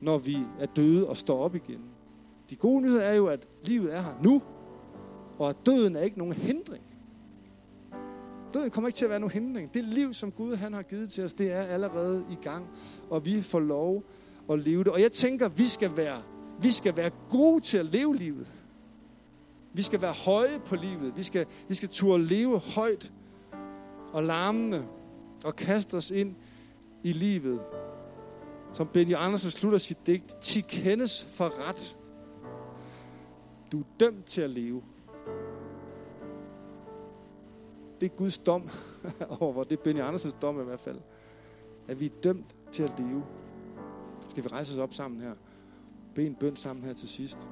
når 0.00 0.18
vi 0.18 0.36
er 0.60 0.66
døde 0.66 1.08
og 1.08 1.16
står 1.16 1.38
op 1.38 1.54
igen. 1.54 1.80
De 2.50 2.56
gode 2.56 2.82
nyheder 2.82 3.02
er 3.02 3.14
jo, 3.14 3.26
at 3.26 3.46
livet 3.64 3.94
er 3.94 4.00
her 4.00 4.14
nu, 4.22 4.42
og 5.38 5.48
at 5.48 5.56
døden 5.66 5.96
er 5.96 6.00
ikke 6.00 6.18
nogen 6.18 6.34
hindring. 6.34 6.84
Døden 8.54 8.70
kommer 8.70 8.88
ikke 8.88 8.96
til 8.96 9.04
at 9.04 9.10
være 9.10 9.20
nogen 9.20 9.32
hindring. 9.32 9.74
Det 9.74 9.84
liv, 9.84 10.14
som 10.14 10.32
Gud 10.32 10.54
han 10.54 10.72
har 10.72 10.82
givet 10.82 11.10
til 11.10 11.24
os, 11.24 11.32
det 11.32 11.52
er 11.52 11.62
allerede 11.62 12.24
i 12.30 12.36
gang, 12.42 12.66
og 13.10 13.24
vi 13.24 13.42
får 13.42 13.60
lov 13.60 14.04
at 14.50 14.58
leve 14.58 14.84
det. 14.84 14.92
Og 14.92 15.00
jeg 15.00 15.12
tænker, 15.12 15.48
vi 15.48 15.66
skal 15.66 15.96
være, 15.96 16.22
vi 16.60 16.70
skal 16.70 16.96
være 16.96 17.10
gode 17.30 17.60
til 17.60 17.78
at 17.78 17.86
leve 17.86 18.16
livet. 18.16 18.46
Vi 19.72 19.82
skal 19.82 20.02
være 20.02 20.12
høje 20.12 20.60
på 20.66 20.76
livet. 20.76 21.12
Vi 21.16 21.22
skal, 21.22 21.46
vi 21.68 21.74
skal 21.74 21.88
turde 21.88 22.24
leve 22.24 22.58
højt 22.58 23.12
og 24.14 24.22
larmende 24.22 24.86
og 25.44 25.56
kaste 25.56 25.94
os 25.94 26.10
ind 26.10 26.34
i 27.02 27.12
livet. 27.12 27.60
Som 28.72 28.86
Benny 28.86 29.14
Andersen 29.16 29.50
slutter 29.50 29.78
sit 29.78 30.06
digt, 30.06 30.36
Ti 30.40 30.60
kendes 30.60 31.24
for 31.24 31.68
ret. 31.68 31.98
Du 33.72 33.80
er 33.80 33.84
dømt 34.00 34.24
til 34.24 34.42
at 34.42 34.50
leve. 34.50 34.82
Det 38.00 38.12
er 38.12 38.16
Guds 38.16 38.38
dom 38.38 38.68
over, 39.40 39.64
det 39.64 39.78
er 39.78 39.82
Benny 39.82 40.00
Andersens 40.00 40.36
dom 40.42 40.60
i 40.60 40.64
hvert 40.64 40.80
fald. 40.80 41.00
At 41.88 42.00
vi 42.00 42.06
er 42.06 42.20
dømt 42.22 42.56
til 42.72 42.82
at 42.82 42.92
leve. 42.98 43.24
Skal 44.30 44.44
vi 44.44 44.48
rejse 44.48 44.72
os 44.72 44.78
op 44.78 44.94
sammen 44.94 45.20
her? 45.20 45.34
Be 46.14 46.26
en 46.26 46.34
bøn 46.34 46.56
sammen 46.56 46.84
her 46.84 46.92
til 46.92 47.08
sidst. 47.08 47.48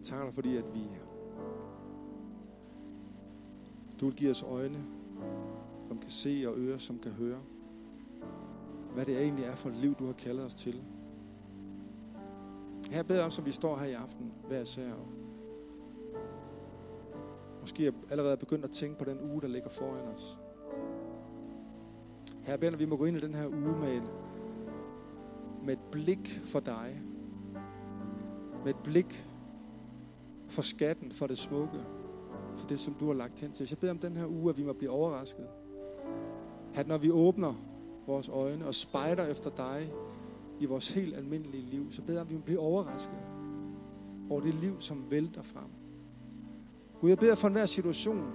Jeg 0.00 0.04
takker 0.04 0.26
dig, 0.26 0.34
fordi 0.34 0.56
at 0.56 0.64
vi... 0.74 0.88
Du 4.00 4.06
vil 4.06 4.14
give 4.14 4.30
os 4.30 4.42
øjne, 4.42 4.84
som 5.88 5.98
kan 5.98 6.10
se, 6.10 6.44
og 6.46 6.54
ører, 6.56 6.78
som 6.78 6.98
kan 6.98 7.12
høre. 7.12 7.38
Hvad 8.94 9.06
det 9.06 9.22
egentlig 9.22 9.44
er 9.44 9.54
for 9.54 9.68
et 9.68 9.76
liv, 9.76 9.94
du 9.94 10.06
har 10.06 10.12
kaldet 10.12 10.44
os 10.44 10.54
til. 10.54 10.82
Her 12.90 13.02
beder 13.02 13.18
jeg 13.18 13.24
om, 13.24 13.30
som 13.30 13.46
vi 13.46 13.52
står 13.52 13.76
her 13.76 13.86
i 13.86 13.92
aften, 13.92 14.32
hver 14.48 14.60
især. 14.60 14.92
Og 14.92 15.06
måske 17.60 17.86
er 17.86 17.92
allerede 18.10 18.36
begyndt 18.36 18.64
at 18.64 18.70
tænke 18.70 18.98
på 18.98 19.04
den 19.04 19.30
uge, 19.30 19.42
der 19.42 19.48
ligger 19.48 19.70
foran 19.70 20.08
os. 20.08 20.38
Her 22.42 22.56
beder 22.56 22.76
vi 22.76 22.84
må 22.84 22.96
gå 22.96 23.04
ind 23.04 23.16
i 23.16 23.20
den 23.20 23.34
her 23.34 23.46
uge 23.46 23.78
med 23.80 23.96
et, 23.96 24.10
med 25.64 25.72
et 25.72 25.82
blik 25.92 26.40
for 26.44 26.60
dig. 26.60 27.02
Med 28.64 28.74
et 28.74 28.82
blik 28.84 29.29
for 30.50 30.62
skatten, 30.62 31.12
for 31.12 31.26
det 31.26 31.38
smukke, 31.38 31.78
for 32.56 32.66
det, 32.66 32.80
som 32.80 32.94
du 32.94 33.06
har 33.06 33.14
lagt 33.14 33.40
hen 33.40 33.52
til 33.52 33.64
os. 33.64 33.70
Jeg 33.70 33.78
beder 33.78 33.92
om 33.92 33.98
den 33.98 34.16
her 34.16 34.26
uge, 34.26 34.50
at 34.50 34.56
vi 34.56 34.64
må 34.64 34.72
blive 34.72 34.90
overrasket. 34.90 35.46
At 36.74 36.88
når 36.88 36.98
vi 36.98 37.10
åbner 37.10 37.54
vores 38.06 38.28
øjne 38.28 38.66
og 38.66 38.74
spejder 38.74 39.26
efter 39.26 39.50
dig 39.50 39.92
i 40.60 40.64
vores 40.64 40.88
helt 40.94 41.16
almindelige 41.16 41.70
liv, 41.70 41.92
så 41.92 42.02
beder 42.02 42.14
jeg 42.14 42.20
om, 42.20 42.26
at 42.26 42.30
vi 42.30 42.36
må 42.36 42.42
blive 42.42 42.58
overrasket 42.58 43.18
over 44.30 44.40
det 44.40 44.54
liv, 44.54 44.80
som 44.80 45.04
vælter 45.10 45.42
frem. 45.42 45.70
Gud, 47.00 47.08
jeg 47.08 47.18
beder 47.18 47.34
for 47.34 47.48
enhver 47.48 47.66
situation, 47.66 48.32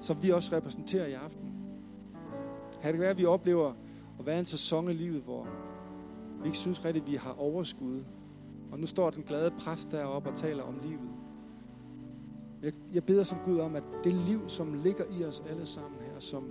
som 0.00 0.22
vi 0.22 0.30
også 0.30 0.56
repræsenterer 0.56 1.06
i 1.06 1.12
aften. 1.12 1.52
Kan 2.82 2.92
det 2.92 3.00
være, 3.00 3.10
at 3.10 3.18
vi 3.18 3.24
oplever 3.24 3.72
at 4.18 4.26
være 4.26 4.38
en 4.38 4.44
sæson 4.44 4.90
i 4.90 4.92
livet, 4.92 5.22
hvor 5.22 5.48
vi 6.42 6.46
ikke 6.46 6.58
synes 6.58 6.84
rigtigt, 6.84 7.02
at 7.02 7.10
vi 7.10 7.16
har 7.16 7.32
overskud 7.38 8.04
og 8.72 8.78
nu 8.78 8.86
står 8.86 9.10
den 9.10 9.22
glade 9.22 9.50
præst 9.50 9.90
deroppe 9.90 10.30
og 10.30 10.36
taler 10.36 10.62
om 10.62 10.78
livet. 10.82 11.10
Jeg, 12.62 12.72
jeg 12.92 13.04
beder 13.04 13.24
som 13.24 13.38
Gud 13.44 13.58
om, 13.58 13.76
at 13.76 13.82
det 14.04 14.12
liv, 14.12 14.48
som 14.48 14.74
ligger 14.82 15.04
i 15.20 15.24
os 15.24 15.42
alle 15.50 15.66
sammen 15.66 16.00
her, 16.00 16.20
som, 16.20 16.50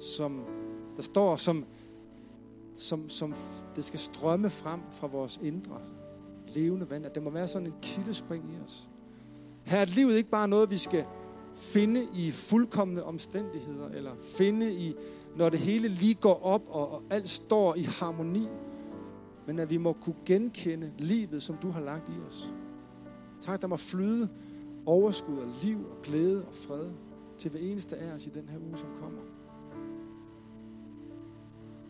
som 0.00 0.44
der 0.96 1.02
står 1.02 1.36
som 1.36 1.64
som, 2.76 3.08
som 3.08 3.34
det 3.76 3.84
skal 3.84 4.00
strømme 4.00 4.50
frem 4.50 4.80
fra 4.90 5.06
vores 5.06 5.40
indre 5.42 5.80
levende 6.48 6.90
vand, 6.90 7.06
at 7.06 7.14
det 7.14 7.22
må 7.22 7.30
være 7.30 7.48
sådan 7.48 7.66
en 7.66 7.74
kildespring 7.82 8.44
i 8.44 8.64
os. 8.64 8.88
Her 9.64 9.78
er 9.78 9.84
livet 9.84 10.16
ikke 10.16 10.30
bare 10.30 10.48
noget, 10.48 10.70
vi 10.70 10.76
skal 10.76 11.04
finde 11.54 12.06
i 12.14 12.30
fuldkommende 12.30 13.04
omstændigheder, 13.04 13.88
eller 13.88 14.10
finde 14.36 14.74
i, 14.74 14.94
når 15.36 15.48
det 15.48 15.58
hele 15.58 15.88
lige 15.88 16.14
går 16.14 16.44
op, 16.44 16.62
og, 16.68 16.92
og 16.92 17.02
alt 17.10 17.28
står 17.28 17.74
i 17.74 17.82
harmoni, 17.82 18.48
men 19.46 19.58
at 19.58 19.70
vi 19.70 19.76
må 19.76 19.92
kunne 19.92 20.16
genkende 20.24 20.92
livet, 20.98 21.42
som 21.42 21.56
du 21.56 21.70
har 21.70 21.80
lagt 21.80 22.08
i 22.08 22.12
os. 22.28 22.54
Tak, 23.40 23.62
der 23.62 23.68
må 23.68 23.76
flyde 23.76 24.28
overskud 24.86 25.38
og 25.38 25.48
liv 25.62 25.78
og 25.90 26.02
glæde 26.02 26.46
og 26.46 26.54
fred 26.54 26.90
til 27.38 27.50
hver 27.50 27.60
eneste 27.60 27.96
af 27.96 28.14
os 28.14 28.26
i 28.26 28.30
den 28.30 28.48
her 28.48 28.58
uge, 28.58 28.76
som 28.76 28.88
kommer. 29.00 29.22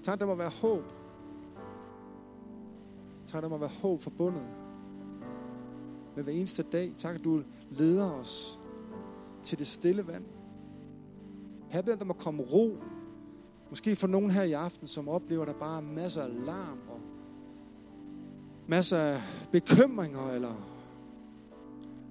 Tak, 0.03 0.21
der 0.21 0.27
må 0.27 0.35
være 0.35 0.51
håb. 0.51 0.85
Tak, 3.27 3.43
der 3.43 3.49
må 3.49 3.59
være 3.59 3.71
håb 3.83 4.01
forbundet 4.01 4.43
med 6.17 6.25
hver 6.25 6.33
eneste 6.33 6.63
dag. 6.63 6.93
Tak, 6.99 7.15
at 7.15 7.25
du 7.25 7.43
leder 7.71 8.13
os 8.13 8.61
til 9.43 9.59
det 9.59 9.67
stille 9.67 10.07
vand. 10.07 10.25
Her 11.69 11.83
beder 11.83 11.97
der 11.97 12.05
må 12.05 12.13
komme 12.13 12.43
ro. 12.43 12.79
Måske 13.71 13.97
for 13.97 14.07
nogen 14.07 14.31
her 14.31 14.43
i 14.43 14.53
aften, 14.53 14.87
som 14.87 15.09
oplever, 15.09 15.43
at 15.43 15.49
der 15.49 15.55
bare 15.55 15.77
er 15.77 15.83
masser 15.83 16.23
af 16.23 16.45
larm 16.47 16.79
og 16.89 16.96
masser 18.67 18.99
af 18.99 19.21
bekymringer 19.53 20.31
eller 20.31 20.55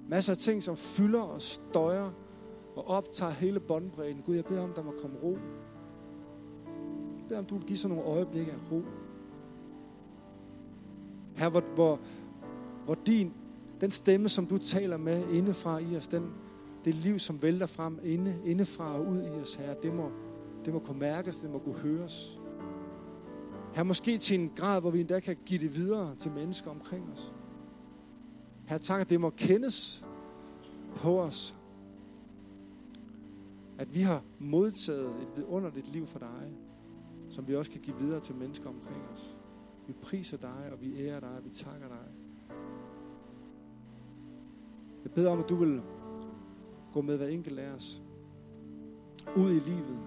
masser 0.08 0.32
af 0.32 0.38
ting, 0.38 0.62
som 0.62 0.76
fylder 0.76 1.22
og 1.22 1.42
støjer 1.42 2.10
og 2.76 2.88
optager 2.88 3.32
hele 3.32 3.60
båndbredden. 3.60 4.22
Gud, 4.26 4.34
jeg 4.34 4.44
beder 4.44 4.62
om, 4.62 4.72
der 4.72 4.82
må 4.82 4.94
komme 5.02 5.16
ro. 5.22 5.38
Jeg 7.18 7.24
beder 7.28 7.40
om, 7.40 7.46
du 7.46 7.56
vil 7.56 7.66
give 7.66 7.78
sådan 7.78 7.96
nogle 7.96 8.10
øjeblikke 8.10 8.52
af 8.52 8.72
ro. 8.72 8.82
Her, 11.36 11.48
hvor, 11.48 11.62
hvor, 11.74 12.00
hvor 12.84 12.94
din, 13.06 13.32
den 13.80 13.90
stemme, 13.90 14.28
som 14.28 14.46
du 14.46 14.58
taler 14.58 14.96
med 14.96 15.28
indefra 15.28 15.78
i 15.78 15.96
os, 15.96 16.06
den, 16.06 16.30
det 16.84 16.94
liv, 16.94 17.18
som 17.18 17.42
vælter 17.42 17.66
frem 17.66 17.98
inde, 18.02 18.36
indefra 18.44 18.94
og 18.94 19.06
ud 19.06 19.22
i 19.22 19.40
os, 19.42 19.54
her, 19.54 19.74
det 19.74 19.94
må, 19.94 20.10
det 20.64 20.72
må 20.72 20.78
kunne 20.78 20.98
mærkes, 20.98 21.36
det 21.36 21.50
må 21.50 21.58
kunne 21.58 21.74
høres. 21.74 22.40
Her 23.76 23.82
måske 23.82 24.18
til 24.18 24.40
en 24.40 24.52
grad, 24.56 24.80
hvor 24.80 24.90
vi 24.90 25.00
endda 25.00 25.20
kan 25.20 25.36
give 25.46 25.60
det 25.60 25.76
videre 25.76 26.14
til 26.14 26.30
mennesker 26.32 26.70
omkring 26.70 27.12
os. 27.12 27.34
Her 28.66 28.78
tak, 28.78 29.00
at 29.00 29.10
det 29.10 29.20
må 29.20 29.30
kendes 29.30 30.04
på 30.94 31.20
os. 31.20 31.54
At 33.78 33.94
vi 33.94 34.00
har 34.00 34.22
modtaget 34.38 35.10
et 35.22 35.28
vidunderligt 35.36 35.92
liv 35.92 36.06
fra 36.06 36.18
dig, 36.18 36.52
som 37.30 37.48
vi 37.48 37.56
også 37.56 37.70
kan 37.70 37.80
give 37.80 37.96
videre 37.98 38.20
til 38.20 38.34
mennesker 38.34 38.68
omkring 38.68 39.02
os. 39.12 39.38
Vi 39.86 39.92
priser 39.92 40.36
dig, 40.36 40.68
og 40.72 40.80
vi 40.80 41.00
ærer 41.00 41.20
dig, 41.20 41.36
og 41.36 41.44
vi 41.44 41.50
takker 41.50 41.88
dig. 41.88 42.06
Jeg 45.04 45.12
beder 45.12 45.30
om, 45.30 45.38
at 45.38 45.48
du 45.48 45.56
vil 45.56 45.82
gå 46.92 47.02
med 47.02 47.16
hver 47.16 47.28
enkelt 47.28 47.58
af 47.58 47.70
os 47.70 48.02
ud 49.36 49.50
i 49.50 49.58
livet. 49.58 49.98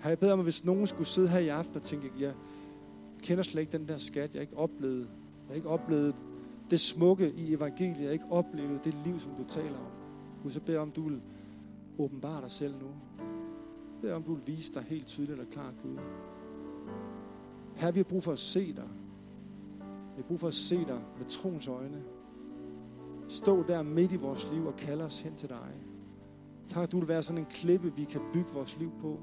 Her 0.00 0.08
jeg 0.08 0.18
beder 0.18 0.32
om, 0.32 0.38
at 0.38 0.44
hvis 0.44 0.64
nogen 0.64 0.86
skulle 0.86 1.06
sidde 1.06 1.28
her 1.28 1.38
i 1.38 1.48
aften 1.48 1.76
og 1.76 1.82
tænke, 1.82 2.12
jeg 2.18 2.32
kender 3.22 3.42
slet 3.42 3.60
ikke 3.60 3.78
den 3.78 3.88
der 3.88 3.98
skat, 3.98 4.34
jeg 4.34 4.38
har 4.38 4.42
ikke 4.42 4.56
oplevet. 4.56 5.00
Jeg 5.00 5.48
har 5.48 5.54
ikke 5.54 5.68
oplevet 5.68 6.14
det 6.70 6.80
smukke 6.80 7.32
i 7.36 7.54
evangeliet. 7.54 7.98
Jeg 7.98 8.06
har 8.06 8.12
ikke 8.12 8.30
oplevet 8.30 8.84
det 8.84 8.96
liv, 9.04 9.18
som 9.18 9.32
du 9.34 9.44
taler 9.48 9.78
om. 9.78 9.92
Gud, 10.42 10.50
så 10.50 10.60
beder 10.60 10.80
om, 10.80 10.90
du 10.90 11.02
vil 11.02 11.20
åbenbare 11.98 12.42
dig 12.42 12.50
selv 12.50 12.74
nu. 12.80 12.86
Jeg 13.18 14.00
beder 14.00 14.14
om, 14.14 14.22
du 14.22 14.34
vil 14.34 14.42
vise 14.46 14.74
dig 14.74 14.82
helt 14.82 15.06
tydeligt 15.06 15.40
og 15.40 15.46
klart, 15.50 15.74
Gud. 15.82 15.96
Her 17.76 17.90
vi 17.90 17.98
har 17.98 18.04
brug 18.04 18.22
for 18.22 18.32
at 18.32 18.38
se 18.38 18.72
dig. 18.72 18.88
Vi 20.16 20.22
har 20.22 20.28
brug 20.28 20.40
for 20.40 20.48
at 20.48 20.54
se 20.54 20.76
dig 20.76 21.00
med 21.18 21.26
troens 21.26 21.68
øjne. 21.68 22.02
Stå 23.28 23.62
der 23.62 23.82
midt 23.82 24.12
i 24.12 24.16
vores 24.16 24.48
liv 24.52 24.66
og 24.66 24.76
kalde 24.76 25.04
os 25.04 25.20
hen 25.20 25.34
til 25.34 25.48
dig. 25.48 25.74
Tak, 26.68 26.82
at 26.82 26.92
du 26.92 26.98
vil 26.98 27.08
være 27.08 27.22
sådan 27.22 27.38
en 27.38 27.46
klippe, 27.50 27.96
vi 27.96 28.04
kan 28.04 28.20
bygge 28.32 28.50
vores 28.52 28.78
liv 28.78 28.92
på. 29.00 29.20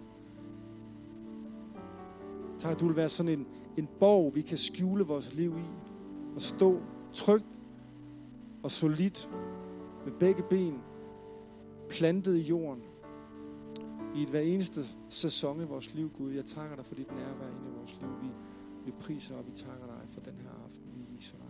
Tak, 2.60 2.72
at 2.72 2.80
du 2.80 2.88
vil 2.88 2.96
være 2.96 3.10
sådan 3.10 3.40
en, 3.40 3.48
en 3.78 3.88
borg, 4.00 4.36
vi 4.36 4.42
kan 4.42 4.58
skjule 4.58 5.04
vores 5.04 5.34
liv 5.34 5.58
i. 5.58 5.66
Og 6.36 6.42
stå 6.42 6.82
trygt 7.14 7.60
og 8.64 8.72
solidt 8.72 9.30
med 10.06 10.14
begge 10.20 10.44
ben 10.50 10.82
plantet 11.90 12.36
i 12.36 12.42
jorden 12.42 12.84
i 14.16 14.22
et 14.22 14.30
hver 14.30 14.40
eneste 14.40 14.82
sæson 15.10 15.62
i 15.62 15.66
vores 15.66 15.94
liv, 15.94 16.10
Gud. 16.10 16.32
Jeg 16.32 16.46
takker 16.46 16.76
dig 16.76 16.86
for 16.86 16.96
dit 16.96 17.12
nærvær 17.12 17.48
ind 17.48 17.68
i 17.68 17.78
vores 17.78 17.98
liv. 18.02 18.10
Vi, 18.22 18.28
vi 18.86 18.92
priser 18.92 19.36
og 19.36 19.48
vi 19.48 19.52
takker 19.52 19.86
dig 19.86 20.08
for 20.10 20.22
den 20.22 20.34
her 20.34 20.50
aften 20.66 20.84
i 20.96 21.16
Jesu 21.16 21.38
navn. 21.38 21.45